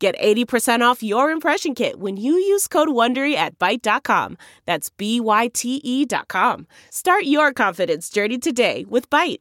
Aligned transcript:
Get 0.00 0.18
80% 0.18 0.80
off 0.80 1.02
your 1.02 1.30
impression 1.30 1.74
kit 1.74 1.98
when 1.98 2.16
you 2.16 2.32
use 2.32 2.66
code 2.66 2.88
WONDERY 2.88 3.34
at 3.34 3.58
Byte.com. 3.58 4.38
That's 4.64 4.88
B-Y-T-E 4.88 6.06
dot 6.06 6.26
com. 6.26 6.66
Start 6.88 7.24
your 7.24 7.52
confidence 7.52 8.08
journey 8.08 8.38
today 8.38 8.86
with 8.88 9.10
Byte. 9.10 9.40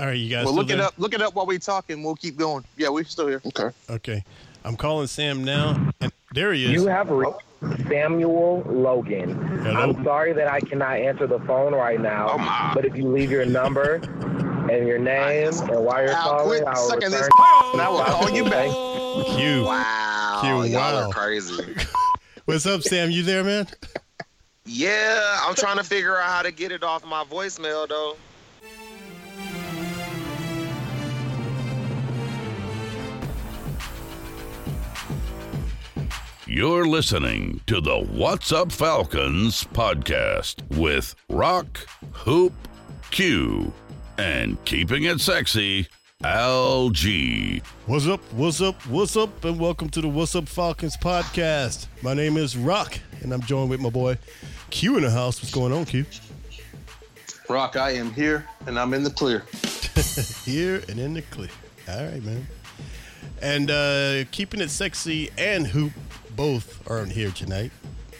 All 0.00 0.06
right, 0.06 0.18
you 0.18 0.28
guys. 0.28 0.44
Well, 0.44 0.54
still 0.54 0.64
look 0.64 0.70
it 0.70 0.80
up. 0.80 0.94
Look 0.98 1.14
it 1.14 1.22
up 1.22 1.36
while 1.36 1.46
we 1.46 1.60
talk, 1.60 1.88
and 1.88 2.04
we'll 2.04 2.16
keep 2.16 2.36
going. 2.36 2.64
Yeah, 2.76 2.88
we're 2.88 3.04
still 3.04 3.28
here. 3.28 3.40
Okay. 3.46 3.70
Okay, 3.88 4.24
I'm 4.64 4.76
calling 4.76 5.06
Sam 5.06 5.44
now, 5.44 5.92
and 6.00 6.10
there 6.34 6.52
he 6.52 6.64
is. 6.64 6.72
You 6.72 6.88
have 6.88 7.08
reached 7.08 7.38
Samuel 7.88 8.62
Logan. 8.66 9.34
Hello? 9.62 9.80
I'm 9.80 10.04
sorry 10.04 10.32
that 10.34 10.48
I 10.48 10.60
cannot 10.60 10.96
answer 10.98 11.26
the 11.26 11.38
phone 11.40 11.74
right 11.74 12.00
now, 12.00 12.30
Oh, 12.32 12.38
my. 12.38 12.72
but 12.74 12.84
if 12.84 12.96
you 12.96 13.08
leave 13.08 13.30
your 13.30 13.46
number 13.46 13.94
and 14.70 14.86
your 14.86 14.98
name 14.98 15.48
and 15.48 15.84
why 15.84 16.02
you're 16.04 16.14
I'll 16.14 16.22
calling, 16.38 16.62
quit 16.62 16.64
I'll 16.68 16.76
sucking 16.88 17.10
return. 17.10 17.20
this. 17.22 17.28
And 17.72 17.80
I 17.82 17.88
will 17.88 18.04
call 18.04 18.30
you 18.30 18.44
back. 18.44 18.68
Q. 19.36 19.64
Wow. 19.64 20.38
Q, 20.42 20.64
Y'all 20.72 20.96
are 21.08 21.12
crazy. 21.12 21.74
What's 22.44 22.66
up, 22.66 22.82
Sam? 22.82 23.10
You 23.10 23.22
there, 23.22 23.42
man? 23.42 23.66
yeah, 24.66 25.38
I'm 25.42 25.54
trying 25.54 25.76
to 25.78 25.84
figure 25.84 26.16
out 26.16 26.28
how 26.28 26.42
to 26.42 26.52
get 26.52 26.72
it 26.72 26.82
off 26.82 27.04
my 27.04 27.24
voicemail 27.24 27.88
though. 27.88 28.16
You're 36.48 36.86
listening 36.86 37.60
to 37.66 37.80
the 37.80 37.98
What's 37.98 38.52
Up 38.52 38.70
Falcons 38.70 39.64
podcast 39.64 40.62
with 40.76 41.16
Rock, 41.28 41.88
Hoop, 42.12 42.52
Q, 43.10 43.72
and 44.16 44.64
keeping 44.64 45.02
it 45.02 45.20
sexy, 45.20 45.88
Al 46.22 46.90
G. 46.90 47.62
What's 47.86 48.06
up? 48.06 48.20
What's 48.32 48.60
up? 48.60 48.80
What's 48.86 49.16
up? 49.16 49.44
And 49.44 49.58
welcome 49.58 49.88
to 49.88 50.00
the 50.00 50.06
What's 50.06 50.36
Up 50.36 50.48
Falcons 50.48 50.96
podcast. 50.96 51.88
My 52.00 52.14
name 52.14 52.36
is 52.36 52.56
Rock, 52.56 52.96
and 53.22 53.32
I'm 53.32 53.42
joined 53.42 53.70
with 53.70 53.80
my 53.80 53.90
boy 53.90 54.16
Q 54.70 54.98
in 54.98 55.02
the 55.02 55.10
house. 55.10 55.42
What's 55.42 55.52
going 55.52 55.72
on, 55.72 55.84
Q? 55.84 56.06
Rock, 57.48 57.74
I 57.74 57.90
am 57.90 58.12
here, 58.12 58.46
and 58.66 58.78
I'm 58.78 58.94
in 58.94 59.02
the 59.02 59.10
clear. 59.10 59.42
Here 60.44 60.80
and 60.88 61.00
in 61.00 61.14
the 61.14 61.22
clear. 61.22 61.50
All 61.88 62.04
right, 62.04 62.22
man. 62.22 62.46
And 63.42 63.70
uh, 63.70 64.24
keeping 64.30 64.60
it 64.60 64.70
sexy 64.70 65.30
and 65.36 65.66
hoop 65.66 65.92
both 66.36 66.88
aren't 66.88 67.12
here 67.12 67.30
tonight. 67.30 67.72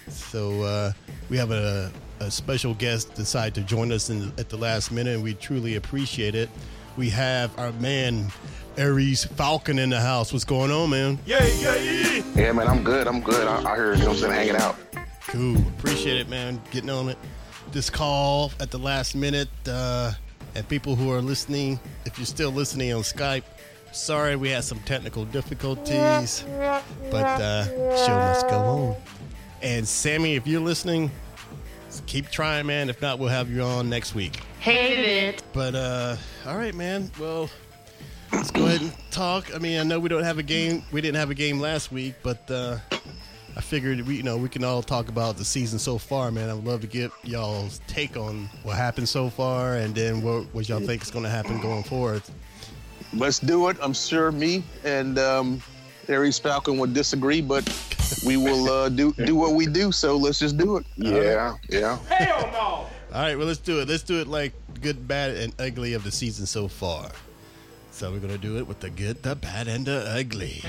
So 0.08 0.62
uh, 0.62 0.92
we 1.28 1.36
have 1.36 1.50
a, 1.50 1.92
a 2.20 2.30
special 2.30 2.74
guest 2.74 3.14
decide 3.14 3.54
to 3.56 3.60
join 3.60 3.92
us 3.92 4.10
in, 4.10 4.32
at 4.38 4.48
the 4.48 4.56
last 4.56 4.90
minute, 4.90 5.14
and 5.14 5.22
we 5.22 5.34
truly 5.34 5.76
appreciate 5.76 6.34
it. 6.34 6.48
We 6.96 7.10
have 7.10 7.56
our 7.58 7.72
man 7.72 8.32
Aries 8.78 9.24
Falcon 9.24 9.78
in 9.78 9.90
the 9.90 10.00
house. 10.00 10.32
What's 10.32 10.44
going 10.44 10.70
on, 10.70 10.90
man? 10.90 11.18
Yeah, 11.26 11.44
yeah, 11.44 11.76
yeah. 11.76 12.22
Yeah, 12.34 12.52
man, 12.52 12.68
I'm 12.68 12.82
good. 12.82 13.06
I'm 13.06 13.20
good. 13.20 13.46
I, 13.46 13.72
I 13.72 13.76
heard 13.76 13.98
you 13.98 14.04
know 14.04 14.10
what 14.10 14.22
I'm 14.22 14.30
saying, 14.30 14.32
hanging 14.32 14.56
out. 14.56 14.76
Cool. 15.28 15.56
Appreciate 15.78 16.18
it, 16.18 16.28
man. 16.28 16.60
Getting 16.70 16.90
on 16.90 17.08
it. 17.08 17.18
This 17.72 17.90
call 17.90 18.52
at 18.60 18.70
the 18.70 18.78
last 18.78 19.14
minute. 19.14 19.48
Uh, 19.68 20.12
and 20.54 20.66
people 20.68 20.96
who 20.96 21.12
are 21.12 21.20
listening, 21.20 21.78
if 22.06 22.18
you're 22.18 22.26
still 22.26 22.50
listening 22.50 22.92
on 22.92 23.02
Skype, 23.02 23.42
sorry 23.96 24.36
we 24.36 24.50
had 24.50 24.64
some 24.64 24.78
technical 24.80 25.24
difficulties, 25.24 26.44
but 27.10 27.40
uh, 27.40 27.64
show 28.06 28.14
must 28.14 28.48
go 28.48 28.58
on. 28.58 28.96
And 29.62 29.88
Sammy, 29.88 30.36
if 30.36 30.46
you're 30.46 30.60
listening, 30.60 31.10
keep 32.06 32.30
trying, 32.30 32.66
man. 32.66 32.90
If 32.90 33.00
not, 33.00 33.18
we'll 33.18 33.30
have 33.30 33.50
you 33.50 33.62
on 33.62 33.88
next 33.88 34.14
week. 34.14 34.40
Hated 34.60 35.04
it. 35.04 35.42
But 35.52 35.74
uh, 35.74 36.16
all 36.46 36.56
right, 36.56 36.74
man. 36.74 37.10
Well, 37.18 37.48
let's 38.32 38.50
go 38.50 38.66
ahead 38.66 38.82
and 38.82 38.92
talk. 39.10 39.54
I 39.54 39.58
mean, 39.58 39.80
I 39.80 39.82
know 39.82 39.98
we 39.98 40.08
don't 40.08 40.24
have 40.24 40.38
a 40.38 40.42
game. 40.42 40.82
We 40.92 41.00
didn't 41.00 41.16
have 41.16 41.30
a 41.30 41.34
game 41.34 41.58
last 41.58 41.90
week, 41.90 42.14
but 42.22 42.50
uh, 42.50 42.78
I 43.56 43.60
figured 43.62 44.06
we, 44.06 44.16
you 44.16 44.22
know, 44.22 44.36
we 44.36 44.50
can 44.50 44.62
all 44.62 44.82
talk 44.82 45.08
about 45.08 45.38
the 45.38 45.44
season 45.44 45.78
so 45.78 45.96
far, 45.96 46.30
man. 46.30 46.50
I 46.50 46.54
would 46.54 46.64
love 46.64 46.82
to 46.82 46.86
get 46.86 47.10
y'all's 47.24 47.80
take 47.86 48.16
on 48.16 48.50
what 48.62 48.76
happened 48.76 49.08
so 49.08 49.30
far, 49.30 49.76
and 49.76 49.94
then 49.94 50.20
what, 50.20 50.52
what 50.54 50.68
y'all 50.68 50.80
think 50.80 51.02
is 51.02 51.10
going 51.10 51.24
to 51.24 51.30
happen 51.30 51.60
going 51.60 51.82
forward. 51.82 52.22
Let's 53.14 53.38
do 53.38 53.68
it. 53.68 53.76
I'm 53.80 53.94
sure 53.94 54.30
me 54.32 54.62
and 54.84 55.18
um, 55.18 55.62
Aries 56.08 56.38
Falcon 56.38 56.78
would 56.78 56.94
disagree, 56.94 57.40
but 57.40 57.64
we 58.24 58.36
will 58.36 58.68
uh, 58.68 58.88
do 58.88 59.12
do 59.12 59.34
what 59.34 59.54
we 59.54 59.66
do. 59.66 59.92
So 59.92 60.16
let's 60.16 60.38
just 60.38 60.56
do 60.56 60.76
it. 60.76 60.86
Yeah, 60.96 61.56
yeah. 61.68 61.98
Hell 62.08 62.50
no. 62.52 62.58
All 62.58 63.22
right, 63.22 63.36
well, 63.36 63.46
let's 63.46 63.60
do 63.60 63.80
it. 63.80 63.88
Let's 63.88 64.02
do 64.02 64.20
it 64.20 64.26
like 64.26 64.52
good, 64.80 65.08
bad, 65.08 65.36
and 65.36 65.54
ugly 65.58 65.94
of 65.94 66.04
the 66.04 66.10
season 66.10 66.46
so 66.46 66.68
far. 66.68 67.10
So 67.90 68.12
we're 68.12 68.18
gonna 68.18 68.38
do 68.38 68.58
it 68.58 68.66
with 68.66 68.80
the 68.80 68.90
good, 68.90 69.22
the 69.22 69.34
bad, 69.34 69.68
and 69.68 69.86
the 69.86 70.04
ugly. 70.10 70.62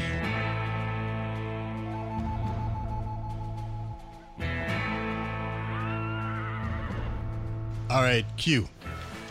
All 7.90 8.02
right, 8.02 8.26
Q. 8.38 8.68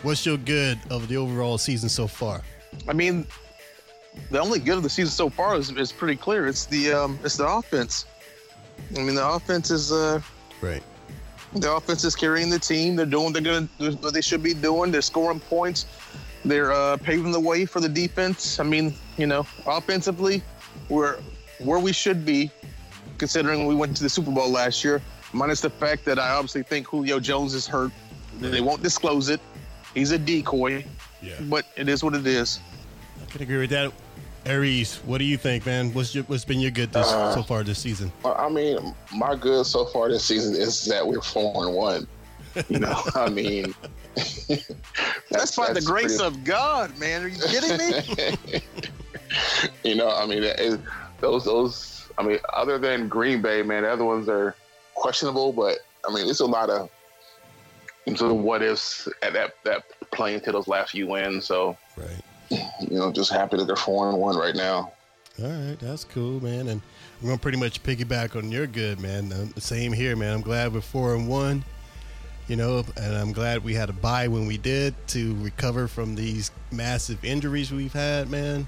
What's 0.03 0.25
your 0.25 0.37
good 0.37 0.79
of 0.89 1.07
the 1.07 1.17
overall 1.17 1.57
season 1.57 1.89
so 1.89 2.07
far? 2.07 2.41
I 2.87 2.93
mean, 2.93 3.25
the 4.31 4.39
only 4.39 4.59
good 4.59 4.77
of 4.77 4.83
the 4.83 4.89
season 4.89 5.11
so 5.11 5.29
far 5.29 5.55
is, 5.55 5.69
is 5.71 5.91
pretty 5.91 6.15
clear. 6.15 6.47
It's 6.47 6.65
the 6.65 6.93
um, 6.93 7.19
it's 7.23 7.37
the 7.37 7.47
offense. 7.47 8.05
I 8.95 8.99
mean, 9.01 9.15
the 9.15 9.27
offense 9.27 9.71
is 9.71 9.91
uh, 9.91 10.21
Right. 10.61 10.83
the 11.53 11.71
offense 11.73 12.03
is 12.03 12.15
carrying 12.15 12.49
the 12.49 12.59
team. 12.59 12.95
They're 12.95 13.05
doing 13.05 13.33
they're 13.33 13.41
gonna 13.41 13.67
what 14.01 14.13
they 14.13 14.21
should 14.21 14.41
be 14.43 14.53
doing. 14.53 14.91
They're 14.91 15.01
scoring 15.01 15.39
points. 15.39 15.85
They're 16.45 16.71
uh, 16.71 16.97
paving 16.97 17.31
the 17.31 17.39
way 17.39 17.65
for 17.65 17.79
the 17.79 17.89
defense. 17.89 18.59
I 18.59 18.63
mean, 18.63 18.95
you 19.17 19.27
know, 19.27 19.45
offensively, 19.65 20.41
we're 20.89 21.17
where 21.59 21.79
we 21.79 21.91
should 21.91 22.25
be, 22.25 22.51
considering 23.17 23.65
we 23.65 23.75
went 23.75 23.97
to 23.97 24.03
the 24.03 24.09
Super 24.09 24.31
Bowl 24.31 24.49
last 24.49 24.83
year. 24.83 25.01
Minus 25.33 25.61
the 25.61 25.69
fact 25.69 26.05
that 26.05 26.19
I 26.19 26.29
obviously 26.29 26.63
think 26.63 26.87
Julio 26.87 27.19
Jones 27.19 27.53
is 27.53 27.67
hurt. 27.67 27.91
They 28.39 28.61
won't 28.61 28.81
disclose 28.81 29.29
it. 29.29 29.41
He's 29.93 30.11
a 30.11 30.17
decoy, 30.17 30.85
Yeah. 31.21 31.35
but 31.41 31.65
it 31.75 31.89
is 31.89 32.03
what 32.03 32.13
it 32.13 32.25
is. 32.27 32.59
I 33.21 33.25
can 33.31 33.41
agree 33.41 33.57
with 33.57 33.69
that. 33.71 33.91
Aries, 34.45 34.97
what 35.05 35.17
do 35.17 35.25
you 35.25 35.35
think, 35.37 35.65
man? 35.65 35.93
What's 35.93 36.15
your, 36.15 36.23
what's 36.25 36.45
been 36.45 36.59
your 36.61 36.71
good 36.71 36.93
this, 36.93 37.07
Uh, 37.07 37.33
so 37.35 37.43
far 37.43 37.63
this 37.63 37.79
season? 37.79 38.11
I 38.23 38.47
mean, 38.47 38.95
my 39.13 39.35
good 39.35 39.65
so 39.65 39.85
far 39.85 40.07
this 40.09 40.23
season 40.23 40.55
is 40.55 40.85
that 40.85 41.05
we're 41.05 41.21
four 41.21 41.65
and 41.65 41.75
one. 41.75 42.07
You 42.69 42.79
know, 42.79 43.01
I 43.13 43.29
mean, 43.29 43.75
That's, 45.29 45.55
by 45.55 45.73
the 45.73 45.81
grace 45.85 46.17
pretty- 46.17 46.23
of 46.37 46.43
God, 46.43 46.97
man. 46.97 47.23
Are 47.23 47.27
you 47.27 47.37
kidding 47.41 47.77
me? 47.77 48.61
you 49.83 49.95
know, 49.95 50.09
I 50.09 50.25
mean, 50.25 50.43
it, 50.43 50.59
it- 50.59 50.79
those 51.19 51.45
those. 51.45 52.09
I 52.17 52.23
mean, 52.23 52.39
other 52.53 52.77
than 52.77 53.07
Green 53.07 53.41
Bay, 53.41 53.61
man, 53.63 53.83
the 53.83 53.91
other 53.91 54.05
ones 54.05 54.29
are 54.29 54.55
questionable. 54.95 55.51
But 55.51 55.79
I 56.07 56.13
mean, 56.13 56.27
it's 56.29 56.39
a 56.39 56.45
lot 56.45 56.69
of 56.69 56.89
sort 58.15 58.31
of 58.31 58.37
what 58.37 58.61
ifs 58.63 59.07
at 59.21 59.33
that 59.33 59.55
that 59.65 59.83
playing 60.11 60.41
to 60.41 60.51
those 60.51 60.67
last 60.67 60.91
few 60.91 61.07
wins. 61.07 61.45
So 61.45 61.77
Right. 61.95 62.23
you 62.81 62.97
know, 62.97 63.11
just 63.11 63.31
happy 63.31 63.57
that 63.57 63.65
they're 63.65 63.75
four 63.75 64.09
and 64.09 64.17
one 64.17 64.37
right 64.37 64.55
now. 64.55 64.91
All 65.43 65.49
right, 65.49 65.77
that's 65.79 66.03
cool, 66.03 66.41
man. 66.41 66.67
And 66.67 66.81
I'm 67.21 67.27
gonna 67.27 67.37
pretty 67.37 67.59
much 67.59 67.83
piggyback 67.83 68.35
on 68.35 68.51
your 68.51 68.65
good, 68.67 68.99
man. 68.99 69.31
Um, 69.31 69.53
same 69.57 69.93
here, 69.93 70.15
man. 70.15 70.33
I'm 70.33 70.41
glad 70.41 70.73
we're 70.73 70.81
four 70.81 71.13
and 71.15 71.27
one. 71.27 71.63
You 72.47 72.55
know, 72.55 72.85
and 72.95 73.15
I'm 73.15 73.33
glad 73.33 73.63
we 73.63 73.73
had 73.73 73.89
a 73.89 73.93
bye 73.93 74.29
when 74.29 74.47
we 74.47 74.57
did 74.57 74.95
to 75.09 75.35
recover 75.43 75.87
from 75.89 76.15
these 76.15 76.49
massive 76.71 77.23
injuries 77.25 77.71
we've 77.73 77.91
had, 77.93 78.29
man. 78.29 78.67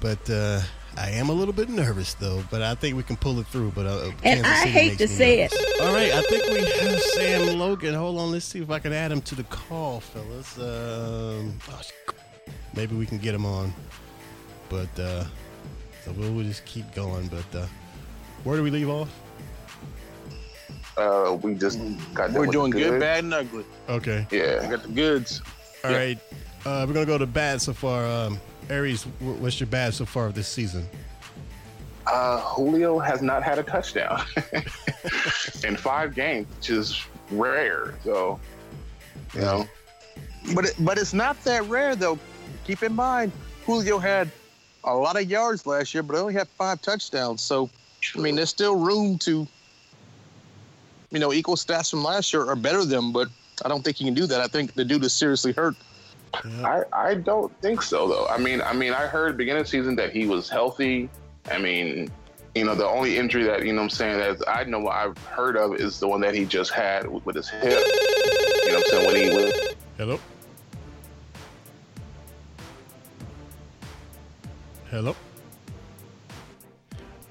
But 0.00 0.28
uh, 0.28 0.60
I 0.98 1.10
am 1.10 1.28
a 1.28 1.32
little 1.32 1.54
bit 1.54 1.68
nervous 1.68 2.14
though. 2.14 2.42
But 2.50 2.62
I 2.62 2.74
think 2.74 2.96
we 2.96 3.02
can 3.02 3.16
pull 3.16 3.38
it 3.40 3.46
through. 3.46 3.72
But 3.74 3.86
uh, 3.86 4.10
And 4.24 4.44
I 4.46 4.58
City 4.60 4.70
hate 4.70 4.98
to 4.98 5.08
say 5.08 5.42
nervous. 5.42 5.58
it. 5.60 5.80
All 5.80 5.92
right, 5.94 6.12
I 6.12 6.22
think 6.22 6.44
we 6.46 6.58
have 6.88 7.00
Sam 7.00 7.58
Logan. 7.58 7.94
Hold 7.94 8.18
on, 8.18 8.32
let's 8.32 8.44
see 8.44 8.60
if 8.60 8.70
I 8.70 8.78
can 8.78 8.92
add 8.92 9.12
him 9.12 9.20
to 9.22 9.34
the 9.34 9.44
call, 9.44 10.00
fellas. 10.00 10.58
Um, 10.58 11.58
oh, 11.70 11.80
maybe 12.74 12.96
we 12.96 13.06
can 13.06 13.18
get 13.18 13.34
him 13.34 13.46
on. 13.46 13.72
But 14.68 14.88
uh, 14.98 15.24
so 16.04 16.12
we'll, 16.16 16.32
we'll 16.32 16.44
just 16.44 16.64
keep 16.64 16.92
going. 16.94 17.28
But 17.28 17.58
uh, 17.58 17.66
where 18.44 18.56
do 18.56 18.62
we 18.62 18.70
leave 18.70 18.88
off? 18.90 19.08
Uh, 20.96 21.38
we 21.42 21.54
just 21.54 21.78
got. 22.12 22.32
We're 22.32 22.46
doing 22.46 22.72
the 22.72 22.78
good, 22.80 23.00
bad, 23.00 23.22
and 23.24 23.32
ugly. 23.32 23.64
Okay. 23.88 24.26
I 24.30 24.34
Yeah, 24.34 24.68
got 24.70 24.82
the 24.82 24.88
goods. 24.88 25.40
All 25.84 25.90
Yeah. 25.92 25.96
right. 25.96 26.18
Uh, 26.66 26.84
we're 26.88 26.92
gonna 26.94 27.06
go 27.06 27.18
to 27.18 27.26
bad 27.26 27.62
so 27.62 27.72
far. 27.72 28.04
Um, 28.04 28.40
Aries, 28.70 29.04
what's 29.20 29.60
your 29.60 29.66
bad 29.66 29.94
so 29.94 30.04
far 30.04 30.26
of 30.26 30.34
this 30.34 30.48
season? 30.48 30.86
Uh, 32.06 32.40
Julio 32.40 32.98
has 32.98 33.20
not 33.20 33.42
had 33.42 33.58
a 33.58 33.62
touchdown 33.62 34.22
in 35.64 35.76
five 35.76 36.14
games, 36.14 36.46
which 36.56 36.70
is 36.70 37.02
rare. 37.30 37.94
So, 38.02 38.40
you 39.34 39.40
know, 39.42 39.68
But 40.54 40.66
it, 40.66 40.74
but 40.80 40.98
it's 40.98 41.12
not 41.12 41.42
that 41.44 41.64
rare 41.68 41.94
though. 41.94 42.18
Keep 42.64 42.82
in 42.82 42.94
mind, 42.94 43.32
Julio 43.66 43.98
had 43.98 44.30
a 44.84 44.94
lot 44.94 45.20
of 45.20 45.30
yards 45.30 45.66
last 45.66 45.92
year, 45.92 46.02
but 46.02 46.16
only 46.16 46.34
had 46.34 46.48
five 46.48 46.80
touchdowns. 46.80 47.42
So, 47.42 47.68
I 48.16 48.20
mean, 48.20 48.36
there's 48.36 48.50
still 48.50 48.76
room 48.76 49.18
to, 49.18 49.46
you 51.10 51.18
know, 51.18 51.32
equal 51.32 51.56
stats 51.56 51.90
from 51.90 52.02
last 52.02 52.32
year 52.32 52.44
or 52.44 52.56
better 52.56 52.84
them. 52.84 53.12
But 53.12 53.28
I 53.64 53.68
don't 53.68 53.84
think 53.84 53.96
he 53.96 54.04
can 54.04 54.14
do 54.14 54.26
that. 54.26 54.40
I 54.40 54.46
think 54.46 54.74
the 54.74 54.84
dude 54.84 55.04
is 55.04 55.12
seriously 55.12 55.52
hurt. 55.52 55.76
I, 56.34 56.82
I 56.92 57.14
don't 57.14 57.52
think 57.60 57.82
so 57.82 58.08
though. 58.08 58.26
I 58.26 58.38
mean, 58.38 58.60
I 58.62 58.72
mean, 58.72 58.92
I 58.92 59.06
heard 59.06 59.36
beginning 59.36 59.62
of 59.62 59.68
season 59.68 59.96
that 59.96 60.12
he 60.12 60.26
was 60.26 60.48
healthy. 60.48 61.08
I 61.50 61.58
mean, 61.58 62.10
you 62.54 62.64
know, 62.64 62.74
the 62.74 62.86
only 62.86 63.16
injury 63.16 63.44
that 63.44 63.64
you 63.64 63.72
know 63.72 63.78
what 63.78 63.84
I'm 63.84 63.90
saying 63.90 64.18
that 64.18 64.48
I 64.48 64.64
know 64.64 64.80
what 64.80 64.96
I've 64.96 65.18
heard 65.18 65.56
of 65.56 65.76
is 65.76 66.00
the 66.00 66.08
one 66.08 66.20
that 66.22 66.34
he 66.34 66.44
just 66.44 66.72
had 66.72 67.06
with, 67.06 67.24
with 67.24 67.36
his 67.36 67.48
hip. 67.48 67.62
You 67.62 68.72
know 68.72 68.78
what 68.78 68.78
I'm 68.78 68.84
saying 68.84 69.06
when 69.06 69.16
he 69.16 69.30
was 69.30 69.74
Hello. 69.96 70.20
Hello. 74.90 75.14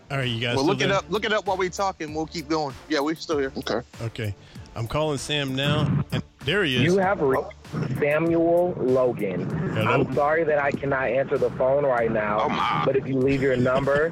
All 0.09 0.17
right, 0.17 0.27
you 0.27 0.39
guys. 0.39 0.55
well, 0.55 0.63
still 0.63 0.75
look 0.75 0.81
it 0.81 0.91
up. 0.91 1.05
Look 1.09 1.25
it 1.25 1.33
up 1.33 1.47
while 1.47 1.57
we're 1.57 1.69
talking. 1.69 2.13
We'll 2.13 2.27
keep 2.27 2.47
going. 2.47 2.73
Yeah, 2.88 2.99
we're 2.99 3.15
still 3.15 3.39
here. 3.39 3.51
okay. 3.57 3.81
Okay, 4.01 4.35
I'm 4.75 4.88
calling 4.88 5.17
Sam 5.17 5.55
now, 5.55 6.03
and 6.11 6.23
there 6.45 6.63
he 6.63 6.77
is. 6.77 6.83
You 6.83 6.97
have 6.97 7.21
reached 7.21 7.44
oh. 7.73 7.86
Samuel 7.99 8.73
Logan. 8.77 9.49
Hello? 9.73 9.91
I'm 9.91 10.13
sorry 10.13 10.44
that 10.44 10.59
I 10.59 10.71
cannot 10.71 11.07
answer 11.09 11.38
the 11.38 11.49
phone 11.51 11.85
right 11.85 12.11
now, 12.11 12.41
Oh, 12.41 12.49
my. 12.49 12.83
but 12.85 12.95
if 12.95 13.07
you 13.07 13.17
leave 13.17 13.41
your 13.41 13.55
number 13.57 14.05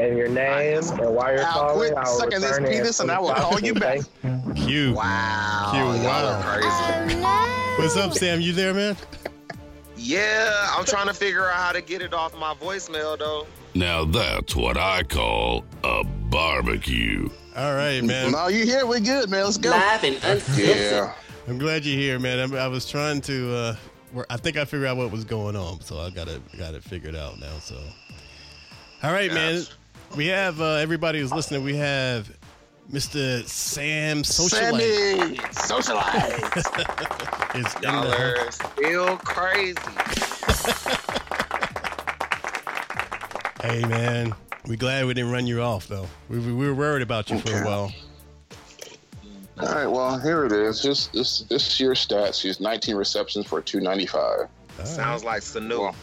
and 0.00 0.16
your 0.16 0.28
name 0.28 0.78
and 0.78 1.14
why 1.14 1.32
you're 1.32 1.44
I'll 1.44 1.52
calling, 1.52 1.92
quit 1.92 1.94
I 1.94 2.08
will 2.08 2.18
sucking 2.18 2.40
this 2.40 2.58
penis 2.58 3.00
and 3.00 3.10
I 3.10 3.18
will 3.18 3.34
call 3.34 3.60
you 3.60 3.74
back. 3.74 4.00
Q. 4.54 4.94
Wow. 4.94 5.70
Q, 5.72 5.80
y'all 5.80 6.04
wow. 6.04 6.42
crazy. 6.42 7.82
What's 7.82 7.96
up, 7.96 8.12
Sam? 8.14 8.40
You 8.40 8.52
there, 8.52 8.74
man? 8.74 8.96
Yeah, 9.96 10.68
I'm 10.70 10.84
trying 10.84 11.06
to 11.06 11.14
figure 11.14 11.46
out 11.46 11.54
how 11.54 11.72
to 11.72 11.80
get 11.80 12.02
it 12.02 12.12
off 12.12 12.36
my 12.38 12.54
voicemail 12.54 13.18
though. 13.18 13.46
Now 13.74 14.04
that's 14.04 14.54
what 14.54 14.76
I 14.76 15.02
call 15.02 15.64
a 15.82 16.04
barbecue. 16.04 17.28
All 17.56 17.74
right, 17.74 18.02
man. 18.04 18.32
No, 18.32 18.48
you 18.48 18.64
here? 18.64 18.86
We're 18.86 19.00
good, 19.00 19.30
man. 19.30 19.44
Let's 19.44 19.56
go. 19.56 19.70
Live 19.70 20.04
and 20.04 20.16
uncensored. 20.16 20.66
Yeah. 20.66 21.14
I'm 21.48 21.58
glad 21.58 21.84
you're 21.84 21.98
here, 21.98 22.18
man. 22.18 22.52
I, 22.52 22.64
I 22.64 22.68
was 22.68 22.86
trying 22.86 23.20
to. 23.22 23.54
Uh, 23.54 23.76
I 24.30 24.36
think 24.36 24.56
I 24.56 24.64
figured 24.64 24.88
out 24.88 24.96
what 24.96 25.12
was 25.12 25.24
going 25.24 25.54
on, 25.54 25.80
so 25.80 25.98
I 26.00 26.10
got 26.10 26.28
it 26.28 26.40
got 26.58 26.74
it 26.74 26.82
figured 26.82 27.14
out 27.14 27.38
now. 27.38 27.58
So, 27.60 27.76
all 29.02 29.12
right, 29.12 29.32
man. 29.32 29.62
We 30.16 30.26
have 30.26 30.60
uh, 30.60 30.74
everybody 30.74 31.20
who's 31.20 31.32
listening. 31.32 31.62
We 31.62 31.76
have 31.76 32.36
Mr. 32.90 33.44
Sam 33.46 34.22
Socialite 34.22 35.18
Sammy, 35.18 35.40
socialize. 35.52 36.56
is 37.54 37.82
Y'all 37.82 38.12
are 38.12 38.50
still 38.50 39.16
crazy. 39.18 39.78
Hey, 43.62 43.84
man. 43.86 44.34
We 44.66 44.76
glad 44.76 45.06
we 45.06 45.14
didn't 45.14 45.30
run 45.30 45.46
you 45.46 45.62
off 45.62 45.86
though. 45.86 46.08
We, 46.28 46.38
we 46.40 46.52
we 46.52 46.66
were 46.66 46.74
worried 46.74 47.02
about 47.02 47.30
you 47.30 47.38
for 47.38 47.56
a 47.56 47.64
while. 47.64 47.92
All 49.58 49.66
right. 49.68 49.86
Well, 49.86 50.18
here 50.18 50.44
it 50.44 50.52
is. 50.52 50.82
This 50.82 51.06
this 51.08 51.40
this 51.42 51.80
year's 51.80 52.06
stats. 52.06 52.40
He's 52.42 52.60
19 52.60 52.94
receptions 52.96 53.46
for 53.46 53.60
295. 53.62 54.22
All 54.22 54.48
right. 54.78 54.86
Sounds 54.86 55.24
like 55.24 55.42
Sanu. 55.42 55.94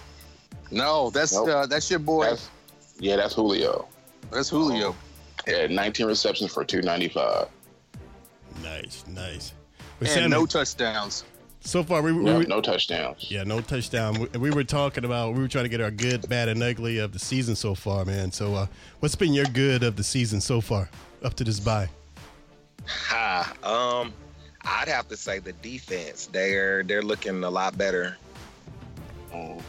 no, 0.71 1.09
that's 1.11 1.33
Nope. 1.33 1.49
uh, 1.49 1.65
that's 1.67 1.89
your 1.89 1.99
boy. 1.99 2.25
That's, 2.25 2.49
yeah, 2.99 3.15
that's 3.15 3.35
Julio. 3.35 3.87
That's 4.31 4.49
Julio. 4.49 4.95
Yeah, 5.47 5.67
19 5.67 6.07
receptions 6.07 6.51
for 6.53 6.63
295. 6.63 7.47
Nice, 8.63 9.03
nice. 9.07 9.53
But 9.99 10.07
and 10.07 10.13
Sam, 10.21 10.29
no 10.29 10.45
touchdowns. 10.45 11.23
so 11.59 11.83
far 11.83 12.01
we, 12.01 12.11
we, 12.13 12.23
No, 12.23 12.39
we 12.39 12.45
no 12.45 12.61
touchdowns. 12.61 13.29
yeah, 13.29 13.43
no 13.43 13.61
touchdown. 13.61 14.15
We, 14.33 14.39
we 14.39 14.51
were 14.51 14.63
talking 14.63 15.05
about 15.05 15.33
we 15.33 15.41
were 15.41 15.47
trying 15.47 15.65
to 15.65 15.69
get 15.69 15.81
our 15.81 15.91
good, 15.91 16.27
bad, 16.29 16.49
and 16.49 16.61
ugly 16.63 16.97
of 16.99 17.11
the 17.11 17.19
season 17.19 17.55
so 17.55 17.75
far, 17.75 18.05
man. 18.05 18.31
So, 18.31 18.55
uh, 18.55 18.67
what's 18.99 19.15
been 19.15 19.33
your 19.33 19.45
good 19.45 19.83
of 19.83 19.95
the 19.95 20.03
season 20.03 20.39
so 20.41 20.61
far 20.61 20.89
up 21.23 21.33
to 21.35 21.43
this 21.43 21.59
bye? 21.59 21.89
Ha. 22.87 23.53
Um, 23.63 24.13
I'd 24.61 24.87
have 24.87 25.07
to 25.09 25.17
say 25.17 25.39
the 25.39 25.53
defense. 25.53 26.27
They're 26.31 26.83
they're 26.83 27.01
looking 27.01 27.43
a 27.43 27.49
lot 27.49 27.77
better. 27.77 28.17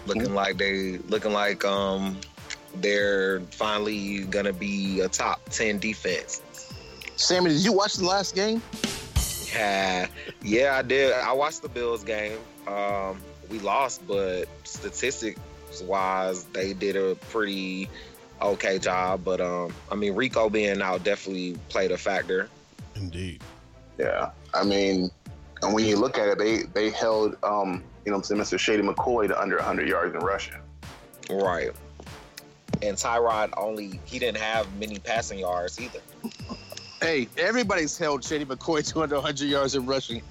Looking 0.07 0.35
like 0.35 0.59
they 0.59 0.99
looking 1.09 1.33
like 1.33 1.65
um 1.65 2.19
they're 2.77 3.41
finally 3.41 4.25
gonna 4.25 4.53
be 4.53 5.01
a 5.01 5.09
top 5.09 5.41
ten 5.51 5.79
defense. 5.79 6.43
Sammy, 7.17 7.51
did 7.51 7.65
you 7.65 7.73
watch 7.73 7.95
the 7.95 8.05
last 8.05 8.35
game? 8.35 8.61
Yeah, 9.55 10.09
yeah, 10.43 10.77
I 10.77 10.83
did. 10.83 11.13
I 11.13 11.33
watched 11.33 11.63
the 11.63 11.69
Bills 11.69 12.05
game. 12.05 12.39
Um, 12.67 13.21
we 13.51 13.61
lost, 13.61 14.07
but 14.07 14.47
statistics 14.65 15.41
wise, 15.83 16.45
they 16.45 16.73
did 16.73 16.97
a 16.97 17.15
pretty 17.31 17.89
okay 18.43 18.79
job. 18.79 19.23
But 19.25 19.41
um, 19.41 19.73
I 19.91 19.95
mean, 19.95 20.15
Rico 20.15 20.51
being 20.51 20.83
out 20.83 21.05
definitely 21.05 21.57
played 21.69 21.93
a 21.93 21.99
factor. 21.99 22.49
Indeed. 22.97 23.43
Yeah, 23.99 24.31
I 24.53 24.65
mean, 24.65 25.11
and 25.63 25.75
when 25.75 25.85
you 25.85 25.97
look 25.97 26.19
at 26.19 26.29
it, 26.29 26.39
they 26.39 26.63
they 26.63 26.91
held 26.91 27.37
um, 27.43 27.83
you 28.05 28.11
know, 28.11 28.19
what 28.19 28.31
I'm 28.31 28.39
saying, 28.39 28.41
Mr. 28.41 28.59
Shady 28.59 28.83
McCoy 28.83 29.29
to 29.29 29.41
under 29.41 29.57
100 29.57 29.89
yards 29.89 30.15
in 30.15 30.21
rushing. 30.21 30.57
Right. 31.31 31.71
And 32.83 32.97
Tyrod 32.97 33.51
only 33.57 34.01
he 34.05 34.19
didn't 34.19 34.39
have 34.39 34.73
many 34.79 34.99
passing 34.99 35.39
yards 35.39 35.81
either. 35.81 36.01
Hey, 37.01 37.29
everybody's 37.39 37.97
held 37.97 38.25
Shady 38.25 38.45
McCoy 38.45 38.87
to 38.93 39.03
under 39.03 39.17
100 39.17 39.47
yards 39.47 39.75
in 39.75 39.87
rushing. 39.87 40.23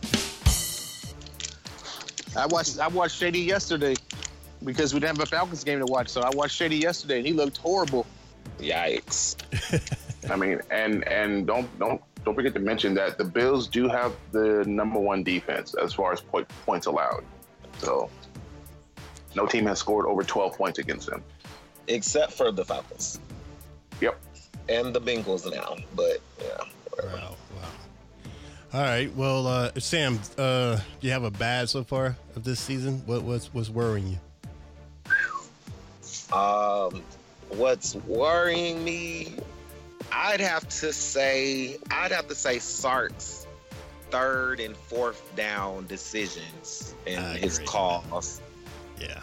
I 2.35 2.45
watched 2.47 2.79
I 2.79 2.87
watched 2.87 3.17
Shady 3.17 3.39
yesterday 3.39 3.95
because 4.63 4.93
we 4.93 4.99
didn't 4.99 5.17
have 5.17 5.27
a 5.27 5.29
Falcons 5.29 5.63
game 5.63 5.79
to 5.79 5.85
watch, 5.85 6.09
so 6.09 6.21
I 6.21 6.29
watched 6.31 6.55
Shady 6.55 6.77
yesterday 6.77 7.17
and 7.17 7.25
he 7.25 7.33
looked 7.33 7.57
horrible. 7.57 8.05
Yikes. 8.59 9.35
I 10.29 10.35
mean, 10.35 10.59
and 10.69 11.07
and 11.07 11.47
don't 11.47 11.67
don't 11.79 12.01
don't 12.25 12.35
forget 12.35 12.53
to 12.53 12.59
mention 12.59 12.93
that 12.95 13.17
the 13.17 13.23
Bills 13.23 13.67
do 13.67 13.87
have 13.87 14.13
the 14.31 14.63
number 14.65 14.99
one 14.99 15.23
defense 15.23 15.73
as 15.75 15.93
far 15.93 16.13
as 16.13 16.21
point, 16.21 16.47
points 16.65 16.87
allowed. 16.87 17.23
So 17.79 18.09
no 19.35 19.45
team 19.45 19.65
has 19.65 19.79
scored 19.79 20.05
over 20.05 20.23
12 20.23 20.55
points 20.57 20.79
against 20.79 21.09
them. 21.09 21.23
Except 21.87 22.31
for 22.31 22.51
the 22.51 22.63
Falcons 22.63 23.19
Yep. 23.99 24.19
and 24.69 24.93
the 24.93 25.01
Bengals 25.01 25.49
now. 25.51 25.75
But 25.95 26.21
yeah. 26.39 26.63
whatever. 26.89 27.15
Wow, 27.15 27.35
wow. 27.55 27.67
All 28.73 28.81
right. 28.81 29.13
Well, 29.15 29.47
uh, 29.47 29.71
Sam, 29.77 30.19
uh, 30.37 30.77
do 30.77 31.07
you 31.07 31.11
have 31.11 31.23
a 31.23 31.31
bad 31.31 31.69
so 31.69 31.83
far 31.83 32.15
of 32.35 32.43
this 32.43 32.59
season? 32.59 33.03
What 33.05 33.23
what's 33.23 33.53
what's 33.53 33.69
worrying 33.69 34.07
you? 34.07 34.17
Um, 36.35 37.03
what's 37.49 37.95
worrying 37.95 38.83
me? 38.83 39.35
I'd 40.13 40.39
have 40.41 40.67
to 40.81 40.93
say 40.93 41.77
I'd 41.91 42.11
have 42.11 42.27
to 42.27 42.35
say 42.35 42.59
Sark's 42.59 43.47
third 44.11 44.59
and 44.59 44.77
fourth 44.77 45.35
down 45.35 45.87
decisions 45.87 46.93
and 47.07 47.37
his 47.37 47.59
calls. 47.59 48.39
Yeah. 49.01 49.21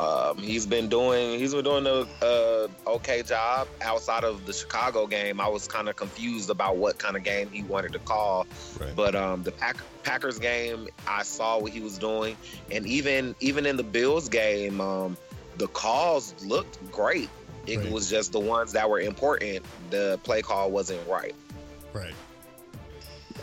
Um, 0.00 0.38
he's 0.38 0.64
been 0.64 0.88
doing 0.88 1.38
he's 1.40 1.52
been 1.52 1.64
doing 1.64 1.84
a 1.86 2.06
uh, 2.24 2.68
okay 2.86 3.22
job 3.22 3.66
outside 3.82 4.22
of 4.24 4.46
the 4.46 4.52
Chicago 4.52 5.06
game. 5.08 5.40
I 5.40 5.48
was 5.48 5.66
kind 5.66 5.88
of 5.88 5.96
confused 5.96 6.50
about 6.50 6.76
what 6.76 6.98
kind 6.98 7.16
of 7.16 7.24
game 7.24 7.50
he 7.50 7.64
wanted 7.64 7.92
to 7.94 7.98
call, 7.98 8.46
Right. 8.80 8.94
but 8.94 9.16
um, 9.16 9.42
the 9.42 9.50
Pack- 9.50 9.82
Packers 10.04 10.38
game, 10.38 10.86
I 11.08 11.24
saw 11.24 11.58
what 11.58 11.72
he 11.72 11.80
was 11.80 11.98
doing, 11.98 12.36
and 12.70 12.86
even 12.86 13.34
even 13.40 13.66
in 13.66 13.76
the 13.76 13.82
Bills 13.82 14.28
game, 14.28 14.80
um, 14.80 15.16
the 15.56 15.66
calls 15.66 16.32
looked 16.44 16.78
great. 16.92 17.28
It 17.68 17.78
Right. 17.78 17.90
was 17.92 18.08
just 18.10 18.32
the 18.32 18.40
ones 18.40 18.72
that 18.72 18.88
were 18.88 19.00
important. 19.00 19.64
The 19.90 20.18
play 20.24 20.42
call 20.42 20.70
wasn't 20.70 21.06
right. 21.08 21.34
right. 21.92 22.14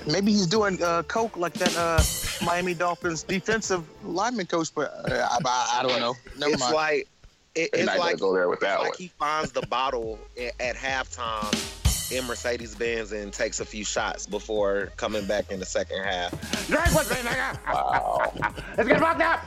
Maybe 0.08 0.32
he's 0.32 0.48
doing 0.48 0.82
uh, 0.84 1.04
coke 1.04 1.36
like 1.38 1.54
that 1.54 1.76
uh, 1.78 2.02
Miami 2.46 2.74
Dolphins 2.74 3.24
defensive 3.24 3.84
lineman 4.04 4.46
coach, 4.46 4.70
but 4.76 4.94
uh, 5.10 5.28
I, 5.32 5.38
I, 5.46 5.80
I 5.80 5.84
don't 5.88 6.00
know. 6.00 6.16
Never 6.38 6.54
it's 6.54 6.62
mind. 6.62 6.76
like 6.76 7.08
it, 7.56 7.70
it's 7.74 7.86
not 7.86 7.98
like 8.00 8.20
go 8.20 8.34
there 8.34 8.48
with 8.50 8.60
that 8.60 8.80
like 8.80 8.90
one. 8.90 8.98
he 9.00 9.08
finds 9.20 9.52
the 9.52 9.62
bottle 9.68 10.20
a- 10.38 10.52
at 10.62 10.76
halftime 10.76 12.12
in 12.12 12.24
Mercedes 12.28 12.76
Benz 12.76 13.14
and 13.14 13.34
takes 13.34 13.60
a 13.62 13.66
few 13.66 13.84
shots 13.84 14.28
before 14.28 14.92
coming 14.98 15.26
back 15.26 15.52
in 15.52 15.60
the 15.60 15.66
second 15.66 16.04
half. 16.04 16.70
Wow. 16.70 18.32
Let's 18.78 18.88
get 18.90 19.00
fucked 19.00 19.22
up. 19.22 19.40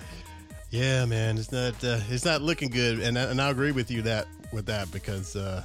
Yeah, 0.70 1.04
man, 1.06 1.38
it's 1.38 1.52
not 1.52 1.73
uh, 1.85 2.00
it's 2.11 2.25
not 2.25 2.42
looking 2.42 2.68
good, 2.70 2.99
and 3.00 3.18
I, 3.18 3.23
and 3.25 3.40
I 3.40 3.50
agree 3.50 3.73
with 3.73 3.90
you 3.90 4.02
that 4.02 4.26
with 4.52 4.66
that 4.66 4.90
because 4.92 5.36
uh, 5.36 5.62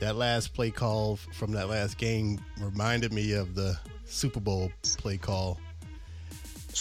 that 0.00 0.16
last 0.16 0.54
play 0.54 0.70
call 0.70 1.16
from 1.16 1.52
that 1.52 1.68
last 1.68 1.98
game 1.98 2.40
reminded 2.60 3.12
me 3.12 3.32
of 3.32 3.54
the 3.54 3.78
Super 4.06 4.40
Bowl 4.40 4.70
play 4.98 5.16
call 5.16 5.58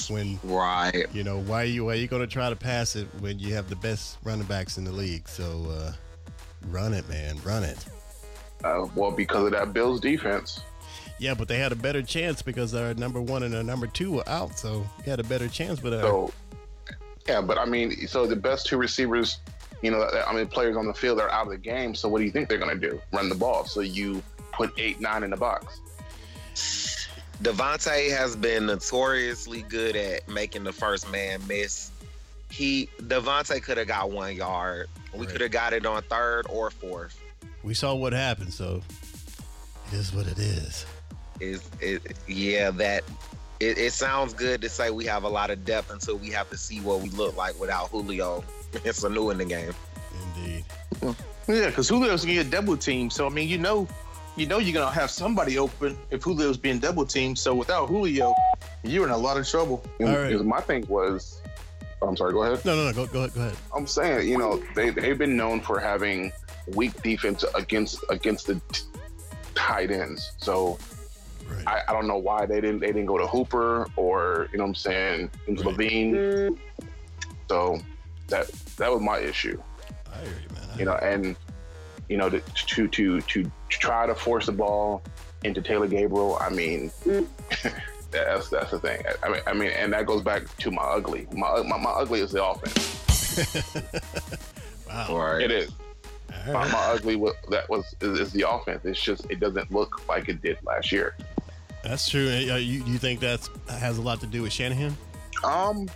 when 0.09 0.39
Right. 0.43 1.05
you 1.13 1.23
know 1.23 1.39
why 1.41 1.63
you 1.63 1.85
why 1.85 1.93
you 1.93 2.07
going 2.07 2.21
to 2.21 2.27
try 2.27 2.50
to 2.50 2.55
pass 2.55 2.95
it 2.95 3.07
when 3.19 3.38
you 3.38 3.53
have 3.53 3.69
the 3.69 3.75
best 3.75 4.17
running 4.23 4.45
backs 4.47 4.77
in 4.77 4.83
the 4.83 4.91
league. 4.91 5.27
So 5.29 5.67
uh, 5.69 5.91
run 6.69 6.93
it, 6.93 7.07
man, 7.07 7.38
run 7.43 7.63
it. 7.63 7.77
Uh, 8.63 8.88
well, 8.95 9.12
because 9.12 9.45
of 9.45 9.51
that 9.51 9.73
Bills 9.73 10.00
defense. 10.00 10.62
Yeah, 11.19 11.35
but 11.35 11.47
they 11.47 11.59
had 11.59 11.71
a 11.71 11.75
better 11.75 12.01
chance 12.01 12.41
because 12.41 12.71
their 12.71 12.93
number 12.95 13.21
one 13.21 13.43
and 13.43 13.53
their 13.53 13.63
number 13.63 13.88
two 13.88 14.12
were 14.13 14.27
out, 14.27 14.57
so 14.57 14.85
they 15.03 15.12
had 15.12 15.19
a 15.19 15.23
better 15.23 15.47
chance. 15.47 15.79
But 15.79 15.93
uh, 15.93 16.01
So, 16.01 16.33
yeah, 17.27 17.39
but 17.41 17.57
I 17.57 17.65
mean, 17.65 18.07
so 18.07 18.25
the 18.25 18.35
best 18.35 18.65
two 18.65 18.77
receivers, 18.77 19.38
you 19.84 19.92
know, 19.92 20.10
I 20.25 20.34
mean, 20.34 20.48
players 20.48 20.75
on 20.78 20.88
the 20.88 20.94
field 20.94 21.20
are 21.20 21.30
out 21.30 21.44
of 21.46 21.52
the 21.52 21.58
game. 21.58 21.94
So 21.94 22.08
what 22.10 22.20
do 22.20 22.25
you 22.25 22.32
think 22.32 22.50
they're 22.50 22.58
going 22.58 22.80
to 22.80 22.90
do? 22.90 23.00
Run 23.12 23.30
the 23.30 23.36
ball. 23.36 23.66
So 23.66 23.82
you 23.82 24.24
put 24.54 24.72
eight, 24.78 25.00
nine 25.02 25.24
in 25.24 25.30
the 25.32 25.38
box. 25.38 25.82
Devonta 27.42 28.10
has 28.16 28.36
been 28.36 28.66
notoriously 28.66 29.63
good 29.63 29.96
at 29.96 30.28
making 30.30 30.63
the 30.63 30.72
first 30.72 31.12
man 31.12 31.42
miss. 31.48 31.92
He 32.50 32.88
Devonta 33.02 33.62
could 33.62 33.78
have 33.78 33.88
got 33.88 34.12
one 34.12 34.36
yard. 34.36 34.88
We 35.13 35.22
Right. 35.22 35.30
could 35.30 35.42
have 35.42 35.52
got 35.52 35.74
it 35.74 35.86
on 35.86 36.02
third 36.04 36.46
or 36.50 36.70
fourth. 36.72 37.20
we 37.63 37.74
saw 37.74 37.94
what 37.96 38.13
happened, 38.13 38.54
so 38.54 38.82
it 39.92 39.94
is 39.96 40.13
what 40.13 40.28
it 40.28 40.38
is. 40.40 40.86
Is 41.40 41.70
it? 41.82 42.02
Yeah, 42.28 42.72
that. 42.72 43.04
It, 43.60 43.78
it 43.78 43.94
sounds 43.94 44.34
good 44.34 44.62
to 44.62 44.70
say 44.70 44.90
we 44.92 45.06
have 45.06 45.24
a 45.24 45.30
lot 45.30 45.50
of 45.50 45.63
depth 45.66 45.90
until 45.92 46.18
we 46.18 46.30
have 46.30 46.50
to 46.50 46.58
see 46.58 46.80
what 46.82 47.00
we 47.02 47.10
look 47.12 47.36
like 47.38 47.58
without 47.60 47.90
Julio. 47.90 48.44
It's 48.84 49.03
a 49.03 49.10
new 49.10 49.30
in 49.32 49.38
the 49.38 49.46
game. 49.46 49.74
Indeed. 50.36 50.65
Yeah, 51.48 51.68
because 51.68 51.88
Julio's 51.89 52.22
gonna 52.24 52.36
get 52.36 52.50
double 52.50 52.77
teamed. 52.77 53.12
So 53.13 53.25
I 53.25 53.30
mean, 53.30 53.50
you 53.50 53.58
know, 53.58 53.88
you 54.36 54.46
know, 54.46 54.60
you're 54.60 54.74
gonna 54.74 54.94
have 54.94 55.10
somebody 55.12 55.58
open 55.58 55.98
if 56.10 56.24
Julio's 56.24 56.58
being 56.58 56.80
double 56.80 57.06
teamed. 57.06 57.38
So 57.38 57.53
without 57.53 57.88
Julio, 57.88 58.34
you're 58.84 59.06
in 59.06 59.12
a 59.12 59.18
lot 59.18 59.38
of 59.38 59.48
trouble. 59.48 59.84
All 60.00 60.08
right. 60.08 60.39
My 60.44 60.62
thing 60.62 60.86
was, 60.88 61.42
oh, 62.01 62.08
I'm 62.08 62.15
sorry. 62.18 62.34
Go 62.34 62.44
ahead. 62.44 62.63
No, 62.65 62.75
no, 62.75 62.86
no. 62.88 62.94
Go, 62.94 63.06
go 63.08 63.20
ahead. 63.20 63.34
Go 63.34 63.42
ahead. 63.42 63.58
I'm 63.75 63.88
saying, 63.88 64.27
you 64.30 64.38
know, 64.38 64.62
they 64.75 64.89
they've 64.92 65.18
been 65.18 65.36
known 65.36 65.60
for 65.62 65.80
having 65.80 66.32
weak 66.75 67.01
defense 67.03 67.44
against 67.56 68.00
against 68.10 68.48
the 68.48 68.56
t- 68.72 68.84
tight 69.56 69.92
ends. 69.92 70.32
So 70.38 70.77
Right. 71.50 71.68
I, 71.68 71.82
I 71.89 71.92
don't 71.94 72.08
know 72.08 72.18
why 72.18 72.46
they 72.46 72.62
didn't 72.62 72.80
they 72.80 72.88
didn't 72.88 73.06
go 73.06 73.18
to 73.18 73.27
Hooper 73.27 73.88
or 73.98 74.48
you 74.53 74.58
know 74.58 74.63
what 74.63 74.70
I'm 74.70 74.75
saying 74.75 75.30
into 75.48 75.63
Right. 75.63 75.72
Levine. 75.74 76.13
Mm. 76.15 76.58
So 77.50 77.80
that 78.27 78.48
that 78.77 78.92
was 78.92 79.01
my 79.01 79.20
issue. 79.20 79.62
I 80.12 80.20
hear 80.20 80.27
you, 80.27 80.56
man. 80.56 80.70
I 80.74 80.80
You 80.80 80.86
know, 80.86 80.96
and 80.96 81.36
you 82.10 82.18
know 82.18 82.30
to 82.30 82.39
to 82.39 82.88
to 82.88 83.22
to 83.22 83.51
try 83.70 84.06
to 84.06 84.15
force 84.15 84.46
the 84.46 84.51
ball 84.51 85.03
into 85.44 85.62
Taylor 85.62 85.88
Gabriel. 85.88 86.38
I 86.39 86.50
mean. 86.50 86.92
That's 88.12 88.48
that's 88.50 88.70
the 88.70 88.77
thing. 88.80 89.01
I 89.24 89.30
mean, 89.30 89.42
I 89.48 89.53
mean, 89.53 89.72
and 89.72 89.92
that 89.94 90.06
goes 90.06 90.22
back 90.22 90.44
to 90.58 90.70
my 90.70 90.84
ugly. 90.84 91.27
My 91.34 91.63
my, 91.63 91.77
my 91.77 91.89
ugly 91.89 92.20
is 92.20 92.32
the 92.32 92.46
offense. 92.46 93.84
wow. 94.88 95.18
Right. 95.18 95.42
It 95.42 95.50
is. 95.50 95.72
All 96.48 96.53
My, 96.53 96.72
my 96.72 96.80
ugly 96.80 97.15
wa- 97.15 97.34
that 97.50 97.68
was 97.70 97.96
is, 98.01 98.20
is 98.20 98.32
the 98.32 98.48
offense. 98.48 98.86
It's 98.86 99.01
just 99.01 99.25
it 99.32 99.39
doesn't 99.39 99.72
look 99.72 100.08
like 100.08 100.30
it 100.30 100.44
did 100.44 100.60
last 100.63 100.92
year. 100.92 101.15
That's 101.84 102.08
true. 102.08 102.27
Uh, 102.30 102.58
you, 102.58 102.84
do 102.84 102.92
you 102.92 103.00
think 103.00 103.20
that 103.22 103.50
has 103.68 103.98
a 103.98 104.01
lot 104.01 104.20
to 104.22 104.27
do 104.27 104.44
with 104.44 104.53
Shanahan? 104.53 104.96
Um, 105.44 105.89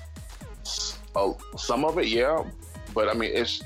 oh, 1.17 1.37
some 1.57 1.83
of 1.83 1.97
it, 1.97 2.07
yeah, 2.07 2.43
but 2.93 3.09
I 3.09 3.13
mean, 3.13 3.31
it's, 3.33 3.61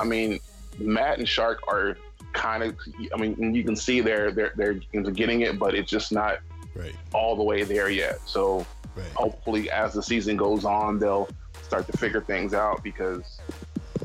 I 0.00 0.04
mean, 0.04 0.40
Matt 0.78 1.18
and 1.18 1.28
Sark 1.28 1.60
are 1.68 1.96
kind 2.32 2.62
of, 2.62 2.76
I 3.14 3.16
mean, 3.16 3.54
you 3.54 3.64
can 3.64 3.76
see 3.76 4.00
they're 4.00 4.30
they're 4.30 4.52
they're 4.56 4.74
getting 4.74 5.40
it, 5.42 5.58
but 5.58 5.74
it's 5.74 5.90
just 5.90 6.12
not 6.12 6.40
Right. 6.74 6.94
all 7.14 7.36
the 7.36 7.42
way 7.42 7.62
there 7.62 7.88
yet. 7.88 8.18
So 8.26 8.66
Right. 8.94 9.06
hopefully, 9.14 9.70
as 9.70 9.94
the 9.94 10.02
season 10.02 10.36
goes 10.36 10.64
on, 10.66 10.98
they'll 10.98 11.28
start 11.62 11.86
to 11.90 11.96
figure 11.96 12.20
things 12.20 12.52
out. 12.52 12.82
Because 12.82 13.40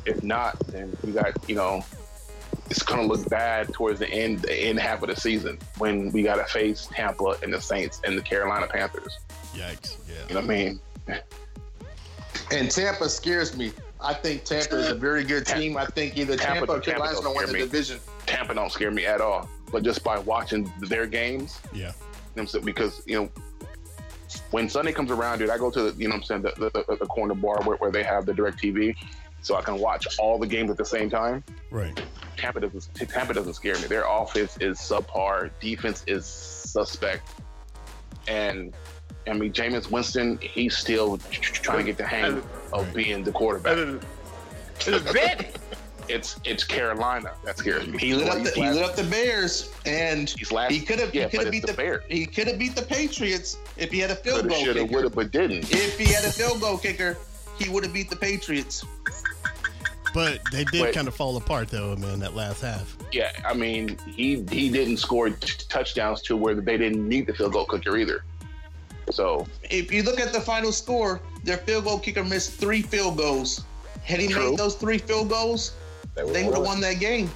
if 0.05 0.24
not, 0.24 0.58
then 0.67 0.96
we 1.03 1.12
got 1.12 1.34
you 1.50 1.55
know, 1.55 1.84
it's 2.70 2.84
gonna 2.84 3.03
look 3.03 3.27
bad 3.29 3.74
towards 3.74 4.00
the 4.00 4.10
end 4.10 4.39
the 4.43 4.53
end 4.55 4.79
half 4.79 5.03
of 5.03 5.10
the 5.10 5.15
season 5.17 5.60
when 5.79 6.12
we 6.13 6.24
gotta 6.24 6.46
face 6.46 6.88
Tampa 6.91 7.36
and 7.43 7.53
the 7.53 7.60
Saints 7.60 8.00
and 8.05 8.17
the 8.17 8.22
Carolina 8.22 8.67
Panthers. 8.67 9.17
Yikes. 9.53 9.98
Yeah. 10.08 10.15
You 10.29 10.36
know 10.36 10.41
what 10.41 10.50
I 10.51 10.55
mean? 10.55 10.79
And 12.51 12.70
Tampa 12.72 13.10
scares 13.10 13.55
me. 13.55 13.72
I 14.00 14.13
think 14.13 14.43
Tampa 14.46 14.75
is 14.77 14.89
a 14.89 14.96
very 14.96 15.24
good 15.24 15.46
team. 15.46 15.77
I 15.77 15.86
think 15.86 16.17
either 16.17 16.36
Tampa- 16.36 16.60
Tampa, 16.60 16.74
or 16.74 16.79
Tampa 16.79 16.91
Carolina's 16.91 17.15
don't 17.22 17.24
gonna 17.24 17.36
win 17.36 17.46
the 17.46 17.50
scare 17.51 17.60
me. 17.62 17.65
division. 17.72 18.00
Tampa 18.25 18.53
don't 18.55 18.72
scare 18.72 18.91
me 18.91 19.05
at 19.05 19.22
all. 19.22 19.48
But 19.72 19.84
just 19.84 20.03
by 20.03 20.17
watching 20.20 20.72
their 20.79 21.05
games, 21.05 21.60
Yeah. 21.72 21.79
you 21.79 21.84
know 21.86 21.93
what 22.34 22.41
I'm 22.41 22.48
saying? 22.48 22.65
because 22.65 23.01
you 23.05 23.15
know 23.22 23.29
when 24.51 24.70
Sunday 24.70 24.91
comes 24.93 25.12
around, 25.12 25.39
dude, 25.39 25.50
I 25.50 25.58
go 25.58 25.70
to 25.72 25.91
the 25.91 26.01
you 26.01 26.08
know 26.08 26.15
what 26.15 26.22
I'm 26.22 26.24
saying 26.24 26.41
the, 26.43 26.72
the, 26.88 26.96
the 26.98 27.05
corner 27.05 27.36
bar 27.36 27.62
where, 27.63 27.77
where 27.77 27.91
they 27.91 28.03
have 28.03 28.25
the 28.25 28.34
direct 28.34 28.62
TV, 28.62 28.96
so 29.41 29.55
I 29.55 29.62
can 29.62 29.77
watch 29.77 30.08
all 30.20 30.39
the 30.39 30.48
games 30.48 30.72
at 30.72 30.77
the 30.77 30.86
same 30.86 31.10
time. 31.10 31.43
Right. 31.70 32.01
Tampa 32.38 32.60
doesn't 32.62 32.93
Tampa 32.96 33.34
doesn't 33.34 33.53
scare 33.53 33.75
me. 33.75 33.84
Their 33.88 34.05
offense 34.08 34.58
is 34.60 34.77
subpar, 34.79 35.51
defense 35.60 36.03
is 36.08 36.25
suspect, 36.25 37.29
and 38.27 38.74
I 39.27 39.34
mean 39.34 39.53
Jameis 39.53 39.89
Winston, 39.91 40.38
he's 40.41 40.77
still 40.77 41.18
trying 41.18 41.80
to 41.80 41.84
get 41.84 41.98
the 41.98 42.06
hang 42.06 42.41
of 42.74 42.94
being 42.94 43.24
the 43.24 43.32
quarterback. 43.32 44.01
It's 46.10 46.38
it's 46.44 46.63
Carolina 46.63 47.32
that 47.46 47.58
scares 47.58 47.88
me. 47.88 47.98
He 47.98 48.13
lit 48.13 48.27
up 48.27 48.44
the 48.44 48.51
he 48.51 48.70
lit 48.70 48.84
up 48.84 48.96
the 48.96 49.03
Bears, 49.03 49.72
and 49.86 50.30
He's 50.30 50.51
last. 50.51 50.72
he 50.72 50.82
could 50.82 51.00
have 51.00 51.13
yeah, 51.15 51.27
he 51.30 51.38
could 51.38 51.46
have 51.46 51.51
beat 51.51 51.65
the, 51.65 51.74
Bears. 51.74 52.03
he 52.10 52.25
could 52.25 52.48
have 52.48 52.60
beat 52.60 52.75
the 52.75 52.82
Patriots 52.82 53.58
if 53.77 53.91
he 53.91 54.00
had 54.00 54.12
a 54.12 54.15
field 54.15 54.41
Coulda, 54.41 54.50
goal 54.50 54.63
shoulda, 54.65 54.82
kicker. 54.82 54.94
woulda, 54.94 55.10
but 55.10 55.32
didn't. 55.32 55.72
If 55.72 55.98
he 55.98 56.12
had 56.12 56.25
a 56.25 56.32
field 56.32 56.60
goal 56.60 56.77
kicker, 56.77 57.18
he 57.58 57.70
would 57.70 57.84
have 57.86 57.94
beat 57.94 58.10
the 58.10 58.15
Patriots. 58.15 58.84
But 60.13 60.39
they 60.51 60.65
did 60.65 60.82
Wait. 60.82 60.94
kind 60.94 61.08
of 61.08 61.15
fall 61.15 61.38
apart 61.38 61.70
though, 61.70 61.96
man. 61.96 62.20
That 62.20 62.36
last 62.36 62.62
half. 62.62 62.98
Yeah, 63.13 63.32
I 63.46 63.53
mean, 63.53 63.98
he 64.06 64.44
he 64.51 64.70
didn't 64.70 64.98
score 64.98 65.30
t- 65.30 65.63
touchdowns 65.70 66.22
to 66.24 66.36
where 66.36 66.56
they 66.56 66.77
didn't 66.77 67.08
need 67.08 67.27
the 67.27 67.34
field 67.34 67.53
goal 67.53 67.65
kicker 67.65 67.96
either. 67.96 68.24
So 69.12 69.46
If 69.70 69.91
you 69.91 70.03
look 70.03 70.20
at 70.20 70.32
the 70.34 70.41
final 70.41 70.72
score, 70.72 71.22
their 71.44 71.58
field 71.58 71.86
goal 71.86 72.00
kicker 72.00 72.24
missed 72.24 72.53
three 72.53 72.82
field 72.82 73.18
goals. 73.18 73.63
Had 74.03 74.20
he 74.20 74.27
True. 74.27 74.51
made 74.51 74.58
those 74.60 74.75
three 74.75 74.98
field 74.98 75.30
goals, 75.30 75.74
they 76.15 76.44
would 76.44 76.53
have 76.56 76.63
won 76.65 76.80
that 76.82 77.00
game. 77.00 77.30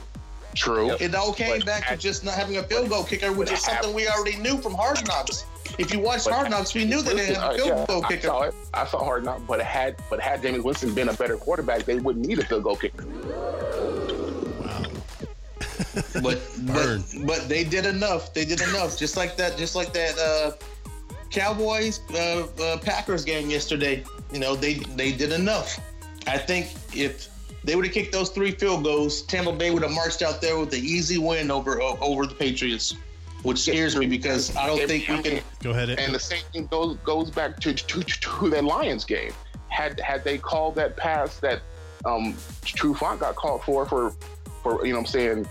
true. 0.56 0.92
It 1.02 1.14
all 1.14 1.34
came 1.34 1.58
But 1.60 1.66
back 1.66 1.88
to 1.90 1.98
just 1.98 2.24
not 2.24 2.34
having 2.36 2.58
a 2.58 2.64
field 2.64 2.90
goal 2.90 3.04
kicker, 3.04 3.32
which 3.34 3.52
is 3.52 3.60
something 3.62 3.88
had- 3.90 3.96
we 3.96 4.08
already 4.08 4.38
knew 4.38 4.58
from 4.58 4.74
Hard 4.74 5.06
Knocks. 5.08 5.44
If 5.78 5.92
you 5.92 6.00
watched 6.00 6.30
Hard 6.30 6.50
Knocks, 6.50 6.74
we 6.74 6.86
knew 6.86 7.02
that 7.02 7.14
they 7.18 7.26
didn't 7.28 7.42
have 7.42 7.52
a 7.52 7.54
Uh, 7.54 7.58
field 7.58 7.68
yeah, 7.68 7.86
goal 7.88 8.06
I 8.06 8.08
kicker. 8.08 8.28
saw 8.28 8.42
it. 8.44 8.54
I 8.74 8.86
saw 8.88 9.04
hard 9.04 9.24
enough. 9.24 9.42
But 9.48 9.62
had 9.62 9.96
but 10.10 10.22
had 10.22 10.42
Jameis 10.42 10.64
Winston 10.64 10.94
been 10.94 11.10
a 11.10 11.14
better 11.14 11.36
quarterback, 11.36 11.84
they 11.84 11.96
wouldn't 11.96 12.26
need 12.26 12.40
a 12.40 12.46
field 12.46 12.64
goal 12.64 12.78
kicker. 12.78 13.06
Wow. 13.06 14.86
but 16.24 16.40
but 16.74 17.00
but 17.26 17.50
they 17.50 17.64
did 17.66 17.86
enough. 17.86 18.34
They 18.34 18.46
did 18.46 18.62
enough. 18.62 18.98
Just 18.98 19.18
like 19.18 19.36
that. 19.38 19.58
Just 19.58 19.76
like 19.76 19.92
that. 19.94 20.18
Uh, 20.18 20.52
Cowboys 21.36 22.00
uh, 22.14 22.48
uh, 22.62 22.78
Packers 22.78 23.26
game 23.26 23.50
yesterday. 23.50 24.04
You 24.32 24.40
know 24.40 24.56
they 24.56 24.76
they 24.96 25.12
did 25.12 25.34
enough. 25.34 25.80
I 26.28 26.38
think 26.38 26.74
if 26.96 27.28
they 27.66 27.76
would 27.76 27.86
have 27.86 27.94
kicked 27.94 28.14
those 28.14 28.30
three 28.30 28.52
field 28.52 28.84
goals, 28.86 29.24
Tampa 29.24 29.52
Bay 29.52 29.70
would 29.70 29.84
have 29.84 29.92
marched 29.92 30.22
out 30.22 30.42
there 30.42 30.58
with 30.58 30.74
an 30.74 30.80
easy 30.80 31.18
win 31.18 31.52
over 31.52 31.82
o- 31.82 31.98
over 32.00 32.26
the 32.26 32.34
Patriots, 32.36 32.96
which 33.44 33.60
scares 33.60 33.98
me 33.98 34.06
because 34.06 34.56
I 34.56 34.66
don't 34.66 34.88
think 34.88 35.08
we 35.10 35.22
can. 35.22 35.42
Go 35.62 35.72
ahead. 35.72 35.90
And 35.90 36.16
the 36.16 36.20
same 36.20 36.44
thing 36.54 36.68
goes 36.68 36.98
goes 37.04 37.30
back 37.30 37.60
to 37.60 37.74
to, 37.74 38.02
to 38.02 38.50
that 38.52 38.64
Lions 38.64 39.04
game. 39.04 39.34
Had 39.68 40.00
had 40.00 40.24
they 40.24 40.38
called 40.38 40.76
that 40.76 40.96
pass 40.96 41.40
that 41.40 41.62
um 42.06 42.34
Trufant 42.64 43.20
got 43.20 43.36
called 43.36 43.62
for 43.64 43.86
for 43.86 44.14
for 44.64 44.86
you 44.86 44.94
know 44.94 45.00
what 45.00 45.08
I'm 45.08 45.12
saying 45.12 45.48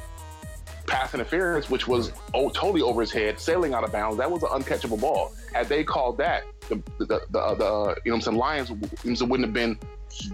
pass 0.87 1.14
interference, 1.14 1.71
which 1.71 1.87
was 1.88 2.12
oh, 2.35 2.49
totally 2.50 2.83
over 2.83 3.00
his 3.00 3.11
head, 3.11 3.38
sailing 3.38 3.75
out 3.75 3.85
of 3.85 3.93
bounds. 3.93 4.19
That 4.19 4.31
was 4.31 4.43
an 4.43 4.50
uncatchable 4.50 5.00
ball. 5.00 5.33
Had 5.53 5.69
they 5.69 5.85
called 5.85 6.19
that, 6.19 6.45
the 6.69 6.76
the 6.99 7.07
the, 7.07 7.21
the, 7.31 7.55
the 7.55 8.00
you 8.05 8.11
know 8.11 8.14
what 8.14 8.14
I'm 8.14 8.21
saying 8.21 8.37
Lions 8.37 8.69
w- 8.69 9.26
wouldn't 9.26 9.47
have 9.47 9.53
been 9.53 9.79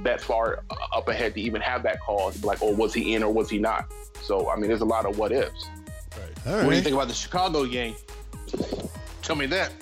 that 0.03 0.21
far 0.21 0.63
up 0.93 1.09
ahead 1.09 1.35
to 1.35 1.41
even 1.41 1.61
have 1.61 1.83
that 1.85 2.01
call. 2.01 2.33
Like, 2.43 2.59
oh, 2.63 2.75
was 2.75 2.93
he 2.93 3.15
in 3.15 3.23
or 3.23 3.33
was 3.33 3.49
he 3.49 3.59
not? 3.59 3.93
So 4.23 4.51
I 4.51 4.57
mean, 4.57 4.69
there's 4.69 4.83
a 4.83 4.87
lot 4.87 5.07
of 5.07 5.19
what 5.19 5.33
ifs. 5.33 5.69
All 6.47 6.55
What 6.65 6.71
do 6.71 6.77
you 6.77 6.83
think 6.83 6.95
about 6.95 7.09
the 7.09 7.15
Chicago 7.15 7.67
game? 7.67 7.95
Tell 9.23 9.37
me 9.37 9.47
that. 9.47 9.73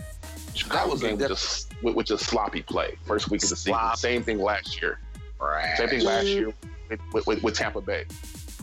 Chicago 0.55 0.91
was 0.91 1.03
a 1.03 1.09
game 1.09 1.19
was 1.19 1.29
just 1.29 1.73
with, 1.83 1.95
with 1.95 2.07
just 2.07 2.25
sloppy 2.25 2.63
play 2.63 2.97
first 3.05 3.31
week 3.31 3.43
of 3.43 3.49
the 3.49 3.57
season. 3.57 3.75
Slop. 3.75 3.97
Same 3.97 4.23
thing 4.23 4.39
last 4.39 4.81
year. 4.83 4.99
Right. 5.41 5.77
Same 5.77 5.89
thing 5.89 6.05
last 6.05 6.27
year 6.27 6.53
with, 6.89 7.01
with, 7.13 7.27
with, 7.27 7.43
with 7.43 7.55
Tampa 7.55 7.81
Bay. 7.81 8.05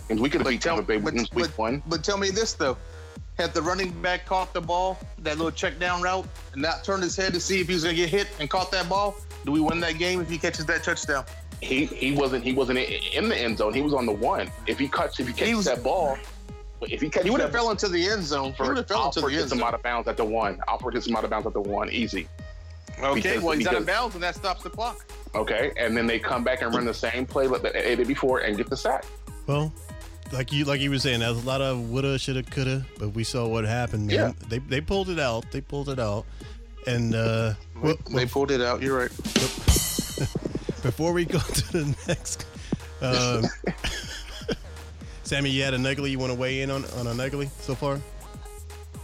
And 0.09 0.19
we 0.19 0.29
could 0.29 0.41
have 0.41 0.45
But 0.45 0.51
beat 0.51 0.61
tell- 0.61 0.75
Tampa 0.75 0.87
Bay 0.87 0.97
but- 0.97 1.13
week 1.13 1.33
week 1.33 1.45
but- 1.47 1.57
one. 1.57 1.83
But 1.87 2.03
tell 2.03 2.17
me 2.17 2.29
this 2.29 2.53
though: 2.53 2.77
had 3.37 3.53
the 3.53 3.61
running 3.61 3.91
back 4.01 4.25
caught 4.25 4.53
the 4.53 4.61
ball, 4.61 4.97
that 5.19 5.37
little 5.37 5.51
check 5.51 5.79
down 5.79 6.01
route, 6.01 6.27
and 6.53 6.61
not 6.61 6.83
turned 6.83 7.03
his 7.03 7.15
head 7.15 7.33
to 7.33 7.39
see 7.39 7.59
if 7.61 7.67
he 7.67 7.73
was 7.73 7.83
gonna 7.83 7.95
get 7.95 8.09
hit 8.09 8.27
and 8.39 8.49
caught 8.49 8.71
that 8.71 8.87
ball, 8.87 9.15
do 9.45 9.51
we 9.51 9.59
win 9.59 9.79
that 9.81 9.97
game 9.97 10.21
if 10.21 10.29
he 10.29 10.37
catches 10.37 10.65
that 10.67 10.83
touchdown? 10.83 11.25
He 11.61 11.85
he 11.85 12.11
wasn't 12.11 12.43
he 12.43 12.53
wasn't 12.53 12.79
in, 12.79 13.01
in 13.23 13.29
the 13.29 13.37
end 13.37 13.57
zone. 13.57 13.73
He 13.73 13.81
was 13.81 13.93
on 13.93 14.05
the 14.05 14.11
one. 14.11 14.51
If 14.67 14.77
he 14.77 14.87
cuts 14.87 15.19
if 15.19 15.27
he 15.27 15.33
catches 15.33 15.55
was- 15.55 15.65
that 15.65 15.81
ball, 15.83 16.17
if 16.81 17.01
he 17.01 17.09
catches 17.09 17.23
He 17.25 17.29
would 17.31 17.41
have 17.41 17.51
that 17.51 17.57
fell 17.57 17.71
into 17.71 17.87
the 17.87 18.07
end 18.07 18.23
zone. 18.23 18.53
He 18.53 18.61
would 18.63 18.77
have 18.77 18.87
fell 18.87 19.05
into 19.07 19.21
the 19.21 19.25
end 19.27 19.35
hits 19.35 19.51
him 19.51 19.57
zone. 19.59 19.67
out 19.67 19.73
of 19.73 19.81
bounds 19.81 20.07
at 20.07 20.17
the 20.17 20.25
one. 20.25 20.59
Alford 20.67 20.93
hits 20.93 21.07
him 21.07 21.15
out 21.15 21.23
of 21.23 21.29
bounds 21.31 21.47
at 21.47 21.53
the 21.53 21.61
one. 21.61 21.89
Easy. 21.89 22.27
Okay, 23.01 23.13
because- 23.21 23.41
well 23.43 23.57
he's 23.57 23.65
out 23.67 23.75
of 23.75 23.85
bounds 23.85 24.13
and 24.15 24.23
that 24.23 24.35
stops 24.35 24.63
the 24.63 24.69
clock. 24.69 25.05
Okay. 25.33 25.71
And 25.77 25.97
then 25.97 26.05
they 26.07 26.19
come 26.19 26.43
back 26.43 26.61
and 26.61 26.73
run 26.73 26.85
the 26.85 26.93
same 26.93 27.25
play 27.25 27.47
that 27.47 27.61
they 27.63 27.95
did 27.95 28.07
before 28.07 28.39
and 28.39 28.55
get 28.55 28.69
the 28.69 28.77
sack. 28.77 29.03
Well, 29.47 29.73
like 30.35 30.51
you 30.51 30.65
like 30.65 30.81
you 30.81 30.89
were 30.89 30.99
saying, 30.99 31.21
there's 31.21 31.41
a 31.41 31.47
lot 31.47 31.61
of 31.61 31.89
woulda, 31.89 32.19
shoulda, 32.19 32.43
coulda, 32.43 32.85
but 32.99 33.09
we 33.09 33.23
saw 33.23 33.47
what 33.47 33.65
happened. 33.65 34.07
Man. 34.07 34.15
Yeah. 34.15 34.31
They 34.49 34.59
they 34.59 34.81
pulled 34.81 35.09
it 35.09 35.19
out. 35.19 35.49
They 35.51 35.61
pulled 35.61 35.89
it 35.89 35.99
out. 35.99 36.25
And 36.85 37.15
uh, 37.15 37.53
well, 37.81 37.95
they 38.11 38.25
pulled 38.25 38.51
it 38.51 38.61
out. 38.61 38.81
You're 38.81 38.97
right. 38.97 39.09
before 40.83 41.13
we 41.13 41.25
go 41.25 41.39
to 41.53 41.71
the 41.71 41.97
next, 42.07 42.45
um, 43.01 43.45
Sammy, 45.23 45.49
you 45.49 45.63
had 45.63 45.73
a 45.73 45.89
ugly. 45.89 46.11
You 46.11 46.19
want 46.19 46.31
to 46.31 46.37
weigh 46.37 46.61
in 46.61 46.69
on 46.69 46.85
on 46.97 47.07
an 47.07 47.19
ugly 47.19 47.49
so 47.61 47.73
far? 47.73 47.99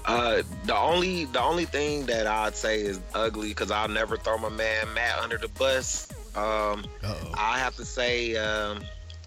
Uh, 0.05 0.41
the 0.65 0.75
only 0.75 1.25
the 1.25 1.41
only 1.41 1.65
thing 1.65 2.05
that 2.07 2.27
I'd 2.27 2.55
say 2.55 2.81
is 2.81 2.99
ugly 3.13 3.49
because 3.49 3.71
I'll 3.71 3.87
never 3.87 4.17
throw 4.17 4.37
my 4.37 4.49
man 4.49 4.93
Matt 4.93 5.19
under 5.19 5.37
the 5.37 5.47
bus. 5.47 6.11
Um, 6.35 6.85
Uh-oh. 7.03 7.31
I 7.33 7.59
have 7.59 7.75
to 7.75 7.85
say, 7.85 8.35
um, 8.37 8.83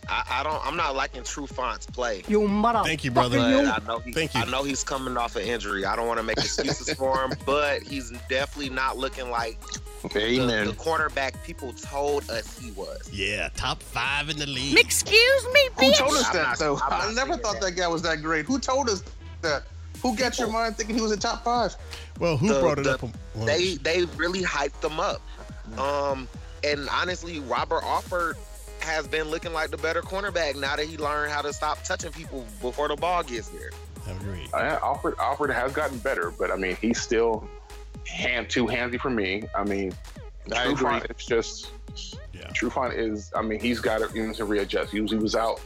I, 0.08 0.24
I 0.40 0.42
don't. 0.42 0.64
I'm 0.66 0.76
not 0.76 0.94
liking 0.94 1.22
Trufant's 1.22 1.86
play. 1.86 2.22
You 2.28 2.46
mother. 2.46 2.82
Thank 2.84 3.04
you, 3.04 3.10
brother. 3.10 3.38
But 3.38 3.82
I 3.82 3.86
know 3.86 3.98
he, 4.00 4.12
Thank 4.12 4.34
you. 4.34 4.40
I 4.40 4.44
know 4.46 4.62
he's 4.62 4.84
coming 4.84 5.16
off 5.16 5.36
an 5.36 5.42
injury. 5.42 5.84
I 5.84 5.96
don't 5.96 6.06
want 6.06 6.18
to 6.18 6.22
make 6.24 6.38
excuses 6.38 6.92
for 6.96 7.22
him, 7.24 7.32
but 7.46 7.82
he's 7.82 8.10
definitely 8.28 8.70
not 8.74 8.96
looking 8.98 9.30
like 9.30 9.58
the, 10.12 10.18
Amen. 10.22 10.66
the 10.66 10.72
quarterback 10.74 11.42
people 11.44 11.72
told 11.72 12.28
us 12.30 12.58
he 12.58 12.70
was. 12.72 13.08
Yeah, 13.12 13.48
top 13.56 13.82
five 13.82 14.28
in 14.28 14.36
the 14.38 14.46
league. 14.46 14.78
Excuse 14.78 15.44
me, 15.52 15.68
Who 15.78 15.92
told 15.92 16.12
us 16.14 16.28
that 16.30 16.42
not- 16.42 16.58
though? 16.58 16.76
I'm 16.76 17.10
I 17.10 17.14
never 17.14 17.36
thought 17.36 17.54
that. 17.60 17.62
that 17.62 17.72
guy 17.76 17.88
was 17.88 18.02
that 18.02 18.20
great. 18.20 18.44
Who 18.46 18.58
told 18.58 18.88
us 18.90 19.02
that? 19.42 19.62
Who 20.02 20.14
got 20.16 20.38
your 20.38 20.50
mind 20.50 20.76
thinking 20.76 20.96
he 20.96 21.00
was 21.00 21.12
in 21.12 21.18
top 21.18 21.42
five? 21.44 21.74
Well, 22.20 22.36
who 22.36 22.48
The- 22.48 22.60
brought 22.60 22.78
it 22.78 22.84
the- 22.84 22.94
up? 22.94 23.02
Well, 23.34 23.46
They 23.46 23.76
they 23.76 24.04
really 24.16 24.42
hyped 24.42 24.80
them 24.82 25.00
up. 25.00 25.22
Um, 25.78 26.28
and 26.62 26.88
honestly, 26.90 27.40
Robert 27.40 27.82
Alford 27.82 28.36
has 28.84 29.08
been 29.08 29.24
looking 29.28 29.52
like 29.52 29.70
the 29.70 29.76
better 29.76 30.02
cornerback 30.02 30.58
now 30.58 30.76
that 30.76 30.86
he 30.86 30.96
learned 30.96 31.32
how 31.32 31.42
to 31.42 31.52
stop 31.52 31.82
touching 31.84 32.12
people 32.12 32.44
before 32.60 32.88
the 32.88 32.96
ball 32.96 33.22
gets 33.22 33.48
there. 33.48 33.70
I 34.06 34.10
agree. 34.12 34.46
Uh, 34.52 34.78
Alford 34.82 35.14
Alford 35.18 35.50
has 35.50 35.72
gotten 35.72 35.98
better, 35.98 36.30
but 36.30 36.50
I 36.50 36.56
mean 36.56 36.76
he's 36.80 37.00
still 37.00 37.48
hand 38.06 38.50
too 38.50 38.66
handsy 38.66 39.00
for 39.00 39.10
me. 39.10 39.44
I 39.54 39.64
mean, 39.64 39.92
I 40.54 40.64
agree. 40.64 40.74
Trufant 40.74 41.10
it's 41.10 41.26
just 41.26 41.70
Yeah. 42.32 42.48
Trufant 42.48 42.96
is. 42.96 43.30
I 43.34 43.42
mean, 43.42 43.60
he's 43.60 43.80
got 43.80 43.98
to, 43.98 44.32
to 44.34 44.44
readjust. 44.44 44.92
He 44.92 45.00
was 45.00 45.10
he 45.10 45.16
was 45.16 45.34
out. 45.34 45.60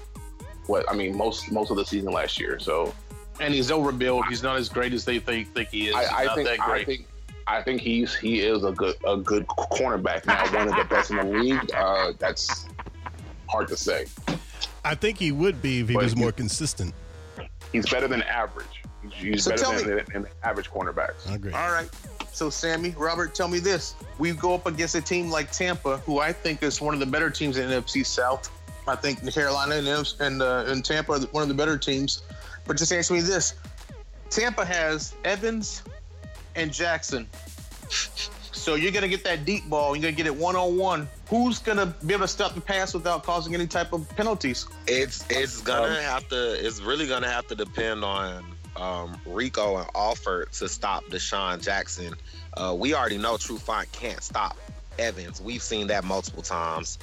What 0.66 0.88
I 0.90 0.94
mean, 0.94 1.16
most 1.16 1.50
most 1.50 1.70
of 1.70 1.76
the 1.76 1.84
season 1.84 2.12
last 2.12 2.38
year. 2.38 2.58
So 2.60 2.94
And 3.40 3.52
he's 3.54 3.70
overbuilt. 3.70 4.26
He's 4.28 4.42
not 4.42 4.56
as 4.56 4.68
great 4.68 4.92
as 4.92 5.04
they 5.04 5.18
think 5.18 5.52
think 5.54 5.70
he 5.70 5.88
is. 5.88 5.94
I, 5.94 6.22
I 6.22 6.24
not 6.26 6.36
think 6.36 6.48
that 6.48 6.60
I 6.60 6.66
great. 6.66 6.86
think 6.86 7.06
I 7.48 7.62
think 7.62 7.80
he's 7.80 8.14
he 8.14 8.40
is 8.40 8.62
a 8.64 8.72
good 8.72 8.94
a 9.06 9.16
good 9.16 9.46
cornerback 9.46 10.26
now, 10.26 10.44
one 10.54 10.68
of 10.68 10.76
the 10.76 10.84
best 10.84 11.10
in 11.10 11.16
the 11.16 11.24
league. 11.24 11.70
Uh, 11.74 12.12
that's 12.18 12.66
hard 13.48 13.68
to 13.68 13.76
say. 13.76 14.06
I 14.84 14.94
think 14.94 15.18
he 15.18 15.32
would 15.32 15.60
be 15.60 15.80
if 15.80 15.88
he 15.88 15.94
But 15.94 16.04
was 16.04 16.12
he- 16.12 16.20
more 16.20 16.32
consistent. 16.32 16.94
He's 17.72 17.88
better 17.90 18.08
than 18.08 18.22
average. 18.22 18.82
He's, 19.02 19.12
he's 19.12 19.44
So 19.44 19.50
better 19.50 19.62
tell 19.62 19.72
than, 19.74 20.04
than, 20.12 20.26
average 20.42 20.70
cornerbacks. 20.70 21.28
I 21.28 21.34
agree. 21.34 21.52
All 21.52 21.70
right. 21.70 21.88
So 22.32 22.50
Sammy, 22.50 22.94
Robert, 22.96 23.34
tell 23.34 23.48
me 23.48 23.58
this: 23.58 23.94
We 24.18 24.32
go 24.32 24.54
up 24.54 24.66
against 24.66 24.94
a 24.94 25.00
team 25.00 25.30
like 25.30 25.50
Tampa, 25.52 25.98
who 25.98 26.18
I 26.18 26.32
think 26.32 26.62
is 26.62 26.80
one 26.80 26.94
of 26.94 27.00
the 27.00 27.06
better 27.06 27.30
teams 27.30 27.58
in 27.58 27.68
NFC 27.68 28.04
South. 28.06 28.50
I 28.86 28.96
think 28.96 29.30
Carolina 29.32 29.76
and 29.76 30.14
and, 30.20 30.42
uh, 30.42 30.64
and 30.66 30.84
Tampa 30.84 31.12
are 31.12 31.20
one 31.32 31.42
of 31.42 31.48
the 31.48 31.54
better 31.54 31.76
teams. 31.76 32.22
But 32.66 32.76
just 32.78 32.92
answer 32.92 33.12
me 33.14 33.20
this: 33.20 33.54
Tampa 34.30 34.64
has 34.64 35.14
Evans 35.24 35.82
and 36.54 36.72
Jackson. 36.72 37.28
So 38.52 38.74
you're 38.74 38.92
gonna 38.92 39.08
get 39.08 39.24
that 39.24 39.44
deep 39.44 39.68
ball. 39.68 39.94
You're 39.94 40.02
gonna 40.02 40.12
get 40.16 40.26
it 40.26 40.34
one 40.34 40.56
on 40.56 40.76
one. 40.76 41.08
Who's 41.28 41.58
gonna 41.58 41.86
be 42.06 42.14
able 42.14 42.24
to 42.24 42.28
stop 42.28 42.54
the 42.54 42.60
pass 42.60 42.94
without 42.94 43.22
causing 43.24 43.54
any 43.54 43.66
type 43.66 43.92
of 43.92 44.08
penalties? 44.16 44.66
It's 44.86 45.24
it's 45.30 45.60
gonna 45.60 45.94
Um, 45.94 46.02
have 46.02 46.28
to. 46.28 46.66
It's 46.66 46.80
really 46.80 47.06
gonna 47.06 47.28
have 47.30 47.46
to 47.48 47.54
depend 47.54 48.04
on 48.04 48.44
um, 48.76 49.20
Rico 49.26 49.76
and 49.78 49.88
Alford 49.94 50.52
to 50.52 50.68
stop 50.68 51.04
DeSean 51.06 51.60
Jackson. 51.62 52.14
Uh, 52.56 52.74
we 52.78 52.94
already 52.94 53.18
know 53.18 53.34
Trufant 53.34 53.90
can't 53.92 54.22
stop 54.22 54.56
Evans. 54.98 55.40
We've 55.40 55.62
seen 55.62 55.88
that 55.88 56.04
multiple 56.04 56.42
times. 56.42 56.98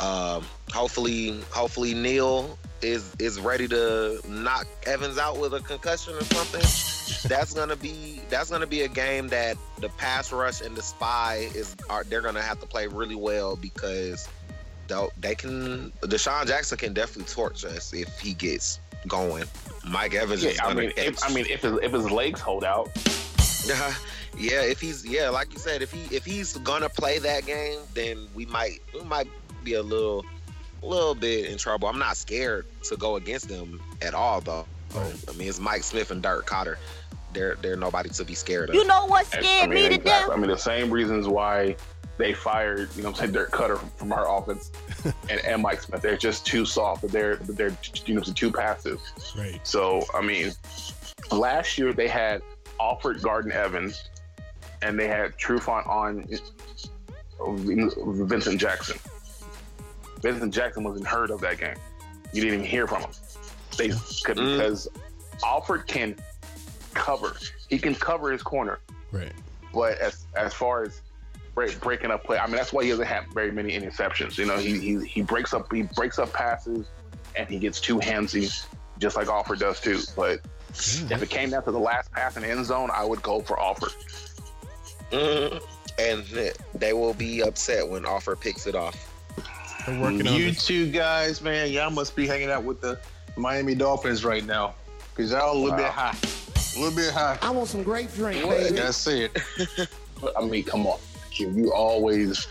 Um, 0.00 0.44
hopefully, 0.72 1.40
hopefully 1.50 1.94
Neal 1.94 2.58
is 2.82 3.14
is 3.18 3.40
ready 3.40 3.68
to 3.68 4.20
knock 4.28 4.66
Evans 4.86 5.18
out 5.18 5.38
with 5.38 5.54
a 5.54 5.60
concussion 5.60 6.14
or 6.14 6.24
something. 6.24 7.28
That's 7.28 7.54
gonna 7.54 7.76
be 7.76 8.20
that's 8.28 8.50
gonna 8.50 8.66
be 8.66 8.82
a 8.82 8.88
game 8.88 9.28
that 9.28 9.56
the 9.78 9.88
pass 9.90 10.32
rush 10.32 10.60
and 10.60 10.76
the 10.76 10.82
spy 10.82 11.48
is 11.54 11.76
are 11.88 12.04
they're 12.04 12.20
gonna 12.20 12.42
have 12.42 12.60
to 12.60 12.66
play 12.66 12.86
really 12.86 13.14
well 13.14 13.56
because 13.56 14.28
they 14.88 15.08
they 15.20 15.34
can 15.34 15.92
DeSean 16.02 16.46
Jackson 16.46 16.78
can 16.78 16.92
definitely 16.92 17.32
torch 17.32 17.64
us 17.64 17.92
if 17.92 18.18
he 18.18 18.34
gets 18.34 18.80
going. 19.06 19.44
Mike 19.88 20.14
Evans 20.14 20.44
Yeah, 20.44 20.50
is 20.50 20.60
I 20.62 20.74
mean, 20.74 20.92
if, 20.96 21.24
I 21.24 21.32
mean, 21.32 21.46
if 21.48 21.62
his, 21.62 21.78
if 21.82 21.92
his 21.92 22.10
legs 22.10 22.40
hold 22.40 22.64
out, 22.64 22.90
yeah, 24.38 24.62
if 24.62 24.80
he's 24.80 25.04
yeah, 25.04 25.28
like 25.28 25.52
you 25.52 25.58
said, 25.58 25.82
if 25.82 25.92
he 25.92 26.14
if 26.14 26.24
he's 26.24 26.56
gonna 26.58 26.88
play 26.88 27.18
that 27.18 27.46
game, 27.46 27.80
then 27.94 28.28
we 28.34 28.46
might 28.46 28.78
we 28.94 29.02
might 29.02 29.28
be 29.64 29.74
a 29.74 29.82
little 29.82 30.24
little 30.86 31.14
bit 31.14 31.46
in 31.46 31.58
trouble. 31.58 31.88
I'm 31.88 31.98
not 31.98 32.16
scared 32.16 32.66
to 32.84 32.96
go 32.96 33.16
against 33.16 33.48
them 33.48 33.80
at 34.00 34.14
all 34.14 34.40
though. 34.40 34.66
I 34.94 35.32
mean, 35.36 35.48
it's 35.48 35.58
Mike 35.60 35.82
Smith 35.82 36.10
and 36.10 36.22
Dirk 36.22 36.46
Koetter. 36.46 36.76
They're 37.32 37.56
they're 37.56 37.76
nobody 37.76 38.10
to 38.10 38.24
be 38.24 38.34
scared 38.34 38.70
of. 38.70 38.74
You 38.74 38.84
know 38.84 39.06
what 39.06 39.26
And, 39.34 39.44
scared 39.44 39.64
I 39.64 39.66
mean, 39.66 39.82
me 39.84 39.88
to 39.88 39.94
exactly. 39.94 40.10
death? 40.10 40.30
I 40.30 40.36
mean, 40.36 40.50
the 40.50 40.56
same 40.56 40.90
reasons 40.90 41.26
why 41.26 41.76
they 42.18 42.34
fired, 42.34 42.90
you 42.94 43.02
know, 43.02 43.10
what 43.10 43.20
I'm 43.20 43.32
saying 43.32 43.32
Dirk 43.32 43.50
Koetter 43.52 43.80
from 43.96 44.12
our 44.12 44.38
offense 44.38 44.70
and, 45.30 45.40
and 45.44 45.62
Mike 45.62 45.80
Smith. 45.80 46.02
They're 46.02 46.16
just 46.16 46.44
too 46.46 46.64
soft. 46.66 47.08
They're 47.08 47.36
they're 47.36 47.76
you 48.04 48.14
know 48.14 48.20
too 48.20 48.52
passive. 48.52 49.00
Right. 49.36 49.60
So 49.66 50.04
I 50.14 50.20
mean, 50.20 50.52
last 51.30 51.78
year 51.78 51.92
they 51.92 52.08
had 52.08 52.42
Alford 52.80 53.22
Garden 53.22 53.50
Evans, 53.52 54.10
and 54.82 54.98
they 54.98 55.08
had 55.08 55.38
Trufant 55.38 55.86
on 55.86 56.26
Vincent 58.28 58.60
Jackson. 58.60 58.98
Vincent 60.22 60.54
Jackson 60.54 60.84
wasn't 60.84 61.06
heard 61.06 61.30
of 61.30 61.40
that 61.40 61.58
game. 61.58 61.74
You 62.32 62.42
didn't 62.42 62.54
even 62.60 62.66
hear 62.66 62.86
from 62.86 63.02
him. 63.02 63.10
They 63.76 63.88
could 63.88 64.36
Mm. 64.38 64.56
because 64.58 64.88
Alford 65.44 65.86
can 65.86 66.16
cover. 66.94 67.34
He 67.68 67.78
can 67.78 67.94
cover 67.94 68.30
his 68.30 68.42
corner. 68.42 68.78
Right. 69.10 69.32
But 69.74 69.98
as 69.98 70.26
as 70.36 70.54
far 70.54 70.84
as 70.84 71.00
break, 71.54 71.80
breaking 71.80 72.10
up 72.10 72.24
play, 72.24 72.38
I 72.38 72.46
mean 72.46 72.56
that's 72.56 72.72
why 72.72 72.84
he 72.84 72.90
doesn't 72.90 73.06
have 73.06 73.24
very 73.34 73.50
many 73.50 73.72
interceptions. 73.78 74.38
You 74.38 74.46
know, 74.46 74.56
he 74.58 74.78
he 74.78 75.04
he 75.06 75.22
breaks 75.22 75.52
up 75.54 75.72
he 75.72 75.82
breaks 75.82 76.18
up 76.18 76.32
passes 76.32 76.86
and 77.36 77.48
he 77.48 77.58
gets 77.58 77.80
too 77.80 77.98
handsy, 77.98 78.64
just 78.98 79.16
like 79.16 79.28
Alford 79.28 79.58
does 79.58 79.80
too. 79.80 80.00
But 80.16 80.40
if 80.70 81.22
it 81.22 81.30
came 81.30 81.50
down 81.50 81.64
to 81.64 81.70
the 81.72 81.78
last 81.80 82.12
pass 82.12 82.36
in 82.36 82.42
the 82.42 82.50
end 82.50 82.64
zone, 82.66 82.90
I 82.92 83.04
would 83.04 83.22
go 83.22 83.40
for 83.40 83.58
Alford. 83.60 83.92
Mhm. 85.10 85.62
And 85.98 86.52
they 86.74 86.92
will 86.94 87.12
be 87.14 87.42
upset 87.42 87.86
when 87.88 88.06
Offer 88.06 88.36
picks 88.36 88.66
it 88.66 88.74
off. 88.74 89.11
They're 89.86 90.00
working 90.00 90.26
you 90.26 90.50
this. 90.52 90.64
two 90.66 90.90
guys, 90.90 91.40
man, 91.42 91.70
y'all 91.70 91.90
must 91.90 92.14
be 92.16 92.26
hanging 92.26 92.50
out 92.50 92.64
with 92.64 92.80
the 92.80 92.98
Miami 93.36 93.74
Dolphins 93.74 94.24
right 94.24 94.44
now 94.44 94.74
because 95.14 95.32
y'all 95.32 95.52
a 95.52 95.58
little 95.58 95.76
bit 95.76 95.84
Wow. 95.86 95.90
high, 95.90 96.16
a 96.76 96.78
little 96.80 96.96
bit 96.96 97.12
high. 97.12 97.38
I 97.42 97.50
want 97.50 97.68
some 97.68 97.82
great 97.82 98.12
drink, 98.14 98.44
I 98.44 98.48
baby. 98.48 98.76
gotta 98.76 98.92
say 98.92 99.22
it. 99.24 99.88
I 100.36 100.44
mean, 100.44 100.64
come 100.64 100.86
on, 100.86 100.98
you, 101.32 101.50
you 101.50 101.72
always 101.72 102.46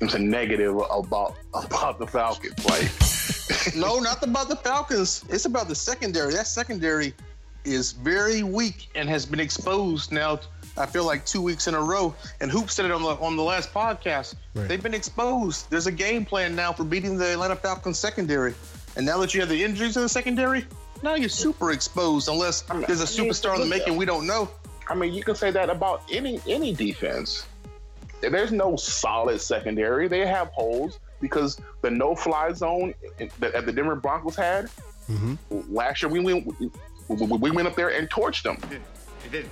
it's 0.00 0.14
a 0.14 0.18
negative 0.18 0.76
about 0.90 1.36
about 1.54 1.98
the 1.98 2.06
Falcons. 2.06 2.64
Like, 2.66 3.74
no, 3.76 3.98
not 3.98 4.22
about 4.22 4.48
the 4.48 4.56
Falcons. 4.56 5.24
It's 5.30 5.46
about 5.46 5.68
the 5.68 5.74
secondary. 5.74 6.34
That 6.34 6.46
secondary 6.46 7.14
is 7.64 7.92
very 7.92 8.42
weak 8.42 8.88
and 8.94 9.08
has 9.08 9.24
been 9.24 9.40
exposed 9.40 10.12
now. 10.12 10.38
I 10.78 10.86
feel 10.86 11.04
like 11.04 11.24
two 11.24 11.40
weeks 11.40 11.66
in 11.68 11.74
a 11.74 11.80
row. 11.80 12.14
And 12.40 12.50
Hoop 12.50 12.70
said 12.70 12.84
it 12.84 12.90
on 12.90 13.02
the 13.02 13.08
on 13.08 13.36
the 13.36 13.42
last 13.42 13.72
podcast. 13.72 14.34
Right. 14.54 14.68
They've 14.68 14.82
been 14.82 14.94
exposed. 14.94 15.70
There's 15.70 15.86
a 15.86 15.92
game 15.92 16.24
plan 16.24 16.54
now 16.54 16.72
for 16.72 16.84
beating 16.84 17.16
the 17.16 17.32
Atlanta 17.32 17.56
Falcons 17.56 17.98
secondary. 17.98 18.54
And 18.96 19.04
now 19.04 19.18
that 19.18 19.34
you 19.34 19.40
have 19.40 19.48
the 19.48 19.62
injuries 19.62 19.96
in 19.96 20.02
the 20.02 20.08
secondary, 20.08 20.66
now 21.02 21.14
you're 21.14 21.28
super 21.28 21.72
exposed. 21.72 22.28
Unless 22.28 22.64
I 22.70 22.74
mean, 22.74 22.84
there's 22.86 23.00
a 23.00 23.04
superstar 23.04 23.54
in 23.54 23.60
the 23.60 23.66
making 23.66 23.96
we 23.96 24.04
don't 24.06 24.26
know. 24.26 24.48
I 24.88 24.94
mean, 24.94 25.12
you 25.14 25.22
can 25.22 25.34
say 25.34 25.50
that 25.50 25.68
about 25.70 26.02
any 26.12 26.40
any 26.46 26.72
defense. 26.74 27.46
There's 28.20 28.52
no 28.52 28.76
solid 28.76 29.40
secondary. 29.40 30.08
They 30.08 30.26
have 30.26 30.48
holes 30.48 30.98
because 31.20 31.60
the 31.82 31.90
no-fly 31.90 32.52
zone 32.52 32.94
that 33.40 33.66
the 33.66 33.72
Denver 33.72 33.96
Broncos 33.96 34.36
had 34.36 34.70
Mhm. 35.10 35.38
last 35.70 36.02
year. 36.02 36.10
We 36.10 36.20
went 36.20 36.46
we, 36.58 36.70
we 37.08 37.50
went 37.50 37.68
up 37.68 37.76
there 37.76 37.90
and 37.90 38.08
torched 38.10 38.42
them. 38.42 38.56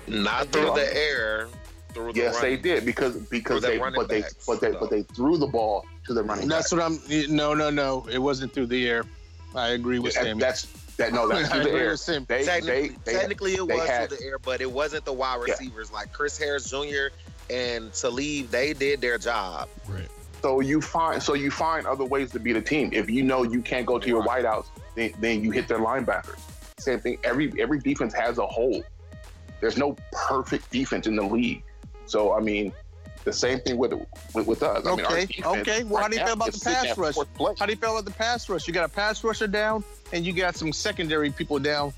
Not 0.07 0.49
through 0.49 0.75
the 0.75 0.97
air, 0.97 1.49
through 1.93 2.13
the 2.13 2.19
Yes, 2.21 2.41
they 2.41 2.57
did 2.57 2.85
because 2.85 3.17
because 3.17 3.63
their 3.63 3.73
they 3.73 3.79
but 3.79 4.09
they 4.09 4.25
but 4.47 4.61
they 4.61 4.73
but 4.73 4.91
they 4.91 5.03
threw 5.03 5.37
the 5.37 5.47
ball 5.47 5.87
to 6.07 6.15
the 6.15 6.23
running 6.23 6.49
back. 6.49 6.59
That's 6.59 6.73
what 6.73 6.83
I'm. 6.83 6.99
No, 7.35 7.55
no, 7.55 7.71
no. 7.71 8.07
It 8.11 8.19
wasn't 8.19 8.53
through 8.53 8.67
the 8.67 8.89
air. 8.89 9.05
I 9.55 9.69
agree 9.69 9.99
with 10.01 10.15
That- 10.15 10.25
Sammy. 10.25 10.41
that's 10.41 10.63
that 10.97 11.13
no 11.13 11.29
that's 11.29 11.49
through 11.53 11.65
the 11.65 11.71
air. 11.73 11.97
They, 11.97 12.45
Technically, 12.45 12.89
they, 12.89 12.95
they, 13.05 13.13
technically 13.13 13.55
it 13.55 13.67
was 13.67 13.89
had- 13.89 14.09
through 14.09 14.19
the 14.19 14.25
air, 14.25 14.39
but 14.39 14.61
it 14.61 14.71
wasn't 14.71 15.05
the 15.05 15.13
wide 15.13 15.41
Yeah. 15.47 15.53
receivers 15.55 15.93
like 15.93 16.13
Chris 16.13 16.37
Harris 16.39 16.69
Jr. 16.69 17.15
and 17.51 17.93
Talib. 17.93 18.51
They 18.51 18.73
did 18.73 19.01
their 19.01 19.19
job. 19.19 19.69
Right. 19.89 20.09
So 20.43 20.61
you 20.61 20.81
find 20.83 21.23
so 21.23 21.33
you 21.35 21.51
find 21.51 21.87
other 21.87 22.05
ways 22.05 22.31
to 22.33 22.39
beat 22.39 22.57
a 22.57 22.61
team. 22.63 22.91
If 22.93 23.09
you 23.09 23.23
know 23.23 23.45
you 23.45 23.63
can't 23.63 23.87
go 23.87 23.99
to 23.99 24.07
your 24.07 24.23
wideouts, 24.25 24.67
then, 24.95 25.13
then 25.19 25.43
you 25.43 25.51
hit 25.53 25.69
their 25.69 25.79
linebackers. 25.79 26.39
Same 26.79 27.01
thing. 27.01 27.19
Every 27.25 27.53
every 27.59 27.79
defense 27.79 28.13
has 28.15 28.37
a 28.39 28.47
hole. 28.47 28.83
There's 29.61 29.77
no 29.77 29.97
perfect 30.13 30.71
defense 30.71 31.07
in 31.07 31.17
the 31.17 31.23
league. 31.23 31.63
So 32.07 32.35
I 32.35 32.41
mean, 32.41 32.73
the 33.25 33.33
same 33.33 33.61
thing 33.61 33.77
with 33.77 33.93
with, 34.35 34.47
with 34.47 34.63
us. 34.63 34.87
I 34.87 34.91
mean, 34.95 35.05
Okay, 35.07 35.27
defense 35.27 35.47
okay. 35.47 35.85
Well, 35.85 36.03
how 36.03 36.09
do 36.09 36.17
you 36.17 36.25
feel 36.25 36.35
about 36.35 36.53
the 36.53 36.61
pass 36.61 36.99
rush? 36.99 37.17
How 37.59 37.67
do 37.67 37.73
you 37.73 37.79
feel 37.79 37.93
about 37.93 38.05
the 38.05 38.11
pass 38.17 38.49
rush? 38.49 38.67
You 38.69 38.75
got 38.75 38.85
a 38.85 38.89
pass 38.89 39.23
rusher 39.25 39.47
down, 39.47 39.85
and 40.13 40.25
you 40.25 40.33
got 40.33 40.57
some 40.57 40.73
secondary 40.73 41.31
people 41.31 41.59
down. 41.59 41.93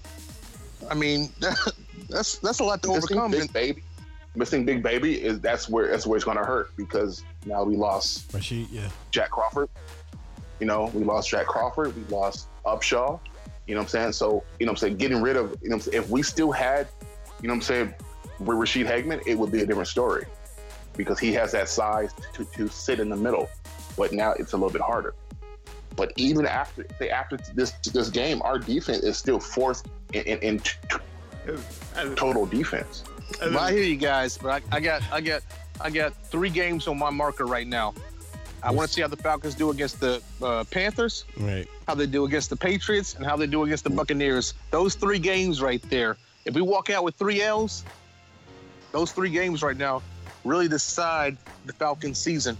I 0.91 0.95
mean, 0.95 1.31
that's 2.09 2.39
that's 2.39 2.61
a 2.61 2.65
lot 2.65 2.83
to 2.83 2.89
Missing 2.89 3.19
overcome. 3.19 3.31
Big 3.33 3.53
baby, 3.53 3.83
missing 4.37 4.65
big 4.65 4.83
baby 4.83 5.23
is 5.23 5.41
that's 5.41 5.69
where 5.69 5.91
that's 5.91 6.07
where 6.07 6.17
it's 6.17 6.25
going 6.25 6.39
to 6.39 6.45
hurt 6.45 6.77
because 6.77 7.25
now 7.45 7.65
we 7.65 7.77
lost 7.77 8.31
Ra'Shede, 8.33 8.69
yeah. 8.71 8.89
Jack 9.11 9.31
Crawford. 9.31 9.69
You 10.61 10.67
know, 10.67 10.91
we 10.95 11.05
lost 11.05 11.31
Jack 11.31 11.47
Crawford. 11.47 11.95
We 11.97 12.03
lost 12.15 12.49
Upshaw. 12.65 13.21
You 13.67 13.75
know 13.75 13.81
what 13.81 13.87
I'm 13.87 13.89
saying? 13.89 14.13
So, 14.13 14.45
you 14.59 14.67
know 14.67 14.71
what 14.71 14.79
I'm 14.79 14.89
saying? 14.89 14.97
Getting 14.97 15.21
rid 15.21 15.37
of, 15.37 15.57
you 15.61 15.69
know 15.69 15.77
what 15.77 15.87
I'm 15.87 15.93
saying? 15.93 16.05
If 16.05 16.11
we 16.11 16.23
still 16.23 16.53
had, 16.53 16.87
you 17.43 17.49
know 17.49 17.55
what 17.55 17.59
I'm 17.59 17.63
saying, 17.63 17.95
with 18.39 18.57
Ra'Shede 18.59 18.87
Hageman, 18.87 19.23
it 19.27 19.35
would 19.39 19.51
be 19.53 19.63
a 19.63 19.67
different 19.67 19.89
story 19.89 20.27
because 20.97 21.19
he 21.19 21.33
has 21.35 21.53
that 21.53 21.69
size 21.69 22.13
to, 22.35 22.45
to 22.45 22.69
sit 22.69 23.01
in 23.01 23.09
the 23.09 23.17
middle. 23.17 23.49
But 23.97 24.13
now 24.13 24.33
it's 24.33 24.53
a 24.53 24.57
little 24.57 24.71
bit 24.71 24.83
harder. 24.83 25.15
But 25.97 26.13
even 26.17 26.47
after 26.47 26.87
say 26.99 27.09
after 27.09 27.39
this 27.55 27.73
this 27.93 28.11
game, 28.11 28.43
our 28.43 28.59
defense 28.59 28.99
is 29.03 29.17
still 29.17 29.41
fourth 29.41 29.83
in, 30.13 30.23
in, 30.25 30.39
in 30.41 30.59
t- 30.61 30.77
total 32.17 32.45
defense. 32.47 33.05
Well, 33.41 33.59
I 33.59 33.73
hear 33.73 33.83
you 33.83 33.97
guys, 33.97 34.37
but 34.39 34.63
I, 34.73 34.77
I 34.77 34.81
got 34.81 35.03
I 35.11 35.21
got 35.21 35.43
I 35.81 35.91
got 35.91 36.15
three 36.27 36.51
games 36.51 36.87
on 36.87 36.99
my 36.99 37.11
marker 37.11 37.47
right 37.47 37.67
now. 37.67 37.95
I 38.63 38.71
want 38.73 38.89
to 38.89 38.95
see 38.95 39.01
how 39.03 39.09
the 39.09 39.17
Falcons 39.17 39.55
do 39.55 39.71
against 39.71 40.01
the 40.01 40.21
uh, 40.43 40.65
Panthers, 40.71 41.25
Right. 41.39 41.69
how 41.87 41.95
they 41.95 42.07
do 42.07 42.25
against 42.25 42.51
the 42.51 42.57
Patriots, 42.57 43.15
and 43.15 43.25
how 43.25 43.37
they 43.37 43.47
do 43.47 43.63
against 43.63 43.85
the 43.85 43.91
Buccaneers. 43.91 44.55
Those 44.71 44.95
three 44.97 45.19
games 45.19 45.63
right 45.63 45.83
there. 45.89 46.17
If 46.47 46.55
we 46.55 46.63
walk 46.63 46.89
out 46.91 47.05
with 47.05 47.17
three 47.17 47.43
L's, 47.43 47.85
those 48.93 49.13
three 49.13 49.31
games 49.31 49.63
right 49.63 49.77
now 49.77 50.01
really 50.45 50.69
decide 50.69 51.37
the 51.67 51.73
Falcons 51.73 52.19
season. 52.19 52.57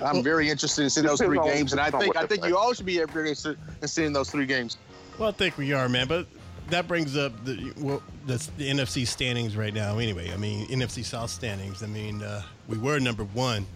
I'm 0.00 0.14
Well- 0.14 0.22
very 0.22 0.48
interested 0.48 0.82
in 0.82 0.90
seeing 0.90 1.06
those 1.06 1.20
three 1.20 1.38
games, 1.44 1.72
and 1.72 1.80
I 1.80 1.90
think 1.90 2.16
I 2.16 2.26
think 2.26 2.44
you 2.46 2.56
all 2.56 2.72
should 2.72 2.86
be 2.86 2.96
very 3.04 3.28
interested 3.28 3.58
in 3.82 3.88
seeing 3.88 4.12
those 4.12 4.30
three 4.30 4.46
games. 4.46 4.78
Well, 5.18 5.28
I 5.28 5.32
think 5.32 5.58
we 5.58 5.72
are, 5.72 5.88
man. 5.88 6.08
But 6.08 6.26
that 6.70 6.88
brings 6.88 7.16
up 7.16 7.44
the 7.44 7.72
well, 7.76 8.02
that's 8.26 8.46
the 8.56 8.70
NFC 8.70 9.06
standings 9.06 9.56
right 9.56 9.74
now. 9.74 9.98
Anyway, 9.98 10.32
I 10.32 10.36
mean 10.36 10.66
NFC 10.68 11.04
South 11.04 11.30
standings. 11.30 11.82
I 11.82 11.86
mean, 11.86 12.22
uh, 12.22 12.42
we 12.66 12.78
were 12.78 12.98
number 12.98 13.24
one. 13.24 13.66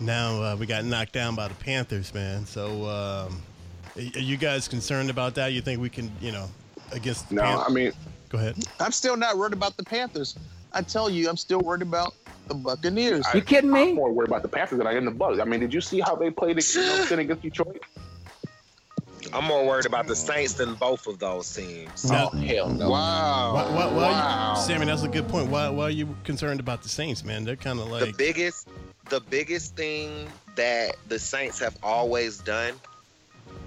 Now 0.00 0.42
uh, 0.42 0.56
we 0.56 0.66
got 0.66 0.84
knocked 0.84 1.12
down 1.12 1.34
by 1.34 1.48
the 1.48 1.54
Panthers, 1.54 2.12
man. 2.14 2.46
So, 2.46 2.84
um, 2.84 3.42
are 3.96 4.20
you 4.20 4.36
guys 4.36 4.68
concerned 4.68 5.08
about 5.10 5.34
that? 5.36 5.52
You 5.54 5.62
think 5.62 5.80
we 5.80 5.88
can, 5.88 6.12
you 6.20 6.32
know, 6.32 6.48
against 6.92 7.30
the 7.30 7.36
No, 7.36 7.42
Panthers? 7.42 7.64
I 7.66 7.72
mean, 7.72 7.92
Go 8.36 8.42
ahead. 8.42 8.56
I'm 8.80 8.92
still 8.92 9.16
not 9.16 9.38
worried 9.38 9.54
about 9.54 9.76
the 9.78 9.82
Panthers. 9.82 10.36
I 10.74 10.82
tell 10.82 11.08
you, 11.08 11.28
I'm 11.28 11.38
still 11.38 11.60
worried 11.60 11.80
about 11.80 12.14
the 12.48 12.54
Buccaneers. 12.54 13.24
I- 13.26 13.36
You 13.38 13.42
kidding 13.42 13.72
me? 13.72 13.90
I'm 13.90 13.94
more 13.94 14.12
worried 14.12 14.28
about 14.28 14.42
the 14.42 14.48
Panthers 14.48 14.76
than 14.78 14.86
I 14.86 14.92
am 14.94 15.06
the 15.06 15.10
Bucks. 15.10 15.40
I 15.40 15.44
mean, 15.44 15.60
did 15.60 15.72
you 15.72 15.80
see 15.80 16.00
how 16.00 16.14
they 16.14 16.30
played 16.30 16.50
against, 16.52 16.74
you 16.74 16.82
know, 16.82 17.06
against 17.22 17.42
Detroit? 17.42 17.80
I'm 19.32 19.44
more 19.44 19.66
worried 19.66 19.86
about 19.86 20.06
the 20.06 20.14
Saints 20.14 20.52
than 20.52 20.74
both 20.74 21.06
of 21.06 21.18
those 21.18 21.52
teams. 21.52 22.08
Now- 22.10 22.30
Oh 22.32 22.36
hell 22.36 22.68
no! 22.68 22.90
wow. 22.90 23.54
Why, 23.54 23.62
why, 23.70 23.86
why 23.86 24.10
wow. 24.12 24.54
you, 24.56 24.62
Sammy, 24.62 24.84
that's 24.86 25.02
a 25.02 25.08
good 25.08 25.26
point. 25.28 25.48
Why, 25.50 25.68
why 25.70 25.84
are 25.84 25.90
you 25.90 26.14
concerned 26.24 26.60
about 26.60 26.82
the 26.82 26.88
Saints, 26.90 27.24
man? 27.24 27.44
They're 27.44 27.56
kind 27.56 27.80
of 27.80 27.88
like 27.88 28.00
the 28.00 28.06
like 28.08 28.16
biggest 28.18 28.68
the 29.08 29.20
biggest 29.20 29.74
thing 29.76 30.28
that 30.56 30.96
the 31.08 31.18
Saints 31.18 31.58
have 31.60 31.76
always 31.82 32.38
done 32.38 32.74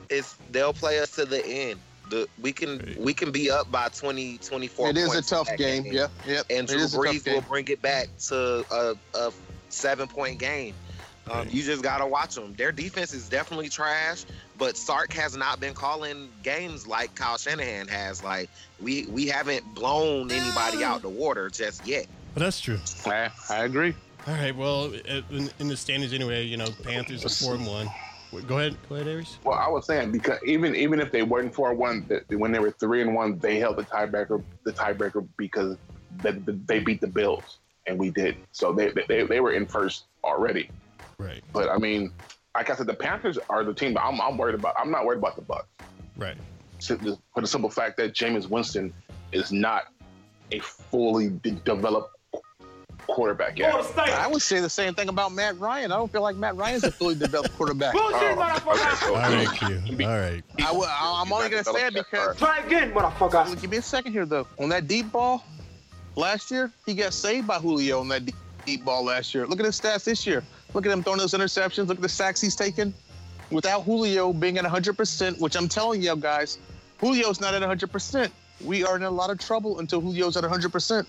is 0.10 0.36
they'll 0.51 0.73
play 0.73 0.99
us 0.99 1.12
to 1.15 1.25
the 1.25 1.45
end. 1.45 1.79
The, 2.10 2.28
we 2.41 2.52
can 2.52 2.95
we 2.98 3.13
can 3.13 3.32
be 3.32 3.52
up 3.52 3.72
by 3.72 3.89
20, 3.89 4.39
24 4.39 4.89
It 4.89 4.98
is 4.98 5.06
a 5.06 5.10
points 5.10 5.30
tough 5.30 5.50
in 5.50 5.54
that 5.54 5.58
game. 5.58 5.86
Yeah, 5.86 6.08
yep. 6.26 6.45
And 6.50 6.69
it 6.69 6.74
Drew 6.74 6.80
is 6.82 6.93
a 6.93 6.98
tough 6.98 7.06
Brees 7.06 7.34
will 7.34 7.41
bring 7.41 7.67
it 7.67 7.82
back 7.82 8.08
to 8.28 8.65
a, 8.72 8.95
a 9.15 9.32
seven 9.69 10.08
point 10.08 10.39
game. 10.39 10.74
Um, 11.30 11.48
You 11.52 11.62
just 11.62 11.84
gotta 11.84 12.08
watch 12.08 12.36
them. 12.36 12.56
Their 12.56 12.72
defense 12.72 13.13
is 13.13 13.30
definitely 13.30 13.69
trash, 13.69 14.26
but 14.58 14.76
Sark 14.76 15.13
has 15.13 15.38
not 15.38 15.60
been 15.60 15.76
calling 15.76 16.30
games 16.41 16.88
like 16.88 17.13
Kyle 17.13 17.38
Shanahan 17.38 17.88
has. 17.88 18.24
Like 18.24 18.50
we 18.82 19.06
we 19.06 19.28
haven't 19.28 19.76
blown 19.76 20.32
anybody 20.32 20.84
out 20.84 21.02
the 21.04 21.10
water 21.10 21.50
just 21.50 21.86
yet. 21.86 22.08
Well, 22.36 22.45
that's 22.45 22.60
true. 22.60 22.80
I, 23.06 23.30
I 23.50 23.63
agree. 23.65 23.93
All 24.28 24.34
right. 24.34 24.56
Well, 24.56 24.91
in, 25.32 25.50
in 25.60 25.67
the 25.67 25.78
standings 25.78 26.13
anyway, 26.13 26.45
you 26.45 26.58
know, 26.58 26.67
Panthers 26.84 27.26
are 27.26 27.30
four 27.30 27.56
and 27.56 27.65
one. 27.65 27.89
Go 28.48 28.60
ahead. 28.60 28.78
Go 28.88 28.96
ahead, 28.96 29.08
Aries. 29.08 29.38
Well, 29.44 29.58
I 29.58 29.68
was 29.70 29.86
saying 29.86 30.12
because 30.12 30.39
even 30.46 30.76
even 30.76 31.00
if 31.00 31.12
they 31.12 31.24
weren't 31.24 31.54
four 31.54 31.74
one, 31.74 32.08
when 32.30 32.52
they 32.52 32.60
were 32.60 32.72
three 32.72 33.02
and 33.02 33.15
one, 33.15 33.39
they 33.39 33.60
held 33.60 33.78
the 33.78 33.84
tiebreaker. 33.84 34.44
The 34.65 34.74
tiebreaker 34.74 35.28
because 35.38 35.78
they, 36.22 36.32
they 36.65 36.80
beat 36.80 37.02
the 37.02 37.08
Bills 37.08 37.58
and 37.88 37.98
we 37.98 38.12
did. 38.12 38.38
So 38.52 38.72
they, 38.72 38.92
they 39.08 39.24
they 39.24 39.39
were 39.39 39.54
in 39.54 39.65
first 39.65 40.06
already. 40.24 40.70
Right. 41.18 41.44
But 41.54 41.70
I 41.70 41.78
mean, 41.78 42.12
like 42.56 42.70
I 42.70 42.76
said, 42.76 42.88
the 42.88 42.94
Panthers 42.94 43.39
are 43.50 43.63
the 43.63 43.74
team 43.74 43.94
that 43.96 44.04
I'm, 44.04 44.22
I'm 44.22 44.38
worried 44.38 44.56
about. 44.56 44.76
I'm 44.78 44.92
not 44.92 45.06
worried 45.06 45.20
about 45.20 45.36
the 45.36 45.42
Bucks 45.42 45.68
Right. 46.18 46.38
for 46.82 47.42
the 47.42 47.48
simple 47.48 47.70
fact 47.70 47.98
that 47.98 48.13
Jameis 48.13 48.48
Winston 48.50 48.94
is 49.32 49.52
not 49.52 49.86
a 50.52 50.60
fully 50.60 51.30
de- 51.30 51.52
developed 51.52 52.15
quarterback 53.10 53.58
yet. 53.58 53.74
I 53.98 54.28
would 54.28 54.41
say 54.41 54.60
the 54.60 54.69
same 54.69 54.93
thing 54.93 55.10
about 55.10 55.34
Matt 55.34 55.60
Ryan. 55.60 55.91
I 55.91 55.98
don't 55.98 56.12
feel 56.12 56.22
like 56.22 56.36
Matt 56.36 56.56
Ryan's 56.56 56.84
a 56.84 56.91
fully 56.91 57.15
developed 57.15 57.56
quarterback. 57.56 57.93
Oh, 57.98 58.13
okay, 58.15 58.36
so 59.06 59.15
All 59.15 59.22
right, 59.22 59.48
Q. 59.58 60.06
All 60.06 60.17
right. 60.17 60.43
I 60.65 60.72
will, 60.72 60.88
I'm 60.89 61.32
only 61.32 61.50
going 61.50 61.63
to 61.63 61.72
say 61.72 61.88
it 61.88 61.93
because. 61.93 62.36
yet. 62.36 62.38
Try 62.38 62.60
again, 62.60 62.91
motherfucker. 62.91 63.60
Give 63.62 63.69
me 63.69 63.78
a 63.78 63.82
second 63.82 64.13
here, 64.13 64.26
though. 64.26 64.48
On 64.60 64.69
that 64.69 64.88
deep 64.88 65.12
ball 65.12 65.43
last 66.15 66.52
year, 66.52 66.72
he 66.86 66.93
got 66.93 67.13
saved 67.13 67.48
by 67.48 67.58
Julio 67.60 68.00
on 68.00 68.08
that 68.10 68.26
deep, 68.26 68.36
deep 68.65 68.86
ball 68.86 69.04
last 69.04 69.34
year. 69.34 69.48
Look 69.48 69.60
at 69.60 69.65
his 69.65 69.80
stats 69.80 70.04
this 70.04 70.26
year. 70.26 70.43
Look 70.74 70.86
at 70.86 70.91
him 70.91 71.04
throwing 71.04 71.19
those 71.19 71.34
interceptions. 71.34 71.88
Look 71.88 71.98
at 71.98 72.02
the 72.02 72.10
sacks 72.10 72.41
he's 72.41 72.56
taken. 72.56 72.93
Without 73.52 73.84
Julio 73.84 74.32
being 74.32 74.58
at 74.60 74.65
100%, 74.65 75.39
which 75.39 75.56
I'm 75.56 75.67
telling 75.67 76.04
you 76.04 76.15
guys, 76.15 76.60
Julio's 77.00 77.41
not 77.41 77.54
at 77.56 77.62
100%. 77.62 78.30
We 78.63 78.84
are 78.84 78.95
in 78.95 79.04
a 79.04 79.10
lot 79.10 79.30
of 79.30 79.39
trouble 79.39 79.80
until 79.80 80.02
Julio's 80.02 80.38
at 80.38 80.43
100%. 80.43 81.06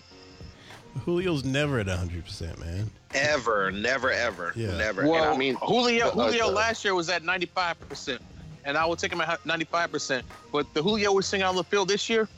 Julio's 1.04 1.44
never 1.44 1.78
at 1.78 1.86
100%, 1.86 2.58
man. 2.58 2.90
Ever, 3.14 3.70
never, 3.70 4.10
ever, 4.10 4.52
Yeah. 4.54 4.76
never. 4.76 5.06
Well, 5.06 5.24
ever. 5.24 5.34
I 5.34 5.36
mean, 5.36 5.56
Julio 5.56 6.10
Julio 6.10 6.46
uh, 6.46 6.52
last 6.52 6.84
year 6.84 6.94
was 6.94 7.08
at 7.08 7.22
95%, 7.22 8.18
and 8.64 8.76
I 8.76 8.86
would 8.86 8.98
take 8.98 9.12
him 9.12 9.20
at 9.20 9.42
95%. 9.44 10.22
But 10.52 10.72
the 10.74 10.82
Julio 10.82 11.12
we're 11.12 11.22
seeing 11.22 11.42
on 11.42 11.56
the 11.56 11.64
field 11.64 11.88
this 11.88 12.08
year, 12.08 12.28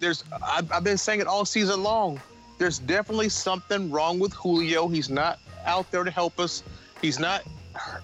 there's 0.00 0.24
I've, 0.42 0.70
I've 0.72 0.84
been 0.84 0.98
saying 0.98 1.20
it 1.20 1.26
all 1.26 1.44
season 1.44 1.82
long. 1.82 2.20
There's 2.58 2.78
definitely 2.78 3.28
something 3.28 3.90
wrong 3.90 4.18
with 4.18 4.32
Julio. 4.32 4.88
He's 4.88 5.10
not 5.10 5.38
out 5.66 5.90
there 5.90 6.04
to 6.04 6.10
help 6.10 6.40
us. 6.40 6.62
He's 7.02 7.18
not 7.18 7.42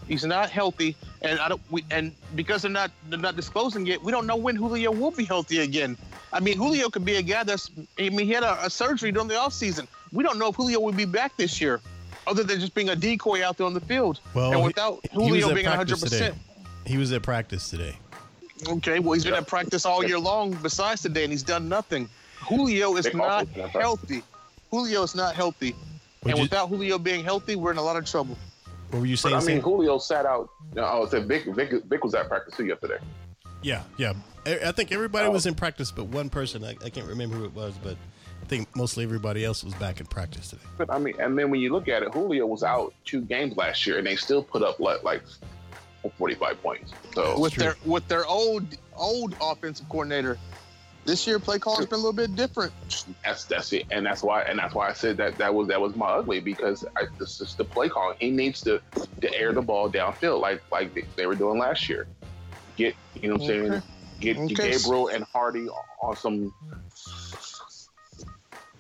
he's 0.07 0.25
not 0.25 0.51
healthy, 0.51 0.97
and 1.23 1.39
I 1.41 1.49
don't 1.49 1.63
we 1.71 1.85
and 1.91 2.13
because 2.35 2.63
they're 2.63 2.71
not 2.71 2.91
they're 3.09 3.19
not 3.19 3.37
disclosing 3.37 3.87
it, 3.87 4.03
we 4.03 4.13
don't 4.13 4.27
know 4.27 4.37
when 4.37 4.57
Julio 4.57 4.91
will 4.91 5.11
be 5.13 5.25
healthy 5.25 5.61
again. 5.61 5.97
I 6.33 6.40
mean, 6.40 6.57
Julio 6.57 6.88
could 6.88 7.05
be 7.05 7.16
a 7.16 7.23
guy 7.23 7.45
that's 7.45 7.71
I 7.99 8.09
mean 8.09 8.27
he 8.27 8.31
had 8.33 8.42
a, 8.42 8.64
a 8.66 8.71
surgery 8.71 9.12
during 9.12 9.29
the 9.29 9.35
offseason. 9.35 9.87
We 10.12 10.23
don't 10.25 10.38
know 10.38 10.49
if 10.49 10.57
Julio 10.57 10.81
will 10.81 10.92
be 10.92 11.05
back 11.05 11.37
this 11.37 11.61
year, 11.61 11.81
other 12.27 12.42
than 12.42 12.59
just 12.61 12.75
being 12.75 12.88
a 12.90 12.97
decoy 12.97 13.45
out 13.45 13.57
there 13.59 13.66
on 13.66 13.75
the 13.75 13.81
field. 13.81 14.21
Well, 14.35 14.51
and 14.53 14.61
he- 14.61 14.66
without 14.68 15.01
he 15.11 15.18
was 15.18 15.27
Julio 15.29 15.49
at 15.51 15.55
being 15.55 15.66
100 15.66 15.88
practice 15.88 16.01
today. 16.11 16.18
percent. 16.31 16.38
He 16.87 16.97
was 16.97 17.12
at 17.12 17.23
practice 17.23 17.68
today. 17.71 17.97
Okay, 18.68 18.99
well 19.01 19.12
he's 19.12 19.25
been 19.25 19.35
at 19.35 19.47
practice 19.47 19.85
all 19.85 20.05
year 20.05 20.18
long 20.18 20.53
besides 20.62 21.03
today, 21.03 21.25
and 21.25 21.33
he's 21.33 21.42
done 21.42 21.68
nothing. 21.68 22.09
Julio 22.40 22.97
is 22.97 23.05
They've 23.05 23.14
not 23.14 23.29
also 23.31 23.45
been 23.47 23.61
at 23.64 23.73
practice. 23.73 23.81
healthy. 23.83 24.23
Julio 24.71 25.03
is 25.03 25.14
not 25.14 25.35
healthy, 25.35 25.75
Would 26.25 26.31
and 26.31 26.38
you- 26.38 26.42
without 26.45 26.68
Julio 26.68 26.99
being 26.99 27.25
healthy, 27.25 27.57
we're 27.57 27.73
in 27.73 27.77
a 27.79 27.83
lot 27.83 27.97
of 27.97 28.05
trouble. 28.07 28.38
what 28.90 29.01
were 29.01 29.07
you 29.07 29.14
But 29.16 29.21
saying? 29.21 29.35
I 29.35 29.38
mean, 29.40 29.47
Sam? 29.47 29.61
Julio 29.61 29.99
sat 29.99 30.27
out. 30.27 30.49
No, 30.75 30.85
I 30.85 31.07
said 31.09 31.27
Vic, 31.29 31.45
Vic, 31.55 31.73
Vic 31.85 32.03
was 32.05 32.14
at 32.14 32.29
practice 32.29 32.57
too 32.57 32.64
yesterday. 32.66 32.99
Yeah, 33.62 33.83
yeah. 33.96 34.14
I, 34.46 34.59
I 34.66 34.72
think 34.72 34.92
everybody 34.92 35.29
Oh. 35.29 35.31
was 35.33 35.46
in 35.46 35.55
practice, 35.55 35.90
but 35.90 36.07
one 36.07 36.29
person. 36.31 36.64
I, 36.64 36.77
I 36.85 36.90
can't 36.90 37.07
remember 37.07 37.37
who 37.37 37.44
it 37.44 37.55
was, 37.55 37.75
but 37.83 37.96
I 38.42 38.46
think 38.46 38.75
mostly 38.75 39.05
everybody 39.05 39.44
else 39.44 39.62
was 39.62 39.75
back 39.75 40.01
in 40.01 40.07
practice 40.07 40.51
today. 40.51 40.62
But 40.79 40.90
I 40.90 40.98
mean, 40.98 41.14
and 41.20 41.38
then 41.38 41.51
when 41.51 41.61
you 41.61 41.72
look 41.72 41.88
at 41.88 42.03
it, 42.03 42.12
Julio 42.12 42.46
was 42.46 42.62
out 42.64 42.92
two 43.05 43.20
games 43.20 43.57
last 43.57 43.87
year, 43.87 43.98
and 43.98 44.07
they 44.07 44.16
still 44.16 44.42
put 44.42 44.62
up 44.62 44.81
like, 44.81 45.03
like 45.05 45.22
45 46.18 46.62
points. 46.62 46.92
So 47.14 47.38
with 47.38 47.53
true. 47.55 47.62
their 47.62 47.77
with 47.85 48.07
their 48.09 48.27
old 48.27 48.64
old 48.96 49.35
offensive 49.40 49.88
coordinator. 49.88 50.38
This 51.05 51.27
year, 51.27 51.40
play 51.40 51.59
call's 51.59 51.85
been 51.87 51.94
a 51.94 51.96
little 51.96 52.12
bit 52.12 52.37
different. 52.37 52.72
that's 53.25 53.44
that's 53.46 53.72
it, 53.72 53.87
and 53.90 54.07
that's 54.07 54.22
why 54.22 54.42
and 54.42 54.57
that's 54.57 54.72
why 54.72 54.88
I 54.88 54.92
said 54.92 55.16
that 55.16 55.37
that 55.38 55.53
was 55.53 55.66
that 55.66 55.81
was 55.81 55.96
my 55.96 56.07
ugly 56.07 56.38
because 56.38 56.85
I, 56.96 57.07
this 57.18 57.40
is 57.40 57.57
the 57.57 57.64
play 57.64 57.88
call. 57.88 58.14
He 58.20 58.31
needs 58.31 58.61
to 58.62 58.81
to 59.20 59.35
air 59.35 59.53
the 59.53 59.62
ball 59.62 59.90
downfield 59.90 60.40
like 60.40 60.62
like 60.70 60.94
they, 60.94 61.05
they 61.16 61.27
were 61.27 61.35
doing 61.35 61.59
last 61.59 61.88
year. 61.88 62.07
Get 62.77 62.94
you 63.23 63.29
know 63.29 63.37
what 63.37 63.43
I'm 63.43 63.71
saying? 63.71 63.83
Get 64.21 64.37
Okay. 64.37 64.55
Gabriel 64.55 65.09
and 65.09 65.25
Hardy 65.25 65.69
on 66.03 66.17
some 66.17 66.53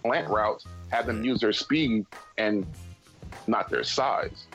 slant 0.02 0.28
routes. 0.28 0.66
Have 0.90 1.06
them 1.06 1.24
use 1.24 1.40
their 1.40 1.52
speed 1.52 2.04
and 2.38 2.66
not 3.46 3.70
their 3.70 3.84
size. 3.84 4.46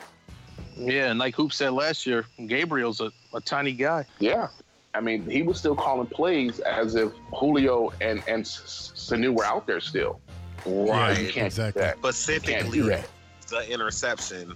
Yeah, 0.76 1.10
and 1.10 1.18
like 1.18 1.34
Hoop 1.34 1.52
said 1.52 1.72
last 1.72 2.06
year, 2.06 2.24
Gabriel's 2.46 3.00
a, 3.00 3.10
a 3.34 3.40
tiny 3.40 3.72
guy. 3.72 4.06
Yeah, 4.20 4.48
I 4.94 5.00
mean, 5.00 5.28
he 5.28 5.42
was 5.42 5.58
still 5.58 5.74
calling 5.74 6.06
plays 6.06 6.60
as 6.60 6.94
if 6.94 7.12
Julio 7.34 7.92
and 8.00 8.22
and 8.28 8.44
Sanu 8.44 9.34
were 9.34 9.44
out 9.44 9.66
there 9.66 9.80
still. 9.80 10.20
Right. 10.64 11.18
You 11.18 11.30
can't 11.30 11.46
exactly. 11.46 11.80
do 11.80 11.86
that. 11.86 11.98
Specifically, 11.98 12.78
do 12.78 12.84
that. 12.84 13.08
the 13.48 13.70
interception. 13.70 14.54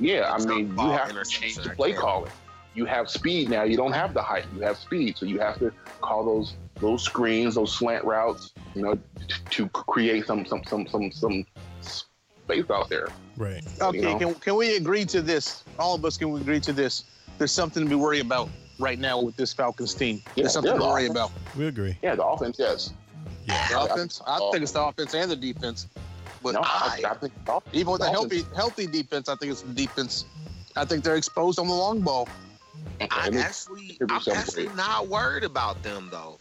Yeah, 0.00 0.32
I 0.32 0.44
mean, 0.44 0.70
you 0.70 0.90
have 0.90 1.12
to 1.12 1.24
change 1.24 1.56
the 1.56 1.70
play 1.70 1.90
can't. 1.90 2.02
calling. 2.02 2.32
You 2.76 2.84
have 2.84 3.08
speed 3.08 3.48
now. 3.48 3.62
You 3.62 3.76
don't 3.78 3.92
have 3.92 4.12
the 4.12 4.20
height. 4.22 4.44
You 4.54 4.60
have 4.60 4.76
speed, 4.76 5.16
so 5.16 5.24
you 5.24 5.40
have 5.40 5.58
to 5.60 5.72
call 6.02 6.24
those 6.24 6.54
those 6.78 7.02
screens, 7.02 7.54
those 7.54 7.74
slant 7.74 8.04
routes. 8.04 8.52
You 8.74 8.82
know, 8.82 8.94
t- 8.94 9.34
to 9.50 9.68
create 9.70 10.26
some 10.26 10.44
some 10.44 10.62
some 10.64 10.86
some 10.86 11.10
some 11.10 11.46
space 11.80 12.68
out 12.70 12.90
there. 12.90 13.08
Right. 13.38 13.62
Okay, 13.80 13.96
You 13.98 14.04
know? 14.04 14.18
can, 14.18 14.34
can 14.34 14.56
we 14.56 14.76
agree 14.76 15.06
to 15.06 15.22
this? 15.22 15.64
All 15.78 15.94
of 15.94 16.04
us 16.04 16.18
can 16.18 16.30
we 16.30 16.40
agree 16.40 16.60
to 16.60 16.72
this? 16.74 17.04
There's 17.38 17.50
something 17.50 17.82
to 17.82 17.88
be 17.88 17.94
worried 17.94 18.20
about 18.20 18.50
right 18.78 18.98
now 18.98 19.20
with 19.22 19.36
this 19.36 19.54
Falcons 19.54 19.94
team. 19.94 20.22
Yeah, 20.34 20.42
There's 20.42 20.52
something 20.52 20.70
yeah, 20.72 20.78
to 20.78 20.82
the 20.82 20.86
worry 20.86 21.06
offense. 21.06 21.18
about. 21.18 21.56
We 21.56 21.66
agree. 21.66 21.96
Yeah, 22.02 22.14
the 22.14 22.24
offense, 22.26 22.58
yes. 22.58 22.92
Yeah. 23.46 23.68
The 23.68 23.80
offense, 23.80 24.20
I 24.26 24.38
think 24.52 24.62
it's 24.62 24.72
the 24.72 24.82
offense 24.84 25.14
and 25.14 25.30
the 25.30 25.36
defense. 25.36 25.86
But 26.42 26.52
No, 26.54 26.60
I, 26.62 27.00
I, 27.04 27.10
I 27.10 27.14
think 27.14 27.32
the 27.46 27.60
even 27.72 27.92
with 27.92 28.02
a 28.02 28.10
healthy 28.10 28.44
healthy 28.54 28.86
defense, 28.86 29.28
I 29.30 29.34
think 29.36 29.52
it's 29.52 29.62
the 29.62 29.72
defense. 29.72 30.26
I 30.76 30.84
think 30.84 31.04
they're 31.04 31.16
exposed 31.16 31.58
on 31.58 31.68
the 31.68 31.74
long 31.74 32.00
ball. 32.00 32.28
I 33.00 33.08
I 33.10 33.30
mean, 33.30 33.40
actually, 33.40 33.96
it'd 34.00 34.08
be 34.08 34.14
I'm 34.14 34.22
actually 34.36 34.64
great. 34.66 34.76
not 34.76 35.08
worried 35.08 35.44
about 35.44 35.82
them 35.82 36.08
though. 36.10 36.38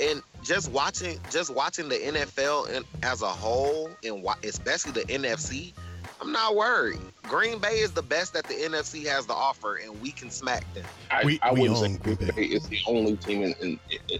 And 0.00 0.22
just 0.42 0.70
watching, 0.72 1.18
just 1.30 1.54
watching 1.54 1.88
the 1.88 1.94
NFL 1.96 2.68
in, 2.70 2.82
as 3.04 3.22
a 3.22 3.28
whole, 3.28 3.90
and 4.02 4.22
wa- 4.24 4.34
especially 4.42 4.90
the 4.92 5.04
NFC, 5.04 5.72
I'm 6.20 6.32
not 6.32 6.56
worried. 6.56 6.98
Green 7.22 7.58
Bay 7.60 7.78
is 7.78 7.92
the 7.92 8.02
best 8.02 8.32
that 8.34 8.48
the 8.48 8.54
NFC 8.54 9.06
has 9.06 9.26
to 9.26 9.32
offer, 9.32 9.76
and 9.76 10.00
we 10.00 10.10
can 10.10 10.30
smack 10.30 10.64
them. 10.74 10.84
I, 11.12 11.24
We- 11.24 11.38
I 11.42 11.52
we 11.52 11.60
wouldn't 11.60 11.78
say 11.78 11.96
Green 11.98 12.16
Green 12.16 12.28
Bay. 12.30 12.34
Bay 12.34 12.42
is 12.54 12.66
the 12.68 12.78
only 12.88 13.16
team 13.16 13.42
in 13.44 13.54
in, 13.60 13.78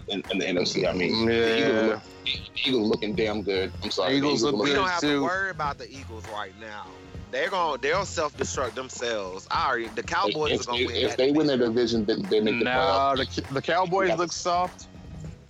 in, 0.09 0.23
in 0.31 0.39
the 0.39 0.45
NFC. 0.45 0.89
I 0.89 0.93
mean, 0.93 1.27
the 1.27 1.59
Eagles, 1.59 1.87
look, 1.89 2.03
the 2.25 2.41
Eagles 2.71 2.89
looking 2.91 3.15
damn 3.17 3.43
good. 3.43 3.73
I'm 3.83 3.91
sorry, 3.91 4.13
the 4.13 4.19
Eagles 4.19 4.43
look 4.45 4.57
We 4.57 4.71
good. 4.71 4.77
don't 4.77 4.89
have 4.89 5.01
to 5.01 5.23
worry 5.23 5.51
about 5.51 5.79
the 5.79 5.91
Eagles 5.91 6.25
right 6.33 6.55
now. 6.61 6.87
They're 7.35 7.51
going, 7.51 7.81
to 7.81 7.83
they'll 7.83 8.05
self-destruct 8.07 8.77
themselves. 8.77 9.49
I 9.51 9.67
already, 9.67 9.89
the 9.89 10.05
Cowboys 10.05 10.53
If, 10.53 10.61
are 10.61 10.65
going 10.67 10.79
to 10.79 10.85
if, 10.85 10.93
win. 10.93 10.97
if 11.05 11.11
that 11.11 11.19
they 11.19 11.33
win 11.33 11.49
their 11.49 11.57
division. 11.57 12.05
division, 12.05 12.29
they, 12.31 12.39
they 12.39 12.45
make 12.45 12.61
the 12.61 12.65
No, 12.67 12.71
playoffs. 12.71 13.35
the, 13.35 13.55
the 13.55 13.61
Cowboys 13.63 14.11
Yeah. 14.11 14.15
look 14.15 14.31
soft, 14.31 14.87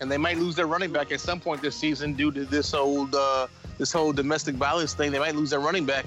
and 0.00 0.10
they 0.10 0.16
might 0.16 0.38
lose 0.38 0.56
their 0.56 0.66
running 0.66 0.92
back 0.94 1.12
at 1.12 1.20
some 1.20 1.40
point 1.40 1.60
this 1.60 1.76
season 1.76 2.14
due 2.14 2.32
to 2.32 2.46
this 2.46 2.72
old 2.72 3.14
uh, 3.14 3.48
this 3.76 3.92
whole 3.92 4.14
domestic 4.14 4.54
violence 4.54 4.94
thing. 4.94 5.12
They 5.12 5.18
might 5.18 5.34
lose 5.34 5.50
their 5.50 5.60
running 5.60 5.84
back. 5.84 6.06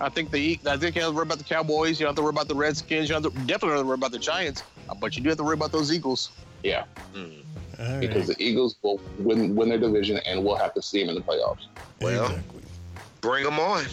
I 0.00 0.10
think 0.10 0.30
the 0.30 0.60
I 0.64 0.76
think 0.76 0.94
you 0.94 1.02
have 1.02 1.10
to 1.10 1.16
worry 1.16 1.24
about 1.24 1.38
the 1.38 1.44
Cowboys. 1.44 1.98
You 1.98 2.04
don't 2.04 2.10
have 2.10 2.16
to 2.18 2.22
worry 2.22 2.30
about 2.30 2.46
the 2.46 2.54
Redskins. 2.54 3.08
You 3.08 3.16
don't 3.16 3.24
have 3.24 3.32
to, 3.32 3.38
definitely 3.40 3.70
don't 3.70 3.78
have 3.78 3.82
to 3.84 3.88
worry 3.88 3.94
about 3.96 4.12
the 4.12 4.20
Giants. 4.20 4.62
But 5.00 5.16
you 5.16 5.24
do 5.24 5.30
have 5.30 5.38
to 5.38 5.44
worry 5.44 5.54
about 5.54 5.72
those 5.72 5.92
Eagles. 5.92 6.30
Yeah, 6.62 6.84
Mm. 7.12 7.42
All 7.80 7.84
right. 7.84 8.00
because 8.00 8.28
the 8.28 8.36
Eagles 8.38 8.76
will 8.82 9.00
win 9.18 9.56
win 9.56 9.70
their 9.70 9.78
division, 9.78 10.18
and 10.24 10.44
we'll 10.44 10.54
have 10.56 10.72
to 10.74 10.82
see 10.82 11.00
them 11.00 11.08
in 11.08 11.16
the 11.16 11.22
playoffs. 11.22 11.66
Well, 12.00 12.26
exactly. 12.26 12.55
Bring 13.26 13.42
them 13.42 13.58
on. 13.58 13.84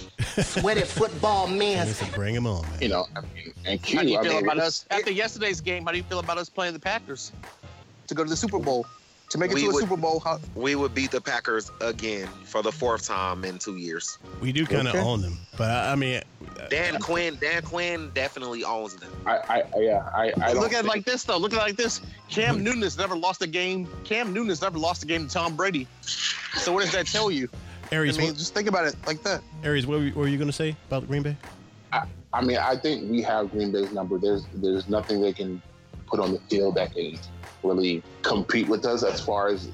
Sweaty 0.44 0.82
football 0.82 1.48
man. 1.48 1.88
Listen, 1.88 2.08
bring 2.14 2.36
them 2.36 2.46
on, 2.46 2.62
man. 2.70 2.82
You 2.82 2.90
know, 2.90 3.08
I 3.16 3.22
mean, 3.22 3.52
and 3.66 3.82
Q, 3.82 3.98
How 3.98 4.04
do 4.04 4.10
you 4.12 4.20
I 4.20 4.24
feel 4.24 4.34
mean, 4.36 4.44
about 4.44 4.60
us 4.60 4.86
after 4.92 5.12
yesterday's 5.12 5.60
game? 5.60 5.86
How 5.86 5.92
do 5.92 5.98
you 5.98 6.04
feel 6.04 6.20
about 6.20 6.38
us 6.38 6.50
playing 6.50 6.74
the 6.74 6.80
Packers 6.80 7.32
to 8.08 8.14
go 8.14 8.24
to 8.24 8.30
the 8.30 8.36
Super 8.36 8.60
Bowl? 8.60 8.86
To 9.30 9.40
make 9.40 9.50
it 9.50 9.56
We 9.56 9.62
to 9.62 9.70
a 9.70 9.74
would- 9.74 9.82
Super 9.82 9.98
Bowl, 9.98 10.20
how, 10.20 10.40
We 10.54 10.76
would 10.76 10.94
beat 10.94 11.10
the 11.10 11.20
Packers 11.20 11.72
again 11.82 12.28
for 12.44 12.62
the 12.62 12.72
fourth 12.72 13.08
time 13.08 13.44
in 13.44 13.58
two 13.58 13.78
years. 13.78 14.20
We 14.40 14.52
do 14.52 14.68
kind 14.68 14.88
of 14.88 14.94
Okay. 14.94 15.04
own 15.04 15.22
them, 15.22 15.40
but 15.58 15.72
I, 15.72 15.94
I 15.94 15.96
mean, 15.96 16.22
Dan 16.70 16.98
uh, 16.98 17.00
Quinn, 17.00 17.36
Dan 17.42 17.64
Quinn 17.64 18.12
definitely 18.14 18.64
owns 18.64 18.96
them. 18.98 19.12
I, 19.26 19.38
I, 19.38 19.64
I- 19.76 19.80
yeah, 19.80 20.10
I, 20.14 20.34
I 20.44 20.54
look 20.54 20.74
at 20.74 20.86
it 20.86 20.88
like 20.88 21.06
this 21.06 21.24
though. 21.24 21.38
Look 21.38 21.54
at 21.54 21.58
it 21.58 21.64
like 21.64 21.76
this. 21.78 22.02
Cam 22.30 22.58
hmm. 22.58 22.64
Newton 22.64 22.84
has 22.84 23.00
never 23.00 23.16
lost 23.16 23.42
a 23.42 23.48
game. 23.48 23.88
Cam 24.04 24.32
Newton 24.32 24.50
has 24.50 24.62
never 24.62 24.78
lost 24.78 25.02
a 25.02 25.08
game 25.08 25.28
to 25.28 25.34
Tom 25.34 25.56
Brady. 25.56 25.88
So 26.02 26.72
what 26.72 26.84
does 26.84 26.92
that 26.92 27.08
tell 27.08 27.32
you? 27.32 27.50
I 27.92 27.96
Aries, 27.96 28.18
mean, 28.18 28.28
what, 28.28 28.38
just 28.38 28.54
think 28.54 28.68
about 28.68 28.86
it 28.86 28.96
like 29.06 29.22
that. 29.24 29.42
Aries, 29.64 29.86
what 29.86 30.00
were, 30.00 30.06
you- 30.06 30.12
what 30.14 30.22
were 30.22 30.28
you 30.28 30.38
going 30.38 30.48
to 30.50 30.54
say 30.54 30.76
about 30.88 31.08
Green 31.08 31.22
Bay? 31.24 31.38
I 32.36 32.42
mean, 32.42 32.58
I 32.58 32.76
think 32.76 33.12
we 33.12 33.22
have 33.22 33.52
Green 33.52 33.72
Bay's 33.72 33.92
number. 33.92 34.18
There's 34.18 34.46
there's 34.56 34.90
nothing 34.90 35.22
they 35.22 35.34
can 35.34 35.62
put 36.08 36.20
on 36.20 36.32
the 36.34 36.40
field 36.50 36.74
that 36.76 36.92
can 36.96 37.20
really 37.62 38.02
compete 38.24 38.68
with 38.68 38.86
us 38.88 39.04
as 39.04 39.22
far 39.22 39.50
as 39.50 39.70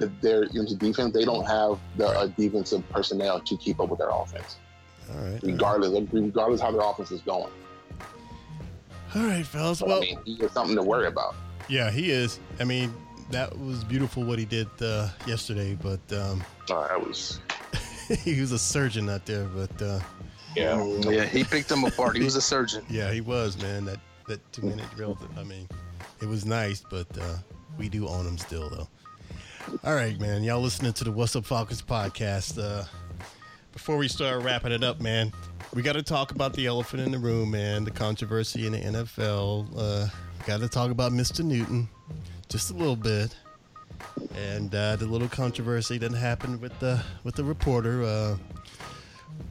the, 0.00 0.10
their 0.20 0.42
into 0.42 0.74
defense. 0.74 1.14
They 1.14 1.24
don't 1.24 1.46
have 1.46 1.78
the 1.96 2.08
uh, 2.08 2.26
defensive 2.26 2.82
personnel 2.90 3.38
to 3.40 3.56
keep 3.58 3.78
up 3.78 3.88
with 3.90 4.00
their 4.00 4.10
offense, 4.10 4.56
All 5.08 5.14
right. 5.18 5.24
All 5.26 5.32
right, 5.32 5.42
regardless 5.44 6.08
regardless 6.12 6.60
how 6.60 6.72
their 6.72 6.80
offense 6.80 7.12
is 7.12 7.20
going. 7.20 7.52
all 9.14 9.22
right 9.22 9.46
fellas. 9.46 9.78
So, 9.78 9.86
Well, 9.86 9.98
I 9.98 10.00
mean, 10.00 10.18
he 10.24 10.36
has 10.38 10.50
something 10.52 10.74
to 10.76 10.82
worry 10.82 11.06
about. 11.06 11.36
yeah, 11.68 11.90
he 11.92 12.10
is. 12.10 12.40
I 12.58 12.64
mean, 12.64 12.92
that 13.30 13.56
was 13.58 13.84
beautiful 13.84 14.24
what 14.24 14.40
he 14.40 14.44
did 14.44 14.66
uh, 14.80 15.08
yesterday, 15.28 15.78
but 15.80 16.00
um, 16.12 16.42
Uh, 16.68 16.88
that 16.88 17.06
was 17.06 17.38
he 18.24 18.40
was 18.40 18.52
a 18.52 18.58
surgeon 18.58 19.08
out 19.08 19.26
there. 19.26 19.44
But 19.44 19.82
uh, 19.82 20.00
yeah. 20.56 20.82
Yeah, 21.00 21.24
he 21.24 21.44
picked 21.44 21.68
them 21.68 21.84
apart. 21.84 22.16
He 22.16 22.24
was 22.24 22.36
a 22.36 22.42
surgeon. 22.42 22.84
yeah, 22.90 23.12
he 23.12 23.20
was 23.20 23.60
man. 23.62 23.84
That 23.84 24.00
that 24.28 24.52
two 24.52 24.62
minute 24.62 24.86
drill. 24.94 25.18
I 25.36 25.44
mean, 25.44 25.68
it 26.20 26.26
was 26.26 26.44
nice, 26.44 26.82
but 26.90 27.06
uh, 27.18 27.36
we 27.78 27.88
do 27.88 28.08
own 28.08 28.26
him 28.26 28.38
still, 28.38 28.68
though. 28.68 28.88
All 29.84 29.94
right, 29.94 30.18
man. 30.18 30.42
Y'all 30.42 30.60
listening 30.60 30.92
to 30.94 31.04
the 31.04 31.12
What's 31.12 31.36
Up 31.36 31.44
Falcons 31.44 31.82
podcast. 31.82 32.62
Uh, 32.62 32.84
before 33.72 33.96
we 33.96 34.08
start 34.08 34.42
wrapping 34.42 34.72
it 34.72 34.82
up, 34.82 35.00
man, 35.00 35.32
we 35.74 35.82
got 35.82 35.92
to 35.92 36.02
talk 36.02 36.32
about 36.32 36.54
the 36.54 36.66
elephant 36.66 37.02
in 37.02 37.12
the 37.12 37.18
room, 37.18 37.52
man. 37.52 37.84
The 37.84 37.90
controversy 37.90 38.66
in 38.66 38.72
the 38.72 38.78
NFL. 38.78 39.68
Uh, 39.76 40.08
got 40.46 40.60
to 40.60 40.68
talk 40.68 40.90
about 40.90 41.12
Mr. 41.12 41.44
Newton 41.44 41.88
just 42.48 42.70
a 42.70 42.74
little 42.74 42.96
bit, 42.96 43.36
and 44.36 44.74
uh, 44.74 44.96
the 44.96 45.06
little 45.06 45.28
controversy 45.28 45.98
that 45.98 46.12
happened 46.12 46.60
with 46.60 46.78
the 46.80 47.02
with 47.24 47.34
the 47.34 47.44
reporter. 47.44 48.02
Uh, 48.02 48.36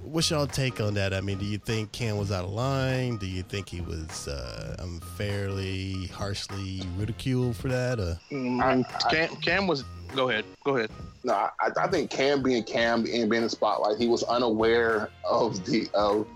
what's 0.04 0.30
y'all 0.30 0.48
take 0.48 0.82
on 0.82 0.94
that? 0.96 1.14
I 1.14 1.22
mean, 1.22 1.38
do 1.38 1.46
you 1.46 1.58
think 1.58 1.92
Cam 1.92 2.18
was 2.18 2.32
out 2.32 2.46
of 2.46 2.52
line? 2.52 3.18
Do 3.18 3.28
you 3.28 3.44
think 3.44 3.70
he 3.70 3.82
was 3.82 4.28
uh, 4.28 4.76
unfairly, 4.80 6.08
harshly 6.08 6.82
ridiculed 6.98 7.56
for 7.56 7.68
that? 7.70 8.00
Uh, 8.00 8.16
Mm, 8.32 8.86
Cam, 9.10 9.36
Cam 9.38 9.68
was. 9.68 9.84
Go 10.16 10.30
ahead. 10.30 10.46
Go 10.64 10.78
ahead. 10.78 10.90
No, 11.24 11.34
I, 11.34 11.52
I 11.78 11.88
think 11.88 12.10
Cam 12.10 12.42
being 12.42 12.64
Cam 12.64 13.00
and 13.00 13.30
being 13.30 13.34
in 13.34 13.44
the 13.44 13.50
spotlight, 13.50 13.98
he 13.98 14.08
was 14.08 14.24
unaware 14.24 15.10
of 15.24 15.64
the 15.66 15.88
of 15.94 16.28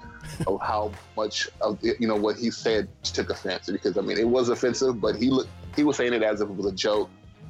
of 0.48 0.62
how 0.62 0.92
much 1.18 1.50
of 1.62 1.80
the, 1.82 1.96
you 2.00 2.08
know 2.08 2.16
what 2.16 2.38
he 2.38 2.52
said 2.52 2.88
took 3.04 3.30
offense 3.30 3.70
because 3.70 3.98
I 3.98 4.02
mean 4.02 4.18
it 4.18 4.28
was 4.28 4.50
offensive, 4.50 5.02
but 5.02 5.16
he 5.16 5.30
looked 5.30 5.50
he 5.76 5.84
was 5.84 5.98
saying 5.98 6.14
it 6.14 6.24
as 6.24 6.42
if 6.42 6.50
it 6.50 6.56
was 6.56 6.66
a 6.68 6.76
joke. 6.76 7.10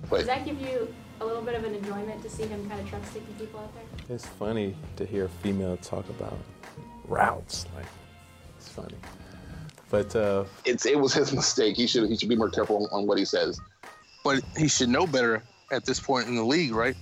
Does 0.10 0.26
that 0.28 0.46
give 0.46 0.60
you 0.62 0.94
a 1.22 1.26
little 1.26 1.42
bit 1.42 1.56
of 1.56 1.63
an 1.63 1.74
enjoyment 1.76 2.22
to 2.24 2.30
see 2.30 2.44
him 2.44 2.68
kind 2.70 2.80
of 2.82 2.89
truck 2.89 3.06
sticking 3.06 3.34
people 3.36 3.60
out 3.60 3.74
there? 3.74 4.16
It's 4.16 4.26
funny 4.26 4.76
to 4.98 5.06
hear 5.06 5.26
a 5.26 5.30
female 5.30 5.78
talk 5.78 6.08
about 6.10 6.38
routes. 7.08 7.66
Like, 7.76 7.86
it's 8.58 8.70
funny. 8.70 8.96
But 9.89 10.16
uh, 10.16 10.46
it's 10.66 10.86
it 10.86 11.00
was 11.00 11.13
his 11.13 11.32
mistake. 11.34 11.76
He 11.78 11.86
should 11.88 12.10
he 12.10 12.18
should 12.18 12.30
be 12.30 12.36
more 12.36 12.50
careful 12.50 12.88
on, 12.92 13.02
on 13.02 13.08
what 13.08 13.18
he 13.18 13.26
says. 13.26 13.60
But 14.24 14.42
he 14.58 14.68
should 14.68 14.89
know 14.89 15.06
better 15.06 15.44
at 15.72 15.86
this 15.86 16.00
point 16.00 16.28
in 16.28 16.36
the 16.36 16.44
league, 16.44 16.74
right? 16.74 16.96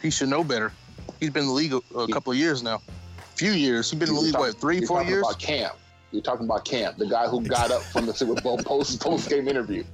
He 0.00 0.10
should 0.10 0.28
know 0.28 0.44
better. 0.44 0.72
He's 1.20 1.30
been 1.30 1.42
in 1.42 1.48
the 1.48 1.54
league 1.54 1.72
a, 1.74 1.98
a 1.98 2.08
couple 2.08 2.32
of 2.32 2.38
years 2.38 2.62
now. 2.62 2.76
A 2.86 3.22
Few 3.36 3.50
years. 3.52 3.90
He's 3.90 3.98
been 3.98 4.08
in 4.08 4.14
the 4.14 4.20
league, 4.20 4.32
talking- 4.32 4.46
what, 4.48 4.60
three, 4.60 4.78
you're 4.78 4.86
four 4.86 4.98
talking 4.98 5.12
years? 5.12 5.26
About 5.26 5.38
Cam, 5.40 5.70
you're 6.12 6.22
talking 6.22 6.46
about 6.46 6.64
Cam, 6.64 6.94
the 6.96 7.06
guy 7.06 7.26
who 7.28 7.40
got 7.42 7.70
up 7.70 7.82
from 7.82 8.06
the 8.06 8.14
Super 8.14 8.40
Bowl 8.40 8.56
post 8.58 9.00
post 9.02 9.28
game 9.28 9.48
interview. 9.48 9.84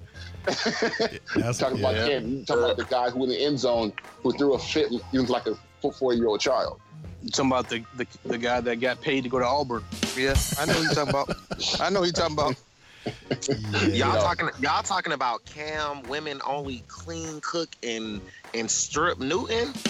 That's, 0.44 1.58
talking 1.58 1.78
yeah. 1.78 1.90
about 1.90 2.08
Cam. 2.08 2.28
You 2.28 2.44
talking 2.44 2.64
about 2.64 2.76
the 2.76 2.84
guy 2.84 3.10
who 3.10 3.24
in 3.24 3.30
the 3.30 3.44
end 3.44 3.58
zone 3.58 3.92
who 4.22 4.32
threw 4.32 4.54
a 4.54 4.58
fit, 4.58 4.90
he 5.10 5.18
was 5.18 5.30
like 5.30 5.46
a 5.46 5.56
four 5.92 6.14
year 6.14 6.26
old 6.26 6.40
child. 6.40 6.80
You 7.22 7.30
talking 7.30 7.50
about 7.50 7.68
the, 7.68 7.84
the 7.96 8.06
the 8.24 8.38
guy 8.38 8.60
that 8.60 8.80
got 8.80 9.00
paid 9.00 9.22
to 9.24 9.30
go 9.30 9.38
to 9.38 9.46
Auburn. 9.46 9.84
Yeah, 10.16 10.34
I 10.58 10.66
know 10.66 10.74
who 10.74 10.82
you're 10.82 10.92
talking 10.92 11.10
about. 11.10 11.36
I 11.80 11.90
know 11.90 12.00
who 12.00 12.06
you're 12.06 12.12
talking 12.12 12.34
about. 12.34 12.56
Yeah. 13.88 14.12
Y'all 14.12 14.22
talking 14.22 14.48
y'all 14.60 14.82
talking 14.82 15.12
about 15.12 15.44
Cam 15.44 16.02
women 16.04 16.40
only 16.46 16.84
clean 16.88 17.40
cook 17.40 17.70
and 17.82 18.20
and 18.54 18.70
strip 18.70 19.18
Newton? 19.18 19.72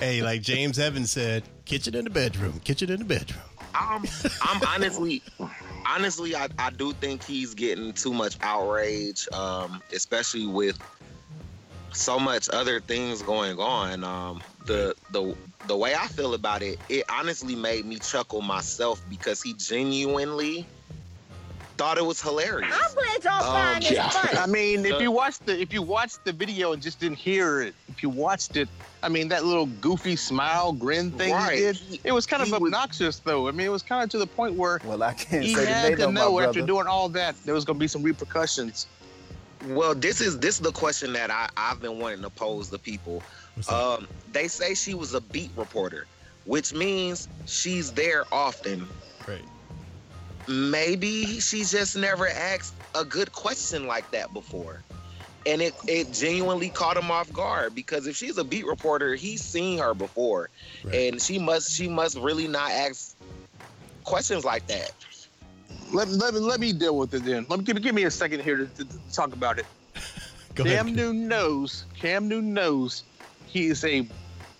Hey, 0.00 0.22
like 0.22 0.40
James 0.40 0.78
Evans 0.78 1.10
said, 1.10 1.42
kitchen 1.66 1.94
in 1.94 2.04
the 2.04 2.10
bedroom, 2.10 2.60
kitchen 2.64 2.90
in 2.90 3.00
the 3.00 3.04
bedroom. 3.04 3.42
I'm 3.74 4.04
I'm 4.40 4.62
honestly 4.66 5.22
honestly 5.94 6.34
I, 6.34 6.48
I 6.58 6.70
do 6.70 6.92
think 6.94 7.22
he's 7.22 7.54
getting 7.54 7.92
too 7.92 8.12
much 8.12 8.36
outrage, 8.42 9.28
um, 9.32 9.82
especially 9.92 10.46
with 10.46 10.78
so 11.92 12.18
much 12.18 12.48
other 12.50 12.80
things 12.80 13.22
going 13.22 13.58
on. 13.58 14.04
Um, 14.04 14.42
the 14.66 14.94
the 15.12 15.34
the 15.66 15.76
way 15.76 15.94
I 15.94 16.06
feel 16.08 16.34
about 16.34 16.62
it, 16.62 16.78
it 16.88 17.04
honestly 17.10 17.56
made 17.56 17.84
me 17.84 17.98
chuckle 17.98 18.42
myself 18.42 19.02
because 19.08 19.42
he 19.42 19.54
genuinely 19.54 20.66
thought 21.80 21.96
it 21.96 22.04
was 22.04 22.20
hilarious. 22.20 22.70
I'm 22.74 22.92
glad 22.94 23.24
y'all 23.24 23.42
Um, 23.48 23.54
find 23.54 23.82
this 23.82 23.92
yeah. 23.92 24.10
funny. 24.10 24.36
I 24.38 24.44
mean, 24.44 24.84
if 24.84 25.00
you 25.00 25.10
watched 25.10 25.46
the 25.46 25.58
if 25.58 25.72
you 25.72 25.80
watched 25.80 26.22
the 26.26 26.32
video 26.32 26.72
and 26.74 26.82
just 26.82 27.00
didn't 27.00 27.16
hear 27.16 27.62
it, 27.62 27.74
if 27.88 28.02
you 28.02 28.10
watched 28.10 28.56
it, 28.58 28.68
I 29.02 29.08
mean 29.08 29.28
that 29.28 29.46
little 29.46 29.64
goofy 29.64 30.14
smile 30.16 30.72
grin 30.74 31.10
thing 31.12 31.32
Right. 31.32 31.54
he 31.54 31.60
did, 31.62 32.00
it 32.04 32.12
was 32.12 32.26
kind 32.26 32.42
of 32.42 32.48
he 32.48 32.52
was- 32.52 32.60
obnoxious 32.60 33.20
though. 33.20 33.48
I 33.48 33.52
mean, 33.52 33.66
it 33.66 33.70
was 33.70 33.82
kind 33.82 34.04
of 34.04 34.10
to 34.10 34.18
the 34.18 34.26
point 34.26 34.56
where 34.56 34.78
Well, 34.84 35.02
I 35.02 35.14
can't 35.14 35.42
he 35.42 35.54
say 35.54 35.64
that 35.64 35.88
had 35.90 35.96
to 36.00 36.12
know, 36.12 36.32
know 36.32 36.40
after 36.40 36.60
doing 36.60 36.86
all 36.86 37.08
that 37.10 37.34
there 37.46 37.54
was 37.54 37.64
going 37.64 37.78
to 37.78 37.80
be 37.80 37.88
some 37.88 38.02
repercussions. 38.02 38.86
Well, 39.66 39.94
this 39.94 40.20
is 40.20 40.38
this 40.38 40.56
is 40.56 40.60
the 40.60 40.72
question 40.72 41.14
that 41.14 41.30
I, 41.30 41.48
I've 41.56 41.80
been 41.80 41.98
wanting 41.98 42.20
to 42.22 42.30
pose 42.30 42.68
to 42.70 42.78
people. 42.78 43.22
Um, 43.70 44.06
they 44.32 44.48
say 44.48 44.74
she 44.74 44.92
was 44.92 45.14
a 45.14 45.20
beat 45.22 45.50
reporter, 45.56 46.06
which 46.44 46.74
means 46.74 47.26
she's 47.46 47.90
there 47.92 48.24
often. 48.32 48.86
right. 49.26 49.40
Maybe 50.48 51.40
she 51.40 51.64
just 51.64 51.96
never 51.96 52.28
asked 52.28 52.74
a 52.94 53.04
good 53.04 53.32
question 53.32 53.86
like 53.86 54.10
that 54.10 54.32
before. 54.32 54.82
And 55.46 55.62
it, 55.62 55.74
it 55.86 56.12
genuinely 56.12 56.68
caught 56.68 56.96
him 56.96 57.10
off 57.10 57.32
guard 57.32 57.74
because 57.74 58.06
if 58.06 58.16
she's 58.16 58.36
a 58.36 58.44
beat 58.44 58.66
reporter, 58.66 59.14
he's 59.14 59.42
seen 59.42 59.78
her 59.78 59.94
before. 59.94 60.50
Right. 60.84 60.94
And 60.94 61.22
she 61.22 61.38
must 61.38 61.72
she 61.72 61.88
must 61.88 62.18
really 62.18 62.46
not 62.46 62.70
ask 62.70 63.16
questions 64.04 64.44
like 64.44 64.66
that. 64.66 64.92
Let, 65.92 66.08
let, 66.08 66.34
me, 66.34 66.40
let 66.40 66.60
me 66.60 66.72
deal 66.72 66.96
with 66.96 67.14
it 67.14 67.24
then. 67.24 67.46
Let 67.48 67.58
me 67.58 67.64
give, 67.64 67.80
give 67.82 67.94
me 67.94 68.04
a 68.04 68.10
second 68.10 68.42
here 68.42 68.58
to, 68.58 68.66
to, 68.66 68.84
to 68.84 68.98
talk 69.12 69.32
about 69.32 69.58
it. 69.58 69.66
Cam 70.54 70.66
ahead. 70.66 70.86
Newton 70.86 71.28
knows. 71.28 71.84
Cam 71.98 72.28
Newton 72.28 72.52
knows 72.52 73.04
he 73.46 73.66
is 73.66 73.84
a 73.84 74.06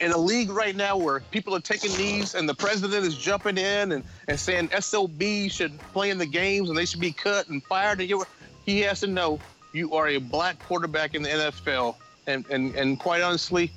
in 0.00 0.12
a 0.12 0.18
league 0.18 0.50
right 0.50 0.74
now 0.74 0.96
where 0.96 1.20
people 1.30 1.54
are 1.54 1.60
taking 1.60 1.94
knees 1.96 2.34
and 2.34 2.48
the 2.48 2.54
president 2.54 3.04
is 3.04 3.16
jumping 3.16 3.58
in 3.58 3.92
and, 3.92 4.04
and 4.28 4.40
saying 4.40 4.70
SOB 4.78 5.22
should 5.48 5.78
play 5.92 6.10
in 6.10 6.18
the 6.18 6.26
games 6.26 6.70
and 6.70 6.78
they 6.78 6.86
should 6.86 7.00
be 7.00 7.12
cut 7.12 7.48
and 7.48 7.62
fired. 7.64 8.00
He 8.00 8.80
has 8.80 9.00
to 9.00 9.06
know 9.06 9.38
you 9.72 9.94
are 9.94 10.08
a 10.08 10.18
black 10.18 10.58
quarterback 10.66 11.14
in 11.14 11.22
the 11.22 11.28
NFL. 11.28 11.96
And 12.26 12.44
and, 12.50 12.74
and 12.74 12.98
quite 12.98 13.22
honestly, 13.22 13.70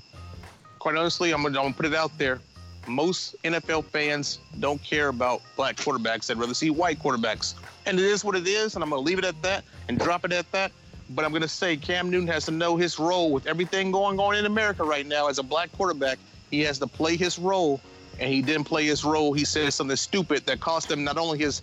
quite 0.79 0.95
honestly, 0.95 1.31
I'm 1.31 1.43
gonna, 1.43 1.57
I'm 1.59 1.65
gonna 1.65 1.75
put 1.75 1.85
it 1.85 1.93
out 1.93 2.17
there. 2.17 2.39
Most 2.87 3.41
NFL 3.43 3.85
fans 3.85 4.39
don't 4.59 4.83
care 4.83 5.07
about 5.07 5.41
black 5.55 5.77
quarterbacks. 5.77 6.27
They'd 6.27 6.37
rather 6.37 6.53
see 6.53 6.69
white 6.69 6.99
quarterbacks. 6.99 7.55
And 7.85 7.97
it 7.99 8.05
is 8.05 8.23
what 8.23 8.35
it 8.35 8.47
is, 8.47 8.75
and 8.75 8.83
I'm 8.83 8.89
gonna 8.89 9.01
leave 9.01 9.19
it 9.19 9.25
at 9.25 9.41
that 9.41 9.63
and 9.87 9.97
drop 9.99 10.25
it 10.25 10.33
at 10.33 10.49
that. 10.51 10.71
But 11.09 11.25
I'm 11.25 11.31
going 11.31 11.41
to 11.41 11.47
say 11.47 11.77
Cam 11.77 12.09
Newton 12.09 12.27
has 12.27 12.45
to 12.45 12.51
know 12.51 12.77
his 12.77 12.99
role 12.99 13.31
with 13.31 13.47
everything 13.47 13.91
going 13.91 14.19
on 14.19 14.35
in 14.35 14.45
America 14.45 14.83
right 14.83 15.05
now 15.05 15.27
as 15.27 15.37
a 15.37 15.43
black 15.43 15.71
quarterback. 15.73 16.17
He 16.49 16.61
has 16.61 16.79
to 16.79 16.87
play 16.87 17.15
his 17.15 17.39
role, 17.39 17.81
and 18.19 18.31
he 18.31 18.41
didn't 18.41 18.65
play 18.65 18.85
his 18.85 19.03
role. 19.03 19.33
He 19.33 19.45
said 19.45 19.71
something 19.73 19.97
stupid 19.97 20.45
that 20.45 20.59
cost 20.59 20.89
him 20.89 21.03
not 21.03 21.17
only 21.17 21.39
his 21.39 21.61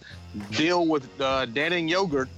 deal 0.50 0.86
with 0.86 1.04
uh, 1.20 1.46
Dannon 1.46 1.88
Yogurt, 1.88 2.28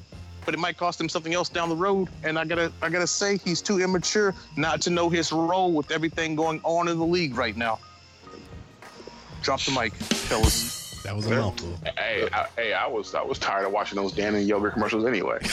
but 0.44 0.54
it 0.54 0.58
might 0.58 0.76
cost 0.76 1.00
him 1.00 1.08
something 1.08 1.34
else 1.34 1.48
down 1.48 1.68
the 1.68 1.76
road. 1.76 2.08
And 2.24 2.38
I 2.38 2.44
gotta, 2.44 2.72
I 2.82 2.88
gotta 2.88 3.06
say, 3.06 3.38
he's 3.38 3.62
too 3.62 3.80
immature 3.80 4.34
not 4.56 4.80
to 4.82 4.90
know 4.90 5.08
his 5.08 5.32
role 5.32 5.72
with 5.72 5.90
everything 5.90 6.34
going 6.34 6.60
on 6.64 6.88
in 6.88 6.98
the 6.98 7.06
league 7.06 7.36
right 7.36 7.56
now. 7.56 7.78
Drop 9.42 9.60
the 9.62 9.72
mic, 9.72 9.92
fellas. 9.94 11.02
That 11.02 11.16
was 11.16 11.26
a 11.26 11.30
mouthful. 11.30 11.76
Hey, 11.98 12.28
I, 12.32 12.46
hey, 12.56 12.72
I 12.72 12.86
was 12.86 13.14
I 13.14 13.22
was 13.22 13.38
tired 13.38 13.66
of 13.66 13.72
watching 13.72 13.96
those 13.96 14.12
Dannon 14.12 14.46
yogurt 14.46 14.74
commercials 14.74 15.04
anyway. 15.04 15.40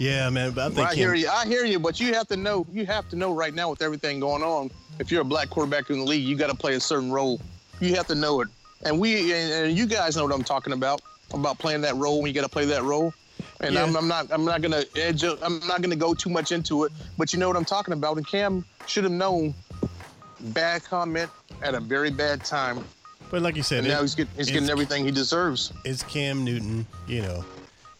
Yeah, 0.00 0.30
man. 0.30 0.52
But 0.52 0.72
I 0.72 0.74
think 0.74 0.88
I 0.88 0.94
hear 0.94 1.14
you. 1.14 1.28
I 1.28 1.44
hear 1.46 1.66
you, 1.66 1.78
but 1.78 2.00
you 2.00 2.14
have 2.14 2.26
to 2.28 2.36
know. 2.36 2.66
You 2.72 2.86
have 2.86 3.06
to 3.10 3.16
know 3.16 3.34
right 3.34 3.52
now 3.52 3.68
with 3.68 3.82
everything 3.82 4.18
going 4.18 4.42
on. 4.42 4.70
If 4.98 5.12
you're 5.12 5.20
a 5.20 5.24
black 5.24 5.50
quarterback 5.50 5.90
in 5.90 5.98
the 5.98 6.04
league, 6.04 6.24
you 6.24 6.36
got 6.36 6.48
to 6.48 6.56
play 6.56 6.74
a 6.74 6.80
certain 6.80 7.12
role. 7.12 7.38
You 7.80 7.94
have 7.96 8.06
to 8.06 8.14
know 8.14 8.40
it. 8.40 8.48
And 8.82 8.98
we 8.98 9.32
and, 9.34 9.76
you 9.76 9.84
guys 9.86 10.16
know 10.16 10.24
what 10.24 10.32
I'm 10.34 10.42
talking 10.42 10.72
about 10.72 11.02
about 11.34 11.58
playing 11.58 11.82
that 11.82 11.96
role 11.96 12.22
when 12.22 12.28
you 12.28 12.32
got 12.34 12.42
to 12.42 12.48
play 12.48 12.64
that 12.64 12.82
role. 12.82 13.12
And 13.60 13.74
Yeah. 13.74 13.82
I'm, 13.84 13.94
I'm 13.94 14.08
not. 14.08 14.28
I'm 14.30 14.44
not 14.46 14.62
gonna 14.62 14.84
edge. 14.96 15.22
up- 15.22 15.38
I'm 15.42 15.60
not 15.66 15.82
gonna 15.82 15.96
go 15.96 16.14
too 16.14 16.30
much 16.30 16.50
into 16.50 16.84
it. 16.84 16.92
But 17.18 17.34
you 17.34 17.38
know 17.38 17.48
what 17.48 17.58
I'm 17.58 17.64
talking 17.66 17.92
about. 17.92 18.16
And 18.16 18.26
Cam 18.26 18.64
should 18.86 19.04
have 19.04 19.12
known. 19.12 19.54
Bad 20.40 20.82
comment 20.84 21.30
at 21.62 21.74
a 21.74 21.80
very 21.80 22.10
bad 22.10 22.42
time. 22.42 22.82
But 23.30 23.42
like 23.42 23.54
you 23.54 23.62
said, 23.62 23.80
And 23.80 23.88
now 23.88 24.00
he's 24.00 24.14
getting. 24.14 24.32
He's 24.34 24.50
getting 24.50 24.70
everything 24.70 25.04
he 25.04 25.10
deserves. 25.10 25.72
it's 25.84 26.02
Cam 26.04 26.42
Newton. 26.42 26.86
You 27.06 27.20
know, 27.22 27.44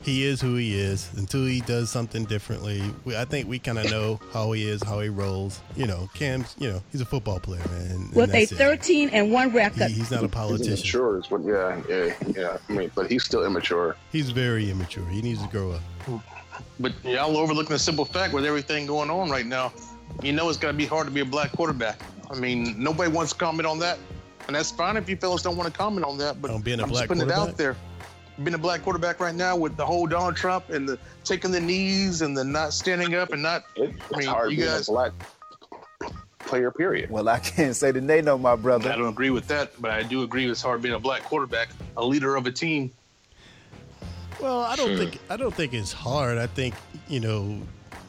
he 0.02 0.24
is 0.24 0.40
who 0.40 0.56
he 0.56 0.78
is. 0.78 1.10
Until 1.16 1.44
he 1.44 1.60
does 1.60 1.90
something 1.90 2.24
differently, 2.24 2.82
we, 3.04 3.16
I 3.16 3.24
think 3.24 3.48
we 3.48 3.58
kind 3.58 3.78
of 3.78 3.90
know 3.90 4.18
how 4.32 4.52
he 4.52 4.68
is, 4.68 4.82
how 4.82 5.00
he 5.00 5.08
rolls. 5.08 5.60
You 5.76 5.86
know, 5.86 6.08
Cam's. 6.14 6.54
You 6.58 6.70
know, 6.72 6.82
he's 6.92 7.00
a 7.00 7.04
football 7.04 7.38
player, 7.40 7.62
man. 7.70 7.90
and 7.90 8.12
with 8.14 8.30
a 8.30 8.32
that's 8.32 8.52
it. 8.52 8.56
13 8.56 9.10
and 9.10 9.30
1 9.32 9.52
record. 9.52 9.88
He- 9.88 9.94
he's 9.94 10.10
not 10.10 10.20
a 10.20 10.22
He's 10.22 10.30
politician. 10.30 10.72
immature, 10.72 11.18
is 11.18 11.30
what. 11.30 11.42
Yeah, 11.44 11.80
yeah, 11.88 12.14
yeah. 12.34 12.56
I 12.68 12.72
mean, 12.72 12.90
but 12.94 13.10
he's 13.10 13.24
still 13.24 13.44
immature. 13.44 13.96
He's 14.12 14.30
very 14.30 14.70
immature. 14.70 15.06
He 15.06 15.20
needs 15.22 15.42
to 15.42 15.48
grow 15.48 15.72
up. 15.72 16.22
But 16.78 16.92
y'all 17.04 17.36
overlooking 17.36 17.72
the 17.72 17.78
simple 17.78 18.04
fact 18.04 18.32
with 18.32 18.44
everything 18.44 18.86
going 18.86 19.10
on 19.10 19.30
right 19.30 19.46
now. 19.46 19.72
You 20.22 20.32
know 20.32 20.48
it's 20.48 20.58
gonna 20.58 20.72
be 20.72 20.86
hard 20.86 21.06
to 21.06 21.12
be 21.12 21.20
a 21.20 21.24
black 21.24 21.52
quarterback. 21.52 22.00
I 22.30 22.34
mean, 22.38 22.74
nobody 22.82 23.10
wants 23.10 23.32
to 23.32 23.38
comment 23.38 23.66
on 23.66 23.78
that, 23.80 23.98
and 24.46 24.56
that's 24.56 24.70
fine 24.70 24.96
if 24.96 25.08
you 25.08 25.16
fellas 25.16 25.42
don't 25.42 25.56
want 25.56 25.72
to 25.72 25.78
comment 25.78 26.04
on 26.06 26.16
that. 26.18 26.40
But 26.40 26.50
On 26.50 26.60
being 26.62 26.80
a 26.80 26.84
I'm 26.84 26.88
black 26.88 27.02
just 27.02 27.08
putting 27.08 27.22
it 27.28 27.32
out 27.32 27.56
there. 27.56 27.76
Being 28.42 28.54
a 28.54 28.58
black 28.58 28.82
quarterback 28.82 29.20
right 29.20 29.34
now 29.34 29.56
with 29.56 29.76
the 29.76 29.84
whole 29.84 30.06
Donald 30.06 30.34
Trump 30.36 30.70
and 30.70 30.88
the 30.88 30.98
taking 31.24 31.50
the 31.50 31.60
knees 31.60 32.22
and 32.22 32.36
the 32.36 32.44
not 32.44 32.72
standing 32.72 33.14
up 33.14 33.32
and 33.32 33.42
not. 33.42 33.64
It, 33.76 33.90
I 33.90 33.92
it's 34.08 34.16
mean, 34.16 34.26
hard 34.28 34.50
you 34.52 34.58
being 34.58 34.68
guys- 34.68 34.88
a 34.88 34.92
black 34.92 35.12
player. 36.38 36.70
Period. 36.70 37.10
Well, 37.10 37.28
I 37.28 37.38
can't 37.38 37.76
say 37.76 37.90
that 37.92 38.06
they 38.06 38.22
know, 38.22 38.38
my 38.38 38.56
brother. 38.56 38.90
I 38.90 38.96
don't 38.96 39.08
agree 39.08 39.30
with 39.30 39.46
that, 39.48 39.72
but 39.80 39.90
I 39.90 40.02
do 40.02 40.22
agree 40.22 40.48
it's 40.50 40.62
hard 40.62 40.82
being 40.82 40.94
a 40.94 40.98
black 40.98 41.22
quarterback, 41.22 41.68
a 41.96 42.04
leader 42.04 42.34
of 42.36 42.46
a 42.46 42.52
team. 42.52 42.90
Well, 44.40 44.60
I 44.60 44.74
don't 44.74 44.96
think 44.96 45.18
I 45.28 45.36
don't 45.36 45.54
think 45.54 45.74
it's 45.74 45.92
hard. 45.92 46.38
I 46.38 46.46
think 46.46 46.74
you 47.08 47.20
know 47.20 47.58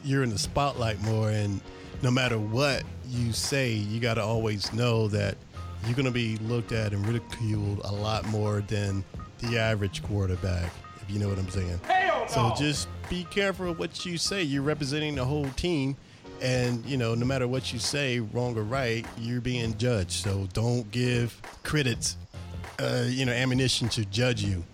you're 0.02 0.22
in 0.22 0.30
the 0.30 0.38
spotlight 0.38 1.00
more, 1.02 1.28
and 1.30 1.60
no 2.00 2.10
matter 2.10 2.38
what 2.38 2.84
you 3.08 3.32
say, 3.32 3.72
you 3.72 4.00
got 4.00 4.14
to 4.14 4.22
always 4.22 4.72
know 4.72 5.08
that 5.08 5.36
you're 5.84 5.94
going 5.94 6.06
to 6.06 6.10
be 6.10 6.36
looked 6.38 6.72
at 6.72 6.92
and 6.92 7.06
ridiculed 7.06 7.82
a 7.84 7.92
lot 7.92 8.26
more 8.28 8.62
than 8.62 9.04
the 9.42 9.58
average 9.58 10.02
quarterback. 10.02 10.72
If 11.00 11.10
you 11.10 11.18
know 11.18 11.28
what 11.28 11.38
I'm 11.38 11.50
saying. 11.50 11.80
So 12.28 12.52
just 12.56 12.88
be 13.10 13.24
careful 13.24 13.74
what 13.74 14.06
you 14.06 14.16
say. 14.16 14.42
You're 14.42 14.62
representing 14.62 15.16
the 15.16 15.24
whole 15.24 15.48
team, 15.50 15.96
and 16.40 16.84
you 16.86 16.96
know 16.96 17.14
no 17.14 17.26
matter 17.26 17.48
what 17.48 17.72
you 17.72 17.78
say, 17.78 18.20
wrong 18.20 18.56
or 18.56 18.62
right, 18.62 19.04
you're 19.18 19.40
being 19.40 19.76
judged. 19.76 20.12
So 20.12 20.48
don't 20.52 20.88
give 20.90 21.40
critics, 21.62 22.16
uh, 22.78 23.04
you 23.08 23.26
know, 23.26 23.32
ammunition 23.32 23.88
to 23.90 24.04
judge 24.06 24.42
you 24.42 24.64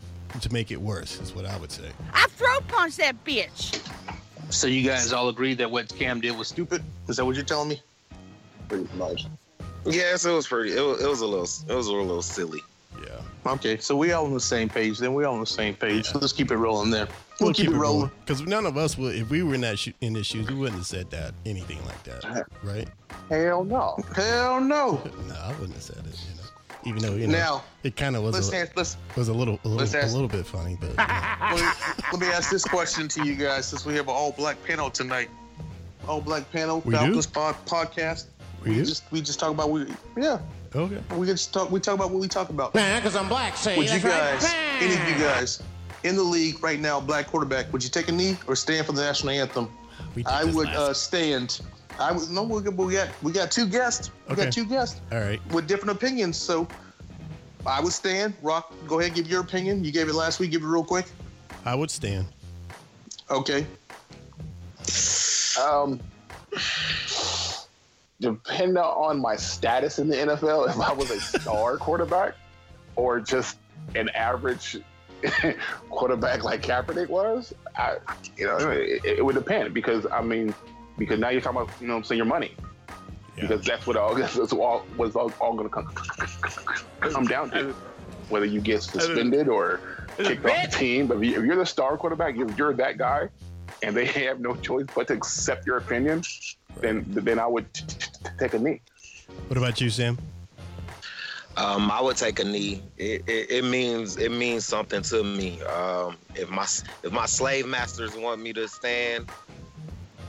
to 0.41 0.53
make 0.53 0.71
it 0.71 0.81
worse. 0.81 1.21
Is 1.21 1.35
what 1.35 1.47
I 1.47 1.57
would 1.59 1.73
say. 1.73 1.89
I 2.13 2.27
throw 2.29 2.61
punch 2.69 2.97
that 2.97 3.25
bitch. 3.25 3.83
So 4.51 4.67
you 4.67 4.83
guys 4.83 5.13
all 5.13 5.29
agree 5.29 5.55
that 5.55 5.71
what 5.71 5.89
Cam 5.89 6.21
did 6.21 6.37
was 6.37 6.49
stupid? 6.49 6.83
Is 7.09 7.17
that 7.17 7.25
what 7.25 7.35
you're 7.35 7.45
telling 7.45 7.69
me? 7.71 7.83
Pretty 8.69 8.89
much. 8.97 9.27
Yes, 9.85 10.27
it 10.27 10.33
was 10.33 10.47
pretty. 10.47 10.77
It 10.77 10.81
was, 10.81 11.03
it 11.03 11.09
was 11.09 11.21
a 11.23 11.27
little. 11.27 11.49
It 11.69 11.75
was 11.75 11.87
a 11.87 11.93
little 11.93 12.23
silly. 12.23 12.61
Okay, 13.49 13.79
so 13.79 13.97
we 13.97 14.13
all 14.13 14.27
on 14.27 14.35
the 14.35 14.41
same 14.41 14.69
page. 14.69 14.99
Then 14.99 15.15
we 15.15 15.25
all 15.25 15.35
on 15.35 15.41
the 15.41 15.47
same 15.47 15.75
page. 15.75 16.07
Yeah. 16.07 16.13
So 16.13 16.19
let's 16.19 16.33
keep 16.33 16.51
it 16.51 16.57
rolling 16.57 16.91
there. 16.91 17.09
We'll, 17.41 17.55
keep, 17.55 17.69
it 17.69 17.77
rolling. 17.77 18.11
because 18.21 18.43
none 18.43 18.67
of 18.67 18.77
us 18.77 18.99
would. 18.99 19.15
If 19.15 19.31
we 19.31 19.43
were 19.43 19.55
in 19.55 19.61
that 19.61 19.79
sho- 19.79 19.93
in 20.01 20.15
his 20.15 20.27
shoes, 20.27 20.49
we 20.49 20.55
wouldn't 20.55 20.79
have 20.79 20.87
said 20.87 21.11
that 21.11 21.35
anything 21.47 21.79
like 21.87 22.03
that, 22.05 22.47
right? 22.63 22.89
Hell 23.31 23.65
no. 23.65 23.97
Hell 24.15 24.61
no. 24.61 25.01
No, 25.29 25.35
I 25.35 25.51
wouldn't 25.53 25.75
have 25.75 25.83
said 25.83 25.99
it. 25.99 26.05
You 26.05 26.35
know, 26.35 26.49
even 26.85 27.03
though 27.03 27.15
you 27.15 27.27
know 27.27 27.39
Now, 27.39 27.65
it 27.85 27.97
kind 27.97 28.17
of 28.17 28.23
was 28.23 28.35
let's 28.35 28.53
a, 28.53 28.57
ask, 28.57 28.77
let's 28.77 28.97
was 29.17 29.29
a 29.29 29.33
little 29.33 29.59
a 29.65 29.69
little, 29.69 30.01
a 30.01 30.07
little 30.07 30.29
bit 30.29 30.47
funny, 30.47 30.77
but 30.81 30.91
you 30.91 30.97
know. 30.97 31.39
let 31.41 31.61
me, 31.61 32.05
let 32.13 32.21
me 32.21 32.27
ask 32.29 32.51
this 32.51 32.65
question 32.65 33.09
to 33.09 33.25
you 33.25 33.35
guys 33.35 33.67
since 33.67 33.87
we 33.87 33.95
have 33.95 34.09
an 34.09 34.15
all 34.15 34.33
black 34.33 34.63
panel 34.65 34.91
tonight. 34.91 35.31
All 36.07 36.21
black 36.21 36.51
panel, 36.51 36.83
We? 36.85 36.95
Falcons 36.95 37.27
pod, 37.27 37.55
podcast. 37.67 38.27
We 38.65 38.75
do? 38.75 38.85
just 38.85 39.05
we 39.13 39.21
just 39.21 39.39
talk 39.39 39.51
about 39.51 39.71
we 39.71 39.87
yeah. 40.17 40.39
Okay. 40.79 41.01
We 41.17 41.27
just 41.27 41.53
talk 41.53 41.71
we 41.71 41.81
talk 41.81 41.95
about 41.95 42.11
what 42.11 42.21
we 42.21 42.29
talk 42.29 42.51
about. 42.51 42.75
Man, 42.75 43.01
because 43.01 43.17
I'm 43.17 43.29
black, 43.29 43.57
say 43.57 43.77
Would 43.77 43.87
you 43.87 43.99
that's 43.99 44.05
right. 44.05 44.41
guys, 44.41 44.55
any 44.81 44.95
of 44.95 45.19
you 45.19 45.25
guys, 45.25 45.63
in 46.05 46.17
the 46.17 46.23
league 46.23 46.63
right 46.63 46.81
now, 46.81 47.01
black 47.01 47.27
quarterback, 47.27 47.73
would 47.73 47.83
you 47.83 47.91
take 47.91 48.09
a 48.09 48.13
knee 48.13 48.39
or 48.47 48.55
stand 48.57 48.87
for 48.87 48.93
the 48.93 49.03
national 49.03 49.31
anthem? 49.31 49.69
I 50.27 50.45
would 50.45 50.69
uh, 50.69 50.93
stand. 50.95 51.61
I 51.99 52.13
would 52.13 52.31
no. 52.31 52.45
We 52.45 52.63
got 52.63 52.75
we 52.75 52.93
got 52.95 53.09
we 53.23 53.33
got 53.33 53.51
two 53.51 53.67
guests. 53.67 54.11
We 54.29 54.33
Okay. 54.35 54.45
got 54.45 54.53
two 54.53 54.67
guests 54.67 55.01
All 55.13 55.21
right. 55.21 55.41
with 55.51 55.67
different 55.67 55.97
opinions. 55.97 56.37
So 56.37 56.69
I 57.67 57.81
would 57.81 57.93
stand. 57.93 58.35
Rock, 58.43 58.73
go 58.87 59.01
ahead, 59.01 59.15
give 59.15 59.29
your 59.29 59.41
opinion. 59.41 59.85
You 59.85 59.91
gave 59.93 60.09
it 60.09 60.15
last 60.15 60.39
week. 60.39 60.51
Give 60.53 60.63
it 60.63 60.67
real 60.67 60.85
quick. 60.85 61.07
I 61.65 61.75
would 61.75 61.91
stand. 61.91 62.27
Okay. 63.31 63.67
Um, 65.61 66.01
depending 68.21 68.77
on 68.79 69.21
my 69.21 69.37
status 69.37 69.99
in 69.99 70.09
the 70.09 70.17
NFL, 70.17 70.69
if 70.71 70.79
I 70.81 70.93
was 70.93 71.11
a 71.11 71.21
star 71.21 71.77
quarterback 71.79 72.35
or 72.97 73.21
just 73.21 73.59
an 73.95 74.09
average 74.11 74.77
quarterback 75.91 76.45
like 76.45 76.63
Kaepernick 76.63 77.09
was, 77.09 77.53
I, 77.77 77.97
you 78.37 78.47
know, 78.47 78.57
it, 78.71 79.05
it 79.05 79.25
would 79.25 79.35
depend 79.35 79.75
because 79.75 80.07
I 80.13 80.23
mean, 80.23 80.55
because 80.97 81.19
now 81.21 81.29
you're 81.31 81.41
talking 81.41 81.61
about, 81.63 81.73
you 81.81 81.87
know, 81.89 81.97
I'm 81.97 82.05
saying 82.05 82.17
your 82.19 82.27
money. 82.27 82.55
Yeah. 83.37 83.47
Because 83.47 83.65
that's 83.65 83.87
what 83.87 83.97
all 83.97 84.15
that's 84.17 84.37
all 84.53 84.85
what's 84.97 85.15
all, 85.17 85.33
all 85.41 85.55
going 85.55 85.69
to 85.69 85.75
come 85.75 85.87
come 87.01 87.25
down 87.27 87.51
to. 87.51 87.75
whether 88.29 88.45
you 88.47 88.61
get 88.61 88.83
suspended 88.83 89.49
or 89.49 89.81
kicked 90.19 90.45
off 90.45 90.63
the 90.71 90.77
team. 90.77 91.07
But 91.07 91.19
if 91.19 91.25
you- 91.25 91.39
if 91.39 91.45
you're 91.45 91.57
the 91.57 91.67
star 91.67 91.97
quarterback, 91.97 92.37
if 92.37 92.57
you're 92.59 92.75
that 92.75 92.99
guy, 92.99 93.29
and 93.83 93.97
they 93.97 94.07
have 94.07 94.41
no 94.41 94.55
choice 94.57 94.87
but 94.93 95.07
to 95.07 95.15
accept 95.15 95.67
your 95.67 95.77
opinion, 95.77 96.23
then 96.81 97.05
then 97.09 97.39
I 97.39 97.47
would 97.47 97.73
t- 97.73 97.85
take 98.39 98.55
a 98.55 98.59
knee. 98.59 98.81
What 99.49 99.57
about 99.57 99.81
you, 99.81 99.91
Sam? 99.91 100.19
Um, 101.57 101.91
I 101.91 102.01
would 102.01 102.17
take 102.17 102.39
a 102.39 102.45
knee. 102.45 102.83
It, 102.97 103.25
it, 103.27 103.51
it 103.51 103.65
means 103.65 104.17
it 104.17 104.31
means 104.31 104.65
something 104.65 105.03
to 105.03 105.25
me. 105.25 105.61
Um, 105.63 106.17
if 106.37 106.49
my 106.49 106.67
if 107.03 107.13
my 107.13 107.27
slave 107.27 107.67
masters 107.67 108.17
want 108.17 108.41
me 108.41 108.53
to 108.53 108.69
stand, 108.69 109.29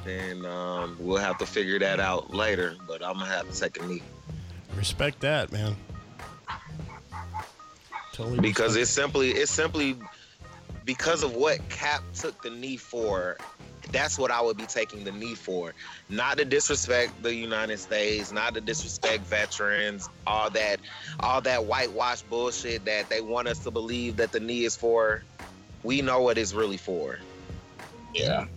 then 0.05 0.43
um, 0.45 0.97
we'll 0.99 1.17
have 1.17 1.37
to 1.37 1.45
figure 1.45 1.77
that 1.79 1.99
out 1.99 2.33
later. 2.33 2.75
But 2.87 3.03
I'm 3.05 3.13
gonna 3.13 3.25
have 3.27 3.51
to 3.51 3.59
take 3.59 3.79
a 3.79 3.85
knee 3.85 4.01
Respect 4.75 5.19
that, 5.19 5.51
man. 5.51 5.75
Totally. 8.13 8.39
because 8.39 8.75
respect 8.75 8.81
it's 8.81 8.91
simply 8.91 9.31
it's 9.31 9.51
simply 9.51 9.97
because 10.89 11.21
of 11.21 11.35
what 11.35 11.59
Cap 11.69 12.01
took 12.15 12.41
the 12.41 12.49
knee 12.49 12.75
for. 12.75 13.37
That's 13.91 14.17
what 14.17 14.31
I 14.31 14.41
would 14.41 14.57
be 14.57 14.65
taking 14.65 15.03
the 15.03 15.11
knee 15.11 15.35
for. 15.35 15.75
Not 16.09 16.39
to 16.39 16.45
disrespect 16.45 17.21
the 17.21 17.31
United 17.31 17.77
States, 17.77 18.31
not 18.31 18.55
to 18.55 18.61
disrespect 18.61 19.23
veterans, 19.23 20.09
all 20.25 20.49
that, 20.49 20.79
all 21.19 21.41
that 21.41 21.65
whitewash 21.65 22.23
bullshit 22.23 22.85
that 22.85 23.07
they 23.07 23.21
want 23.21 23.47
us 23.47 23.59
to 23.65 23.71
believe 23.71 24.15
that 24.15 24.31
the 24.31 24.39
knee 24.39 24.63
is 24.63 24.75
for. 24.75 25.21
We 25.83 26.01
know 26.01 26.21
what 26.21 26.39
it's 26.39 26.53
really 26.53 26.77
for. 26.77 27.19
Yeah. 28.15 28.47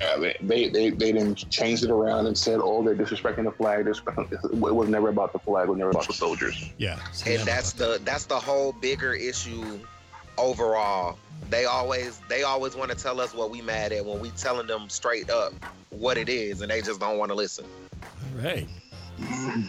Yeah, 0.00 0.16
they, 0.16 0.36
they, 0.40 0.68
they, 0.70 0.90
they 0.90 1.12
didn't 1.12 1.50
change 1.50 1.82
it 1.82 1.90
around 1.90 2.26
and 2.26 2.36
said, 2.36 2.58
oh, 2.62 2.82
they're 2.82 2.96
disrespecting 2.96 3.44
the 3.44 3.52
flag. 3.52 3.86
It 3.86 4.74
was 4.74 4.88
never 4.88 5.10
about 5.10 5.34
the 5.34 5.40
flag. 5.40 5.68
It 5.68 5.72
was 5.72 5.78
never 5.78 5.90
about 5.90 6.06
the 6.06 6.14
soldiers. 6.14 6.70
Yeah. 6.78 6.98
and 7.26 7.42
that's 7.42 7.74
the 7.74 8.00
that's 8.02 8.24
the 8.24 8.40
whole 8.40 8.72
bigger 8.72 9.12
issue 9.12 9.78
overall. 10.38 11.18
They 11.50 11.64
always 11.66 12.20
they 12.28 12.42
always 12.44 12.74
want 12.74 12.90
to 12.90 12.96
tell 12.96 13.20
us 13.20 13.34
what 13.34 13.50
we 13.50 13.60
mad 13.60 13.92
at 13.92 14.04
when 14.04 14.20
we 14.20 14.30
telling 14.30 14.66
them 14.66 14.88
straight 14.88 15.30
up 15.30 15.52
what 15.90 16.16
it 16.16 16.28
is, 16.28 16.62
and 16.62 16.70
they 16.70 16.80
just 16.80 17.00
don't 17.00 17.18
want 17.18 17.30
to 17.30 17.34
listen. 17.34 17.66
All 18.02 18.42
right. 18.42 18.66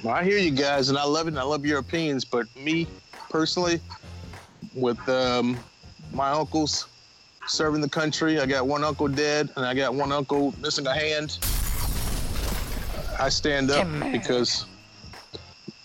I 0.07 0.23
hear 0.23 0.37
you 0.37 0.51
guys, 0.51 0.89
and 0.89 0.97
I 0.97 1.03
love 1.03 1.27
it, 1.27 1.31
and 1.31 1.39
I 1.39 1.43
love 1.43 1.65
your 1.65 1.79
opinions. 1.79 2.23
But 2.25 2.47
me 2.55 2.87
personally, 3.29 3.81
with 4.73 4.97
um, 5.09 5.59
my 6.13 6.29
uncles 6.29 6.87
serving 7.47 7.81
the 7.81 7.89
country, 7.89 8.39
I 8.39 8.45
got 8.45 8.65
one 8.65 8.83
uncle 8.83 9.07
dead, 9.07 9.49
and 9.55 9.65
I 9.65 9.73
got 9.73 9.93
one 9.93 10.11
uncle 10.11 10.53
missing 10.61 10.87
a 10.87 10.93
hand. 10.93 11.37
I 13.19 13.29
stand 13.29 13.69
up 13.69 13.87
because, 14.11 14.65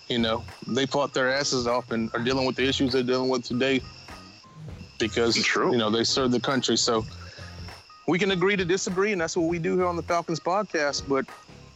you 0.09 0.19
know, 0.19 0.45
they 0.67 0.87
fought 0.87 1.13
their 1.13 1.29
asses 1.29 1.67
off 1.67 1.91
and 1.91 2.11
are 2.15 2.21
dealing 2.21 2.47
with 2.47 2.57
the 2.57 2.67
issues 2.67 2.93
they're 2.93 3.03
dealing 3.03 3.29
with 3.29 3.45
today 3.45 3.83
because, 4.99 5.37
True. 5.37 5.73
you 5.73 5.79
know, 5.79 5.91
they 5.91 6.05
served 6.05 6.33
the 6.33 6.41
country. 6.41 6.77
So 6.77 7.05
we 8.07 8.19
can 8.19 8.31
agree 8.31 8.57
to 8.57 8.65
disagree, 8.65 9.13
and 9.13 9.21
that's 9.21 9.37
what 9.37 9.49
we 9.49 9.59
do 9.59 9.77
here 9.77 9.87
on 9.87 9.97
the 9.97 10.03
Falcons 10.03 10.41
podcast. 10.41 11.09
But 11.09 11.27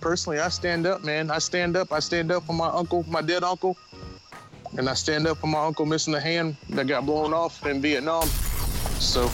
personally, 0.00 0.38
I 0.38 0.48
stand 0.48 0.86
up, 0.86 1.04
man. 1.04 1.30
I 1.30 1.38
stand 1.38 1.76
up. 1.76 1.92
I 1.92 2.00
stand 2.00 2.32
up 2.32 2.44
for 2.44 2.54
my 2.54 2.68
uncle, 2.68 3.04
my 3.08 3.22
dead 3.22 3.44
uncle, 3.44 3.76
and 4.76 4.88
I 4.88 4.94
stand 4.94 5.26
up 5.26 5.38
for 5.38 5.46
my 5.46 5.64
uncle 5.64 5.86
missing 5.86 6.14
a 6.14 6.20
hand 6.20 6.56
that 6.70 6.86
got 6.86 7.06
blown 7.06 7.32
off 7.32 7.64
in 7.66 7.80
Vietnam. 7.80 8.26
So 8.98 9.30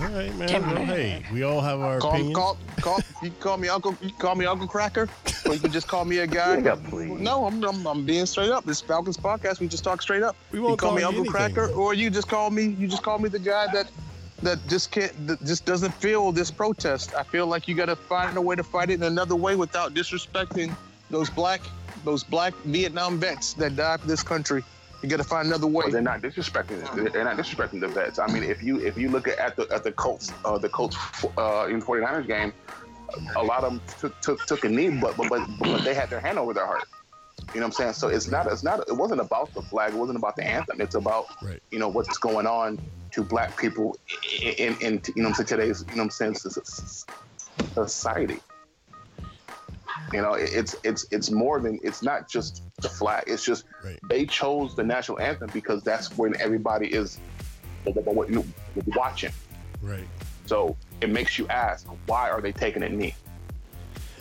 All 0.00 0.06
right, 0.08 0.34
man. 0.36 0.62
Well, 0.62 0.84
hey, 0.84 1.24
we 1.32 1.42
all 1.42 1.60
have 1.60 1.80
our 1.80 1.98
call, 1.98 2.10
opinions. 2.12 2.36
call, 2.36 2.58
call. 2.80 3.00
You 3.20 3.30
call 3.32 3.56
me 3.56 3.68
Uncle. 3.68 3.96
You 4.00 4.12
call 4.12 4.36
me 4.36 4.46
Uncle 4.46 4.68
Cracker, 4.68 5.08
or 5.44 5.54
you 5.54 5.58
can 5.60 5.72
just 5.72 5.88
call 5.88 6.04
me 6.04 6.18
a 6.18 6.26
guy. 6.26 6.58
Yeah, 6.58 6.76
please. 6.76 7.10
No, 7.10 7.46
I'm, 7.46 7.62
I'm, 7.64 7.84
I'm 7.84 8.06
being 8.06 8.26
straight 8.26 8.50
up. 8.50 8.64
This 8.64 8.80
Falcons 8.80 9.16
podcast. 9.16 9.58
We 9.58 9.66
just 9.66 9.82
talk 9.82 10.00
straight 10.00 10.22
up. 10.22 10.36
We 10.52 10.58
you 10.58 10.64
won't 10.64 10.78
call 10.78 10.90
call 10.90 10.98
me 10.98 11.02
Uncle 11.02 11.22
anything. 11.22 11.32
Cracker, 11.32 11.70
or 11.70 11.94
you 11.94 12.10
just 12.10 12.28
call 12.28 12.50
me. 12.50 12.76
You 12.78 12.86
just 12.86 13.02
call 13.02 13.18
me 13.18 13.28
the 13.28 13.40
guy 13.40 13.66
that 13.72 13.90
that 14.42 14.64
just 14.68 14.92
can't 14.92 15.12
that 15.26 15.44
just 15.44 15.64
doesn't 15.64 15.92
feel 15.94 16.30
this 16.30 16.50
protest. 16.50 17.14
I 17.14 17.24
feel 17.24 17.48
like 17.48 17.66
you 17.66 17.74
got 17.74 17.86
to 17.86 17.96
find 17.96 18.36
a 18.36 18.40
way 18.40 18.54
to 18.54 18.62
fight 18.62 18.90
it 18.90 18.94
in 18.94 19.02
another 19.02 19.34
way 19.34 19.56
without 19.56 19.94
disrespecting 19.94 20.76
those 21.10 21.28
black 21.28 21.60
those 22.04 22.22
black 22.22 22.54
Vietnam 22.66 23.18
vets 23.18 23.54
that 23.54 23.74
died 23.74 24.00
for 24.00 24.06
this 24.06 24.22
country. 24.22 24.62
You 25.02 25.08
got 25.08 25.18
to 25.18 25.24
find 25.24 25.46
another 25.46 25.66
way. 25.66 25.84
But 25.86 25.92
they're 25.92 26.02
not 26.02 26.22
disrespecting. 26.22 27.12
They're 27.12 27.24
not 27.24 27.36
disrespecting 27.36 27.80
the 27.80 27.88
vets. 27.88 28.18
I 28.18 28.26
mean, 28.26 28.42
if 28.42 28.62
you 28.62 28.80
if 28.80 28.96
you 28.96 29.08
look 29.10 29.28
at, 29.28 29.38
at 29.38 29.56
the 29.56 29.66
at 29.72 29.84
the 29.84 29.92
Colts 29.92 30.32
uh, 30.44 30.58
the 30.58 30.68
Colts 30.68 30.96
uh, 31.38 31.66
in 31.68 31.80
49ers 31.80 32.26
game, 32.26 32.52
a 33.36 33.42
lot 33.42 33.62
of 33.64 33.72
them 33.74 33.82
took, 34.00 34.20
took, 34.20 34.44
took 34.46 34.64
a 34.64 34.68
knee, 34.68 34.88
but, 34.90 35.16
but 35.16 35.28
but 35.28 35.42
but 35.70 35.84
they 35.84 35.94
had 35.94 36.10
their 36.10 36.20
hand 36.20 36.38
over 36.38 36.52
their 36.52 36.66
heart. 36.66 36.82
You 37.54 37.60
know 37.60 37.66
what 37.66 37.66
I'm 37.66 37.72
saying? 37.72 37.92
So 37.94 38.08
it's 38.08 38.28
not 38.28 38.50
it's 38.50 38.64
not 38.64 38.80
it 38.88 38.96
wasn't 38.96 39.20
about 39.20 39.54
the 39.54 39.62
flag. 39.62 39.94
It 39.94 39.96
wasn't 39.96 40.18
about 40.18 40.34
the 40.36 40.44
anthem. 40.46 40.80
It's 40.80 40.96
about 40.96 41.26
Right. 41.42 41.62
you 41.70 41.78
know 41.78 41.88
what's 41.88 42.18
going 42.18 42.46
on 42.46 42.78
to 43.12 43.22
black 43.22 43.56
people 43.56 43.96
in, 44.42 44.52
in, 44.54 44.76
in 44.80 45.02
you 45.14 45.22
know 45.22 45.28
what 45.30 45.38
I'm 45.40 45.46
saying 45.46 45.60
today's 45.60 45.84
you 45.88 45.96
know 45.96 46.02
what 46.02 46.04
I'm 46.04 46.10
saying 46.10 46.32
s- 46.32 46.58
s- 46.58 47.06
society. 47.74 48.40
You 50.12 50.22
know, 50.22 50.32
it's 50.34 50.74
it's 50.84 51.06
it's 51.10 51.30
more 51.30 51.60
than 51.60 51.78
it's 51.82 52.02
not 52.02 52.28
just 52.28 52.62
the 52.80 52.88
flag. 52.88 53.24
It's 53.26 53.44
just 53.44 53.64
Right. 53.84 53.98
they 54.08 54.24
chose 54.26 54.74
the 54.74 54.84
national 54.84 55.20
anthem 55.20 55.50
because 55.52 55.82
that's 55.82 56.16
when 56.16 56.40
everybody 56.40 56.86
is 56.88 57.18
watching. 58.96 59.32
Right. 59.82 60.06
So 60.46 60.76
it 61.00 61.10
makes 61.10 61.38
you 61.38 61.46
ask, 61.48 61.86
why 62.06 62.30
are 62.30 62.40
they 62.40 62.52
taking 62.52 62.82
a 62.82 62.88
knee? 62.88 63.14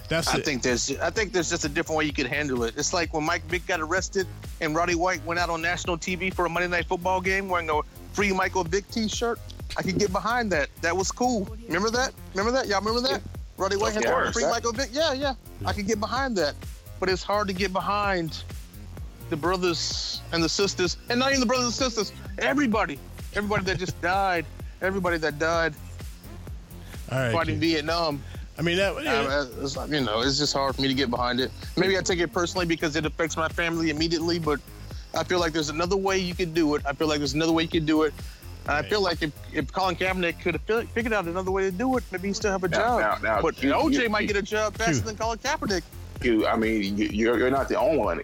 That's 0.10 0.28
I 0.30 0.38
it. 0.38 0.46
think 0.46 0.62
there's 0.62 0.92
I 1.00 1.10
think 1.10 1.34
there's 1.34 1.50
just 1.50 1.66
a 1.66 1.70
different 1.70 1.98
way 1.98 2.06
you 2.06 2.14
could 2.14 2.28
handle 2.28 2.64
it. 2.64 2.76
It's 2.78 2.94
like 2.94 3.14
when 3.14 3.24
Mike 3.26 3.44
Vick 3.46 3.66
got 3.68 3.80
arrested 3.82 4.26
and 4.62 4.76
Roddy 4.76 4.96
White 4.96 5.24
went 5.26 5.40
out 5.40 5.50
on 5.50 5.62
national 5.62 5.98
TV 5.98 6.34
for 6.34 6.46
a 6.46 6.50
Monday 6.50 6.68
night 6.70 6.86
football 6.86 7.20
game 7.20 7.50
wearing 7.50 7.70
a 7.70 7.82
free 8.14 8.32
Michael 8.32 8.64
Vick 8.64 8.90
t-shirt. 8.90 9.40
I 9.76 9.84
could 9.84 10.00
get 10.00 10.12
behind 10.14 10.52
that. 10.54 10.70
That 10.82 10.96
was 10.96 11.12
cool. 11.12 11.46
Remember 11.68 11.90
that? 11.92 12.14
Remember 12.34 12.52
that? 12.58 12.68
Y'all 12.68 12.80
remember 12.80 13.02
that? 13.10 13.22
Roddy 13.58 13.76
White 13.76 13.94
had 13.94 14.06
Of 14.06 14.12
a 14.12 14.14
course. 14.14 14.34
free 14.34 14.46
Michael 14.46 14.72
Vick. 14.72 14.90
Yeah, 14.92 15.14
yeah. 15.14 15.34
I 15.66 15.74
can 15.74 15.86
get 15.86 16.00
behind 16.00 16.36
that. 16.38 16.56
But 17.00 17.10
it's 17.10 17.24
hard 17.24 17.48
to 17.48 17.54
get 17.54 17.74
behind 17.74 18.44
the 19.30 19.38
brothers 19.38 20.22
and 20.32 20.42
the 20.44 20.50
sisters, 20.50 20.98
and 21.10 21.20
not 21.20 21.30
even 21.30 21.42
the 21.42 21.46
brothers 21.46 21.66
and 21.66 21.74
sisters, 21.76 22.12
everybody. 22.40 22.98
Everybody 23.36 23.66
that 23.66 23.78
just 23.78 24.00
died. 24.02 24.46
Everybody 24.82 25.18
that 25.18 25.38
died 25.40 25.74
All 27.12 27.20
right. 27.20 27.32
fighting 27.34 27.60
Q. 27.60 27.74
Vietnam. 27.74 28.24
I 28.58 28.62
mean 28.64 28.78
that. 28.78 29.04
yeah, 29.04 29.12
Uh, 29.22 29.46
it's 29.62 29.76
you 29.76 30.02
know, 30.02 30.22
it's 30.22 30.38
just 30.40 30.54
hard 30.54 30.76
for 30.76 30.82
me 30.82 30.88
to 30.88 30.94
get 30.94 31.10
behind 31.12 31.40
it. 31.40 31.52
Maybe 31.76 31.98
I 31.98 32.02
take 32.02 32.20
it 32.20 32.32
personally 32.34 32.66
because 32.66 32.96
it 32.96 33.06
affects 33.06 33.38
my 33.38 33.48
family 33.50 33.90
immediately, 33.92 34.40
but 34.40 34.60
I 35.14 35.24
feel 35.24 35.40
like 35.40 35.54
there's 35.54 35.70
another 35.70 35.98
way 35.98 36.18
you 36.18 36.34
could 36.34 36.54
do 36.54 36.74
it. 36.76 36.82
I 36.86 36.94
feel 36.94 37.08
like 37.08 37.20
there's 37.20 37.34
another 37.34 37.52
way 37.52 37.64
you 37.64 37.70
could 37.70 37.86
do 37.86 38.04
it. 38.04 38.14
I 38.68 38.82
feel 38.82 39.02
like 39.02 39.22
if, 39.22 39.32
if 39.54 39.72
Colin 39.72 39.96
Kaepernick 39.96 40.42
could 40.42 40.56
have 40.68 40.90
figured 40.90 41.14
out 41.14 41.26
another 41.26 41.52
way 41.52 41.64
to 41.64 41.72
do 41.72 41.96
it, 41.98 42.04
maybe 42.12 42.28
he 42.30 42.34
still 42.34 42.52
have 42.52 42.64
a 42.64 42.68
Now- 42.68 42.78
job. 43.00 43.22
now- 43.24 43.36
now, 43.36 43.42
but 43.42 43.62
you- 43.64 43.72
OJ 43.74 44.04
you- 44.04 44.10
might 44.10 44.22
you- 44.22 44.28
get 44.28 44.38
a 44.38 44.42
job 44.42 44.76
faster 44.76 45.04
than 45.04 45.16
Colin 45.18 45.38
Kaepernick. 45.40 45.84
You, 46.24 46.48
I 46.48 46.56
mean, 46.56 46.98
you, 46.98 47.08
you're, 47.12 47.38
you're 47.38 47.52
not 47.52 47.70
the 47.70 47.80
only 47.80 48.00
one. 48.00 48.22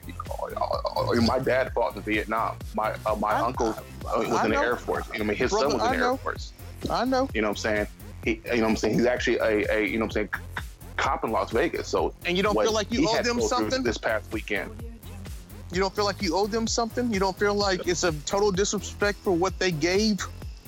My 1.28 1.40
dad 1.40 1.72
fought 1.74 1.96
in 1.96 2.02
Vietnam. 2.02 2.58
My 2.76 2.94
uh, 3.06 3.16
my 3.16 3.34
I- 3.34 3.42
uncle 3.42 3.70
uh, 3.70 3.84
was 4.18 4.30
I 4.32 4.46
in 4.46 4.52
the. 4.52 4.58
Air 4.58 4.76
Force. 4.78 5.06
I 5.14 5.20
mean, 5.20 5.38
his 5.38 5.52
Brother, 5.52 5.70
son 5.70 5.80
was 5.80 5.84
in 5.84 5.88
I 5.90 5.98
the 5.98 6.04
Air 6.04 6.10
know. 6.12 6.18
Force. 6.18 6.54
I 6.90 7.06
know. 7.06 7.30
You 7.34 7.42
know 7.42 7.50
what 7.50 7.52
I'm 7.52 7.58
saying? 7.58 7.88
He, 8.24 8.32
you 8.46 8.58
know 8.58 8.64
what 8.64 8.70
I'm 8.72 8.76
saying? 8.78 8.94
He's 8.96 9.06
actually 9.06 9.38
a, 9.38 9.72
a 9.72 9.86
you 9.86 10.00
know 10.00 10.06
what 10.06 10.06
I'm 10.06 10.12
saying, 10.12 10.30
cop 10.98 11.24
in 11.24 11.32
Las 11.32 11.52
Vegas. 11.52 11.88
So 11.88 12.14
And 12.26 12.36
you 12.36 12.42
don't 12.44 12.60
feel 12.60 12.74
like 12.74 12.92
you 12.92 13.08
owe 13.10 13.22
them 13.22 13.40
something? 13.42 13.84
this 13.84 13.98
past 14.00 14.32
weekend. 14.34 14.72
You 15.72 15.80
don't 15.82 15.96
feel 15.96 16.06
like 16.06 16.22
you 16.22 16.36
owe 16.36 16.46
them 16.48 16.68
something? 16.68 17.12
You 17.12 17.20
don't 17.20 17.38
feel 17.38 17.56
like 17.56 17.88
it's 17.88 18.04
a 18.04 18.12
total 18.26 18.52
disrespect 18.52 19.18
for 19.20 19.32
what 19.32 19.58
they 19.60 19.72
gave, 19.72 20.20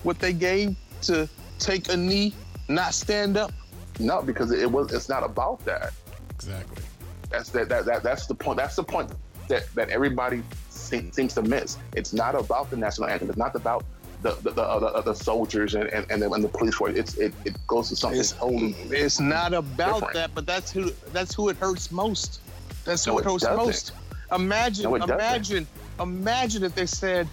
what 0.05 0.19
they 0.19 0.33
gave 0.33 0.75
to 1.03 1.27
take 1.59 1.89
a 1.91 1.97
knee, 1.97 2.33
not 2.69 2.93
stand 2.93 3.35
up? 3.37 3.51
No, 3.99 4.21
because 4.21 4.51
it 4.51 4.71
was. 4.71 4.93
It's 4.93 5.09
not 5.09 5.23
about 5.23 5.63
that. 5.65 5.93
exactly. 6.31 6.83
That's 7.29 7.49
that, 7.49 7.69
that, 7.69 7.85
that 7.85 8.03
that's 8.03 8.27
the 8.27 8.35
point. 8.35 8.57
That's 8.57 8.75
the 8.75 8.83
point 8.83 9.11
that 9.47 9.63
that 9.75 9.89
everybody 9.89 10.43
se- 10.69 11.09
seems 11.11 11.33
to 11.33 11.41
miss. 11.41 11.77
It's 11.95 12.13
not 12.13 12.35
about 12.35 12.69
the 12.69 12.77
national 12.77 13.09
anthem. 13.09 13.29
It's 13.29 13.37
not 13.37 13.55
about 13.55 13.83
the 14.21 14.31
the, 14.41 14.51
the, 14.51 14.61
uh, 14.61 15.01
the, 15.01 15.01
the 15.01 15.13
soldiers 15.15 15.75
and 15.75 15.85
and, 15.89 16.05
and, 16.11 16.21
the, 16.21 16.31
and 16.31 16.43
the 16.43 16.47
police 16.49 16.75
force. 16.75 16.95
It's 16.95 17.15
it, 17.15 17.33
it 17.45 17.55
goes 17.67 17.89
to 17.89 17.95
something 17.95 18.19
It's 18.19 18.33
totally. 18.33 18.73
It's 18.91 19.19
not 19.19 19.53
about 19.53 19.95
Different. 19.95 20.13
that, 20.13 20.35
but 20.35 20.45
that's 20.45 20.71
who 20.71 20.91
that's 21.13 21.33
who 21.33 21.49
it 21.49 21.57
hurts 21.57 21.91
most. 21.91 22.41
That's 22.83 23.05
who 23.05 23.11
No, 23.13 23.17
it 23.17 23.21
it 23.21 23.31
hurts 23.31 23.43
doesn't. 23.43 23.57
most. 23.65 23.91
Imagine, 24.31 24.83
No, 24.83 24.95
it 24.95 24.99
doesn't. 24.99 25.15
imagine, 25.15 25.67
imagine 25.99 26.63
if 26.63 26.73
they 26.75 26.85
said, 26.87 27.27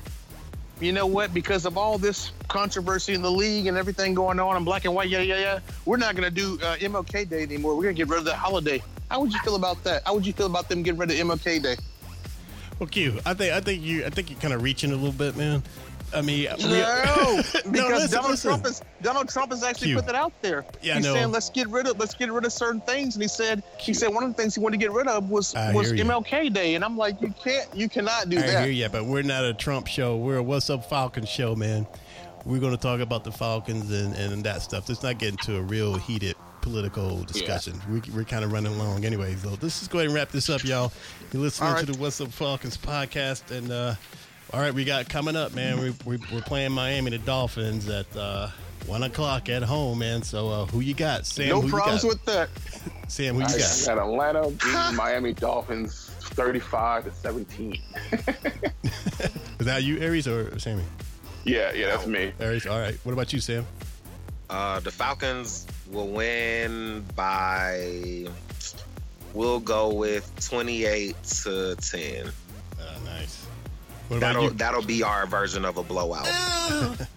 you 0.84 0.92
know 0.92 1.06
what, 1.06 1.32
because 1.32 1.66
of 1.66 1.76
all 1.76 1.98
this 1.98 2.32
controversy 2.48 3.14
in 3.14 3.22
the 3.22 3.30
league 3.30 3.66
and 3.66 3.76
everything 3.76 4.14
going 4.14 4.38
on 4.40 4.56
in 4.56 4.64
black 4.64 4.84
and 4.84 4.94
white, 4.94 5.08
yeah, 5.08 5.20
yeah, 5.20 5.38
yeah, 5.38 5.60
we're 5.84 5.96
not 5.96 6.14
gonna 6.14 6.30
do 6.30 6.58
uh, 6.62 6.76
MLK 6.76 7.28
Day 7.28 7.42
anymore. 7.42 7.76
We're 7.76 7.84
gonna 7.84 7.94
get 7.94 8.08
rid 8.08 8.18
of 8.18 8.24
that 8.24 8.36
holiday. 8.36 8.82
How 9.10 9.20
would 9.20 9.32
you 9.32 9.40
feel 9.40 9.56
about 9.56 9.82
that? 9.84 10.02
How 10.06 10.14
would 10.14 10.26
you 10.26 10.32
feel 10.32 10.46
about 10.46 10.68
them 10.68 10.82
getting 10.82 10.98
rid 10.98 11.10
of 11.10 11.16
MLK 11.16 11.62
Day? 11.62 11.76
Well, 12.78 12.88
Q, 12.88 13.20
I 13.24 13.34
think 13.34 13.52
I 13.52 13.60
think 13.60 13.82
you 13.82 14.04
I 14.04 14.10
think 14.10 14.30
you're 14.30 14.40
kind 14.40 14.54
of 14.54 14.62
reaching 14.62 14.90
a 14.90 14.96
little 14.96 15.12
bit, 15.12 15.36
man. 15.36 15.62
I 16.14 16.20
mean, 16.22 16.48
we- 16.58 16.64
No, 16.66 17.42
because 17.42 17.64
no, 17.66 17.88
listen, 17.88 18.10
Donald 18.10 18.30
listen. 18.30 18.50
Trump 18.50 18.66
is 18.66 18.82
Donald 19.02 19.28
Trump 19.28 19.50
has 19.52 19.62
actually 19.62 19.88
Q. 19.88 19.96
put 19.96 20.06
that 20.06 20.14
out 20.14 20.32
there. 20.42 20.64
Yeah, 20.82 20.92
I 20.94 20.96
he's 20.96 21.06
know. 21.06 21.14
saying 21.14 21.30
let's 21.32 21.50
get 21.50 21.68
rid 21.68 21.86
of 21.86 21.98
let's 21.98 22.14
get 22.14 22.30
rid 22.30 22.44
of 22.44 22.52
certain 22.52 22.80
things, 22.82 23.14
and 23.14 23.22
he 23.22 23.28
said 23.28 23.62
he 23.78 23.94
said 23.94 24.12
one 24.12 24.22
of 24.24 24.30
the 24.30 24.34
things 24.40 24.54
he 24.54 24.60
wanted 24.60 24.78
to 24.78 24.84
get 24.86 24.92
rid 24.92 25.06
of 25.08 25.30
was 25.30 25.54
I 25.54 25.72
was 25.72 25.88
hear 25.88 25.96
you. 25.96 26.04
MLK 26.04 26.52
Day, 26.52 26.74
and 26.74 26.84
I'm 26.84 26.96
like, 26.96 27.20
you 27.20 27.32
can't, 27.42 27.68
you 27.74 27.88
cannot 27.88 28.28
do 28.28 28.38
I 28.38 28.42
that. 28.42 28.64
hear 28.64 28.72
you, 28.72 28.88
but 28.88 29.06
we're 29.06 29.22
not 29.22 29.44
a 29.44 29.54
Trump 29.54 29.86
show. 29.86 30.16
We're 30.16 30.36
a 30.38 30.42
What's 30.42 30.68
Up 30.70 30.88
Falcons 30.88 31.28
show, 31.28 31.54
man. 31.56 31.86
We're 32.44 32.58
going 32.60 32.74
to 32.76 32.80
talk 32.82 32.98
about 33.00 33.22
the 33.22 33.30
Falcons 33.30 33.90
and, 33.92 34.14
and 34.16 34.42
that 34.44 34.62
stuff. 34.62 34.88
Let's 34.88 35.02
not 35.04 35.18
get 35.18 35.28
into 35.30 35.56
a 35.58 35.62
real 35.62 35.94
heated 35.94 36.34
political 36.60 37.22
discussion. 37.22 37.80
We, 37.88 38.02
we're 38.12 38.24
kind 38.24 38.44
of 38.44 38.50
running 38.52 38.76
long 38.78 39.04
anyway. 39.04 39.34
So 39.36 39.50
let's 39.50 39.78
just 39.78 39.90
go 39.92 39.98
ahead 39.98 40.06
and 40.06 40.14
wrap 40.14 40.30
this 40.30 40.50
up, 40.50 40.64
y'all. 40.64 40.92
You're 41.32 41.42
listening 41.42 41.68
All 41.68 41.74
right. 41.76 41.86
to 41.86 41.92
the 41.92 41.98
What's 41.98 42.20
Up 42.20 42.32
Falcons 42.32 42.76
podcast. 42.76 43.56
And, 43.56 43.70
uh, 43.70 43.94
all 44.52 44.60
right, 44.60 44.74
we 44.74 44.84
got 44.84 45.08
coming 45.08 45.36
up, 45.36 45.54
man. 45.54 45.80
We, 45.80 45.94
we, 46.04 46.18
we're 46.32 46.42
playing 46.42 46.72
Miami, 46.72 47.10
the 47.10 47.18
Dolphins, 47.18 47.88
at 47.88 48.06
uh, 48.16 48.48
1 48.86 49.02
o'clock 49.04 49.48
at 49.48 49.62
home, 49.62 50.00
man. 50.00 50.22
So 50.22 50.48
uh, 50.50 50.66
who 50.66 50.80
you 50.80 50.94
got? 50.94 51.26
Sam, 51.26 51.48
no 51.48 51.60
who 51.60 51.68
you 51.68 51.72
problems 51.72 52.02
got? 52.02 52.08
with 52.08 52.24
that. 52.26 52.48
Sam, 53.08 53.34
who 53.34 53.40
you 53.40 53.46
I 53.46 53.58
got? 53.58 53.82
got 53.86 53.98
Atlanta 53.98 54.50
beating 54.50 54.96
Miami 54.96 55.32
Dolphins 55.32 56.10
35 56.20 57.04
to 57.04 57.12
17. 57.12 57.72
Is 58.82 59.66
that 59.66 59.84
you, 59.84 59.98
Aries, 60.00 60.28
or 60.28 60.58
Sammy? 60.58 60.82
Yeah, 61.44 61.72
yeah, 61.72 61.88
that's 61.88 62.06
me. 62.06 62.32
Aries, 62.38 62.66
all 62.66 62.78
right. 62.78 62.98
What 63.04 63.12
about 63.12 63.32
you, 63.32 63.40
Sam? 63.40 63.66
Uh, 64.50 64.80
the 64.80 64.90
Falcons 64.90 65.66
will 65.90 66.08
win 66.08 67.04
by. 67.16 68.26
We'll 69.32 69.60
go 69.60 69.92
with 69.94 70.30
28 70.46 71.16
to 71.22 71.74
10. 71.76 72.26
Uh, 72.26 72.98
nice. 73.06 73.46
What 74.12 74.18
about 74.18 74.34
That'll 74.34 74.44
you? 74.44 74.50
that'll 74.50 74.82
be 74.82 75.02
our 75.02 75.26
version 75.26 75.64
of 75.64 75.78
a 75.78 75.82
blowout. 75.82 76.28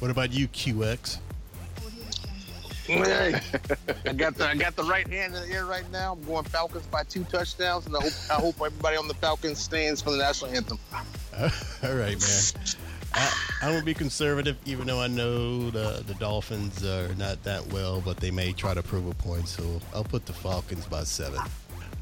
What 0.00 0.10
about 0.10 0.32
you, 0.32 0.48
QX? 0.48 1.18
Hey, 2.84 3.40
I 4.04 4.12
got 4.12 4.34
the 4.34 4.46
I 4.46 4.54
got 4.54 4.76
the 4.76 4.82
right 4.82 5.08
hand 5.08 5.34
in 5.34 5.48
the 5.48 5.54
air 5.54 5.64
right 5.64 5.90
now. 5.90 6.12
I'm 6.12 6.22
going 6.24 6.44
Falcons 6.44 6.86
by 6.88 7.04
two 7.04 7.24
touchdowns, 7.24 7.86
and 7.86 7.96
I 7.96 8.02
hope 8.02 8.12
I 8.30 8.34
hope 8.34 8.56
everybody 8.60 8.96
on 8.98 9.08
the 9.08 9.14
Falcons 9.14 9.58
stands 9.58 10.02
for 10.02 10.10
the 10.10 10.18
national 10.18 10.50
anthem. 10.50 10.78
All 11.40 11.94
right, 11.94 12.20
man. 12.20 12.74
I, 13.14 13.32
I'm 13.62 13.72
gonna 13.72 13.84
be 13.84 13.94
conservative, 13.94 14.58
even 14.66 14.86
though 14.86 15.00
I 15.00 15.06
know 15.06 15.70
the 15.70 16.04
the 16.06 16.14
Dolphins 16.14 16.84
are 16.84 17.14
not 17.14 17.42
that 17.44 17.66
well, 17.72 18.02
but 18.02 18.18
they 18.18 18.30
may 18.30 18.52
try 18.52 18.74
to 18.74 18.82
prove 18.82 19.06
a 19.06 19.14
point. 19.14 19.48
So 19.48 19.80
I'll 19.94 20.04
put 20.04 20.26
the 20.26 20.34
Falcons 20.34 20.84
by 20.86 21.04
seven. 21.04 21.40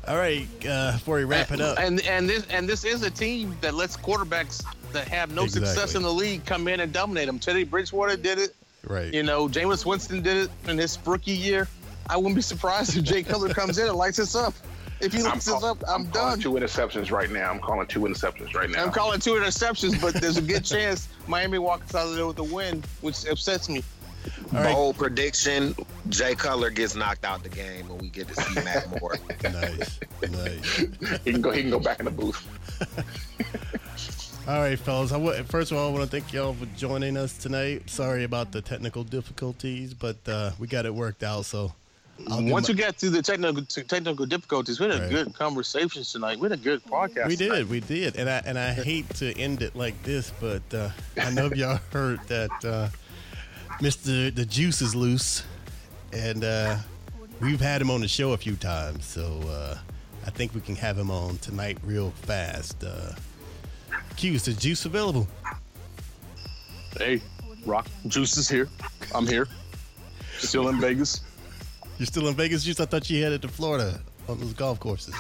All 0.09 0.16
right, 0.16 0.48
uh, 0.68 0.92
before 0.92 1.16
we 1.16 1.24
wrap 1.24 1.53
it 1.53 1.61
up, 1.61 1.78
And 1.78 2.00
and 2.07 2.28
this 2.28 2.44
and 2.50 2.68
this 2.68 2.84
is 2.84 3.03
a 3.05 3.11
team 3.11 3.57
that 3.61 3.74
lets 3.74 3.96
quarterbacks 3.96 4.64
that 4.92 5.07
have 5.09 5.32
no 5.32 5.46
success 5.46 5.94
in 5.94 6.03
the 6.03 6.12
league 6.12 6.44
come 6.44 6.66
in 6.68 6.80
and 6.80 6.92
dominate 6.92 7.26
them. 7.26 7.38
Teddy 7.38 7.64
Bridgewater 7.64 8.16
did 8.16 8.38
it. 8.38 8.55
right? 8.86 9.12
You 9.14 9.22
know, 9.22 9.48
Jameis 9.48 9.86
Winston 9.86 10.20
did 10.20 10.36
it 10.36 10.50
in 10.68 10.76
his 10.76 10.98
rookie 11.07 11.30
year. 11.32 11.68
I 12.11 12.16
wouldn't 12.16 12.34
be 12.34 12.42
surprised 12.42 12.96
if 12.96 13.05
Jay 13.05 13.22
Cutler 13.22 13.55
comes 13.55 13.78
in 13.78 13.86
and 13.86 13.96
lights 13.96 14.18
us 14.18 14.34
up. 14.34 14.55
If 15.00 15.12
he 15.12 15.22
lights 15.22 15.48
us 15.48 15.62
up, 15.64 15.82
I'm, 15.88 16.07
calling 16.09 16.11
done. 16.11 16.40
two 16.40 16.53
interceptions 16.53 17.11
right 17.11 17.30
now. 17.30 17.50
I'm 17.50 17.59
calling 17.59 17.86
two 17.86 18.00
interceptions 18.00 18.55
right 18.55 18.70
now. 18.70 18.84
I'm 18.84 18.92
calling 18.92 19.18
two 19.18 19.32
interceptions, 19.32 20.00
but 20.00 20.14
there's 20.14 20.36
a 20.36 20.42
good 20.42 20.64
chance 20.74 21.09
Miami 21.26 21.59
walks 21.59 21.94
out 21.94 22.09
of 22.09 22.14
there 22.14 22.26
with 22.26 22.38
a 22.38 22.44
win, 22.44 22.84
which 23.00 23.26
upsets 23.26 23.68
me. 23.68 23.82
All 24.54 24.58
right, 24.62 24.74
Bold 24.74 24.96
prediction: 24.98 25.74
Jay 26.08 26.34
Cutler 26.34 26.70
gets 26.70 26.94
knocked 26.94 27.24
out 27.24 27.42
the 27.42 27.48
game 27.48 27.88
when 27.88 27.98
we 27.98 28.08
get 28.08 28.28
to 28.28 28.34
see 28.34 28.54
Matt 28.62 28.88
Moore. 29.00 29.16
nice, 29.44 30.00
nice. 30.30 30.76
he 31.24 31.32
can 31.32 31.40
go. 31.40 31.50
He 31.50 31.62
can 31.62 31.70
go 31.70 31.80
back 31.80 31.98
in 32.00 32.04
the 32.04 32.10
booth. 32.10 32.46
All 34.48 34.58
right, 34.60 34.78
fellas. 34.78 35.12
I 35.12 35.18
w- 35.18 35.42
first 35.44 35.70
of 35.70 35.78
all, 35.78 35.88
I 35.88 35.92
want 35.92 36.10
to 36.10 36.20
thank 36.20 36.32
y'all 36.32 36.52
for 36.54 36.66
joining 36.76 37.16
us 37.16 37.38
tonight. 37.38 37.88
Sorry 37.88 38.24
about 38.24 38.50
the 38.50 38.60
technical 38.60 39.04
difficulties, 39.04 39.94
but 39.94 40.16
uh, 40.26 40.50
we 40.58 40.66
got 40.66 40.84
it 40.84 40.92
worked 40.92 41.22
out. 41.22 41.44
So 41.44 41.72
I'll 42.28 42.42
Once 42.44 42.68
my- 42.68 42.74
we 42.74 42.80
got 42.80 42.96
through 42.96 43.10
the 43.10 43.22
technical 43.22 43.62
technical 43.64 44.26
difficulties, 44.26 44.80
we 44.80 44.86
had 44.86 44.96
a 44.96 45.00
Right. 45.02 45.10
good 45.10 45.34
conversation 45.34 46.02
tonight. 46.02 46.40
We 46.40 46.48
had 46.48 46.58
a 46.58 46.62
good 46.62 46.84
podcast. 46.84 47.28
We 47.28 47.36
tonight. 47.36 47.54
did, 47.58 47.70
we 47.70 47.80
did, 47.80 48.16
and 48.16 48.28
I 48.28 48.42
and 48.44 48.58
I 48.58 48.72
hate 48.72 49.08
to 49.16 49.32
end 49.38 49.62
it 49.62 49.76
like 49.76 50.02
this, 50.02 50.32
but 50.40 50.62
uh, 50.74 50.90
I 51.20 51.30
know 51.30 51.46
y'all 51.54 51.78
heard 51.92 52.18
that 52.26 52.50
uh, 52.64 52.88
Mister 53.83 54.30
the 54.30 54.47
Juice 54.47 54.80
is 54.80 54.95
loose, 54.95 55.43
and 56.12 56.45
uh, 56.45 56.76
we've 57.41 57.61
had 57.61 57.83
him 57.83 57.91
on 57.91 58.01
the 58.01 58.07
show 58.07 58.33
a 58.33 58.37
few 58.37 58.55
times, 58.55 59.05
so 59.05 59.41
uh, 59.49 59.76
I 60.24 60.30
think 60.30 60.55
we 60.55 60.61
can 60.61 60.76
have 60.76 60.97
him 60.97 61.11
on 61.11 61.37
tonight 61.39 61.78
real 61.83 62.12
fast. 62.12 62.85
Uh, 62.85 63.12
Q, 64.14 64.35
is 64.35 64.45
the 64.45 64.53
Juice 64.53 64.85
available? 64.85 65.26
Hey, 66.97 67.20
Rock 67.66 67.89
Juice 68.07 68.37
is 68.37 68.49
here. 68.49 68.68
I'm 69.16 69.26
here. 69.26 69.49
Still 70.39 70.68
in 70.68 70.80
Vegas. 70.80 71.22
You're 71.99 72.07
still 72.07 72.28
in 72.28 72.37
Vegas, 72.37 72.62
Juice? 72.62 72.78
I 72.78 72.87
thought 72.87 73.11
you 73.11 73.20
headed 73.20 73.43
to 73.43 73.49
Florida 73.49 74.01
on 74.28 74.39
those 74.39 74.53
golf 74.53 74.78
courses. 74.78 75.16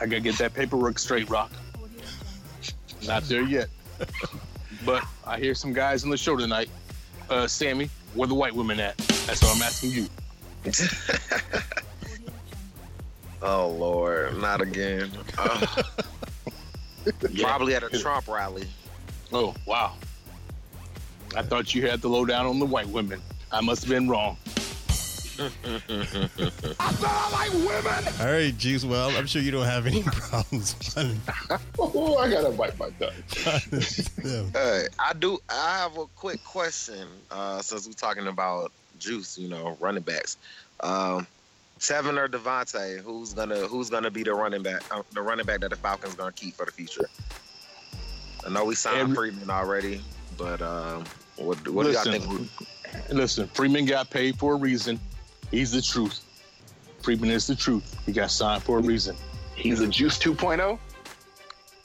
I 0.00 0.06
gotta 0.06 0.18
get 0.18 0.36
that 0.38 0.54
paperwork 0.54 0.98
straight, 0.98 1.30
Rock. 1.30 1.52
Not 3.06 3.22
there 3.28 3.42
yet. 3.42 3.68
But 4.84 5.04
I 5.24 5.38
hear 5.38 5.54
some 5.54 5.72
guys 5.72 6.02
on 6.02 6.10
the 6.10 6.16
show 6.16 6.36
tonight. 6.36 6.68
Uh, 7.28 7.46
Sammy, 7.46 7.90
where 8.14 8.28
the 8.28 8.34
white 8.34 8.54
women 8.54 8.78
at? 8.80 8.96
That's 8.98 9.42
what 9.42 9.56
I'm 9.56 9.62
asking 9.62 9.90
you. 9.90 10.06
Oh 13.42 13.68
Lord, 13.68 14.38
not 14.38 14.60
again. 14.60 15.10
Uh, 15.36 15.66
Probably 17.38 17.74
at 17.74 17.82
a 17.82 17.90
Trump 17.90 18.26
rally. 18.26 18.66
Oh, 19.32 19.54
wow. 19.66 19.92
I 21.36 21.42
thought 21.42 21.74
you 21.74 21.86
had 21.86 22.00
the 22.00 22.08
lowdown 22.08 22.46
on 22.46 22.58
the 22.58 22.66
white 22.66 22.88
women. 22.88 23.20
I 23.52 23.60
must 23.60 23.82
have 23.82 23.90
been 23.90 24.08
wrong. 24.08 24.36
All 28.20 28.32
right, 28.32 28.54
Juice. 28.56 28.84
Well, 28.84 29.10
I'm 29.16 29.26
sure 29.26 29.42
you 29.42 29.50
don't 29.50 29.64
have 29.66 29.86
any 29.86 30.02
problems 30.02 30.74
Oh, 31.78 32.16
I 32.18 32.30
gotta 32.30 32.50
bite 32.50 32.78
my 32.78 32.90
tongue. 32.90 33.10
finding. 33.28 34.50
Hey, 34.52 34.86
I 34.98 35.12
do. 35.14 35.38
I 35.48 35.78
have 35.78 35.96
a 35.98 36.06
quick 36.16 36.42
question. 36.44 37.06
Uh, 37.30 37.60
since 37.62 37.86
we're 37.86 37.92
talking 37.92 38.26
about 38.28 38.72
juice, 38.98 39.38
you 39.38 39.48
know, 39.48 39.76
running 39.80 40.02
backs. 40.02 40.36
Um, 40.80 41.26
Tevin 41.78 42.18
or 42.18 42.28
Devonta, 42.28 42.98
who's 43.00 43.34
gonna 43.34 43.66
who's 43.66 43.90
gonna 43.90 44.10
be 44.10 44.22
the 44.22 44.32
running 44.34 44.62
back? 44.62 44.82
Uh, 44.90 45.02
the 45.12 45.20
running 45.20 45.44
back 45.46 45.60
that 45.60 45.70
the 45.70 45.76
Falcons 45.76 46.14
gonna 46.14 46.32
keep 46.32 46.54
for 46.54 46.64
the 46.64 46.72
future. 46.72 47.08
I 48.46 48.50
know 48.50 48.64
we 48.64 48.74
signed 48.74 48.98
Every- 48.98 49.14
Freeman 49.32 49.50
already, 49.50 50.00
but 50.38 50.62
um, 50.62 51.04
what, 51.36 51.66
what 51.68 51.84
do 51.84 51.92
y'all 51.92 52.04
think? 52.04 52.24
Listen, 53.10 53.46
Freeman 53.48 53.84
got 53.84 54.08
paid 54.08 54.38
for 54.38 54.54
a 54.54 54.56
reason. 54.56 54.98
He's 55.50 55.72
the 55.72 55.82
truth. 55.82 56.22
Freeman 57.02 57.30
is 57.30 57.46
the 57.46 57.54
truth. 57.54 57.96
He 58.04 58.12
got 58.12 58.30
signed 58.30 58.62
for 58.62 58.78
a 58.78 58.82
reason. 58.82 59.16
He's 59.54 59.80
a 59.80 59.88
Juice 59.88 60.18
oh? 60.26 60.34
2.0. 60.34 60.78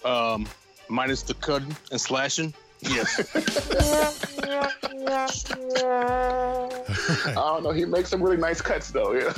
Um, 0.03 0.47
minus 0.89 1.21
the 1.21 1.35
cutting 1.35 1.75
and 1.91 2.01
slashing. 2.01 2.53
Yes. 2.81 3.35
I 7.27 7.33
don't 7.33 7.63
know. 7.63 7.71
He 7.71 7.85
makes 7.85 8.09
some 8.09 8.21
really 8.21 8.37
nice 8.37 8.61
cuts 8.61 8.91
though. 8.91 9.13
Yeah. 9.13 9.31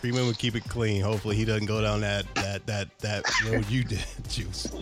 Freeman 0.00 0.26
would 0.26 0.38
keep 0.38 0.54
it 0.54 0.64
clean. 0.64 1.02
Hopefully, 1.02 1.34
he 1.34 1.44
doesn't 1.44 1.66
go 1.66 1.82
down 1.82 2.02
that 2.02 2.32
that 2.36 2.64
that 2.66 2.96
that 3.00 3.24
road 3.46 3.68
you 3.68 3.82
did, 3.82 4.04
Juice. 4.28 4.66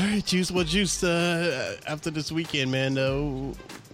All 0.00 0.06
right, 0.06 0.24
Juice. 0.24 0.50
Well, 0.50 0.64
Juice. 0.64 1.04
Uh, 1.04 1.76
after 1.86 2.10
this 2.10 2.32
weekend, 2.32 2.70
man, 2.70 2.96
uh, 2.96 3.20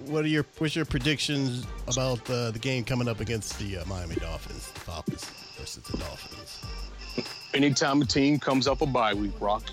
what 0.06 0.24
are 0.24 0.28
your 0.28 0.46
what's 0.58 0.76
your 0.76 0.84
predictions 0.84 1.66
about 1.88 2.30
uh, 2.30 2.52
the 2.52 2.60
game 2.60 2.84
coming 2.84 3.08
up 3.08 3.18
against 3.18 3.58
the 3.58 3.78
uh, 3.78 3.84
Miami 3.86 4.14
Dolphins, 4.14 4.70
the 4.70 4.80
Falcons 4.80 5.24
versus 5.58 5.82
the 5.82 5.96
Dolphins? 5.96 6.62
Anytime 7.54 8.02
a 8.02 8.04
team 8.04 8.38
comes 8.38 8.68
up 8.68 8.82
a 8.82 8.86
bye 8.86 9.14
week, 9.14 9.32
Rock, 9.40 9.64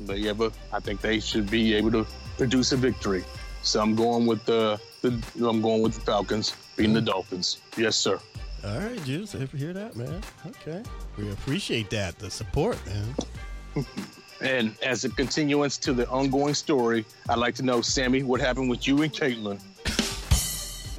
they 0.00 0.22
have 0.22 0.40
I 0.72 0.80
think 0.80 1.02
they 1.02 1.20
should 1.20 1.50
be 1.50 1.74
able 1.74 1.90
to 1.92 2.06
produce 2.38 2.72
a 2.72 2.78
victory. 2.78 3.22
So 3.60 3.82
I'm 3.82 3.94
going 3.96 4.24
with 4.24 4.46
the, 4.46 4.80
the 5.02 5.10
I'm 5.46 5.60
going 5.60 5.82
with 5.82 5.94
the 5.94 6.00
Falcons 6.00 6.54
beating 6.74 6.94
the 6.94 7.02
Dolphins. 7.02 7.58
Yes, 7.76 7.96
sir. 7.96 8.18
All 8.64 8.78
right, 8.78 9.04
Juice. 9.04 9.34
Ever 9.34 9.58
hear 9.58 9.74
that, 9.74 9.94
man? 9.94 10.22
Okay, 10.46 10.82
we 11.18 11.30
appreciate 11.32 11.90
that 11.90 12.18
the 12.18 12.30
support, 12.30 12.78
man. 12.86 13.84
And 14.40 14.74
as 14.82 15.04
a 15.04 15.08
continuance 15.08 15.78
to 15.78 15.92
the 15.92 16.08
ongoing 16.08 16.54
story, 16.54 17.04
I'd 17.28 17.38
like 17.38 17.54
to 17.56 17.62
know, 17.62 17.80
Sammy, 17.80 18.22
what 18.22 18.40
happened 18.40 18.70
with 18.70 18.86
you 18.86 19.02
and 19.02 19.12
Caitlin? 19.12 19.60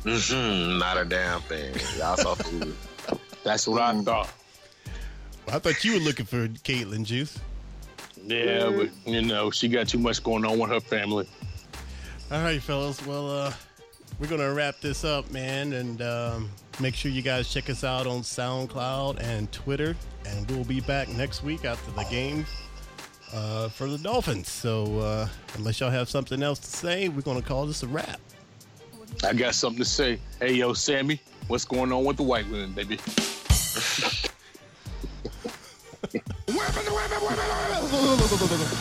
Mm-hmm, 0.03 0.77
not 0.77 0.97
a 0.97 1.05
damn 1.05 1.41
thing. 1.41 1.75
Y'all 1.97 2.17
so 2.17 2.35
foolish. 2.35 2.75
That's 3.43 3.67
what 3.67 3.81
I 3.81 4.01
thought. 4.01 4.29
Well, 5.45 5.55
I 5.55 5.59
thought 5.59 5.83
you 5.83 5.93
were 5.93 5.99
looking 5.99 6.25
for 6.25 6.47
Caitlin, 6.47 7.03
Juice. 7.03 7.39
Yeah, 8.25 8.69
but 8.69 8.89
you 9.05 9.21
know, 9.21 9.49
she 9.51 9.69
got 9.69 9.87
too 9.87 9.97
much 9.99 10.21
going 10.21 10.45
on 10.45 10.59
with 10.59 10.69
her 10.69 10.81
family. 10.81 11.27
All 12.31 12.43
right, 12.43 12.61
fellas. 12.61 13.03
Well, 13.05 13.29
uh, 13.29 13.53
we're 14.19 14.27
gonna 14.27 14.53
wrap 14.53 14.81
this 14.81 15.03
up, 15.03 15.31
man, 15.31 15.73
and 15.73 16.01
um, 16.01 16.49
make 16.79 16.93
sure 16.93 17.09
you 17.09 17.21
guys 17.21 17.51
check 17.51 17.69
us 17.69 17.83
out 17.83 18.05
on 18.05 18.21
SoundCloud 18.21 19.21
and 19.21 19.51
Twitter, 19.51 19.95
and 20.27 20.49
we'll 20.51 20.65
be 20.65 20.81
back 20.81 21.07
next 21.09 21.43
week 21.43 21.65
after 21.65 21.91
the 21.91 22.03
game 22.03 22.45
uh, 23.33 23.69
for 23.69 23.87
the 23.87 23.97
Dolphins. 23.97 24.49
So 24.49 24.99
uh, 24.99 25.27
unless 25.55 25.79
y'all 25.79 25.89
have 25.89 26.09
something 26.09 26.41
else 26.43 26.59
to 26.59 26.67
say, 26.67 27.09
we're 27.09 27.21
gonna 27.21 27.41
call 27.41 27.65
this 27.65 27.83
a 27.83 27.87
wrap. 27.87 28.19
I 29.23 29.33
got 29.33 29.55
something 29.55 29.79
to 29.79 29.89
say. 29.89 30.19
Hey, 30.39 30.53
yo, 30.53 30.73
Sammy, 30.73 31.21
what's 31.47 31.65
going 31.65 31.91
on 31.91 32.05
with 32.05 32.17
the 32.17 32.23
white 32.23 32.47
women, 32.49 32.71
baby? 32.73 32.97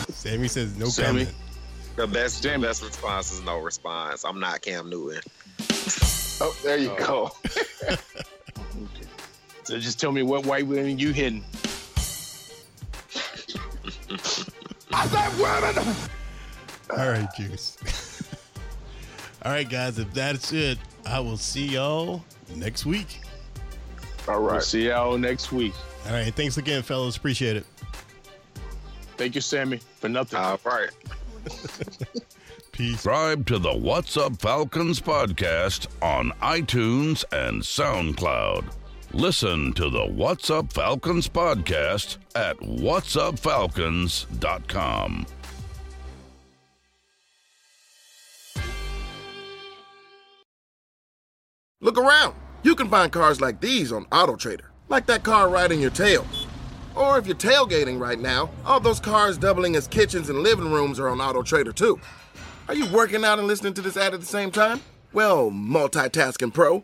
Sammy 0.09 0.47
says 0.47 0.77
no 0.77 0.85
Sammy. 0.87 1.25
comment. 1.25 1.35
The 1.95 2.07
best, 2.07 2.43
the 2.43 2.57
best 2.57 2.83
response 2.83 3.31
is 3.31 3.41
no 3.43 3.59
response. 3.59 4.23
I'm 4.23 4.39
not 4.39 4.61
Cam 4.61 4.89
Newton. 4.89 5.21
Oh, 6.41 6.55
there 6.63 6.77
you 6.77 6.95
go. 6.97 7.31
So 9.69 9.77
just 9.77 9.99
tell 9.99 10.11
me 10.11 10.23
what 10.23 10.47
white 10.47 10.65
women 10.65 10.97
you 10.97 11.11
hitting. 11.11 11.45
I 15.11 15.29
said 15.29 15.75
women. 15.75 15.95
All 16.91 17.09
right, 17.09 17.27
Juice. 17.37 17.77
All 19.45 19.51
right, 19.51 19.69
guys, 19.69 19.99
if 19.99 20.13
that's 20.13 20.51
it, 20.51 20.77
I 21.05 21.19
will 21.19 21.37
see 21.37 21.65
y'all 21.65 22.23
next 22.55 22.85
week. 22.85 23.21
All 24.27 24.39
right. 24.39 24.53
We'll 24.53 24.61
see 24.61 24.87
y'all 24.87 25.17
next 25.17 25.51
week. 25.51 25.73
All 26.07 26.13
right, 26.13 26.33
thanks 26.33 26.57
again, 26.57 26.81
fellas. 26.81 27.17
Appreciate 27.17 27.55
it. 27.55 27.65
Thank 29.17 29.35
you, 29.35 29.41
Sammy, 29.41 29.79
for 29.99 30.09
nothing. 30.09 30.39
All 30.39 30.59
right. 30.65 30.89
Peace. 32.71 32.91
Subscribe 32.91 33.45
to 33.47 33.59
the 33.59 33.73
What's 33.73 34.15
Up 34.17 34.39
Falcons 34.41 35.01
podcast 35.01 35.87
on 36.01 36.31
iTunes 36.41 37.25
and 37.31 37.61
SoundCloud. 37.61 38.78
Listen 39.13 39.73
to 39.73 39.89
the 39.89 40.05
What's 40.05 40.51
Up 40.51 40.71
Falcons 40.71 41.27
podcast 41.27 42.19
at 42.35 42.55
whatsupfalcons.com. 42.57 45.25
Look 51.81 51.97
around. 51.97 52.35
You 52.61 52.75
can 52.75 52.87
find 52.87 53.11
cars 53.11 53.41
like 53.41 53.59
these 53.59 53.91
on 53.91 54.05
AutoTrader, 54.05 54.65
like 54.89 55.07
that 55.07 55.23
car 55.23 55.49
riding 55.49 55.81
your 55.81 55.89
tail. 55.89 56.23
Or 56.95 57.17
if 57.17 57.25
you're 57.25 57.35
tailgating 57.35 57.99
right 57.99 58.19
now, 58.19 58.51
all 58.63 58.79
those 58.79 58.99
cars 58.99 59.39
doubling 59.39 59.75
as 59.75 59.87
kitchens 59.87 60.29
and 60.29 60.43
living 60.43 60.71
rooms 60.71 60.99
are 60.99 61.09
on 61.09 61.17
AutoTrader 61.17 61.73
too. 61.73 61.99
Are 62.67 62.75
you 62.75 62.85
working 62.91 63.25
out 63.25 63.39
and 63.39 63.47
listening 63.47 63.73
to 63.73 63.81
this 63.81 63.97
ad 63.97 64.13
at 64.13 64.19
the 64.19 64.25
same 64.27 64.51
time? 64.51 64.81
Well, 65.13 65.49
multitasking 65.49 66.53
pro, 66.53 66.83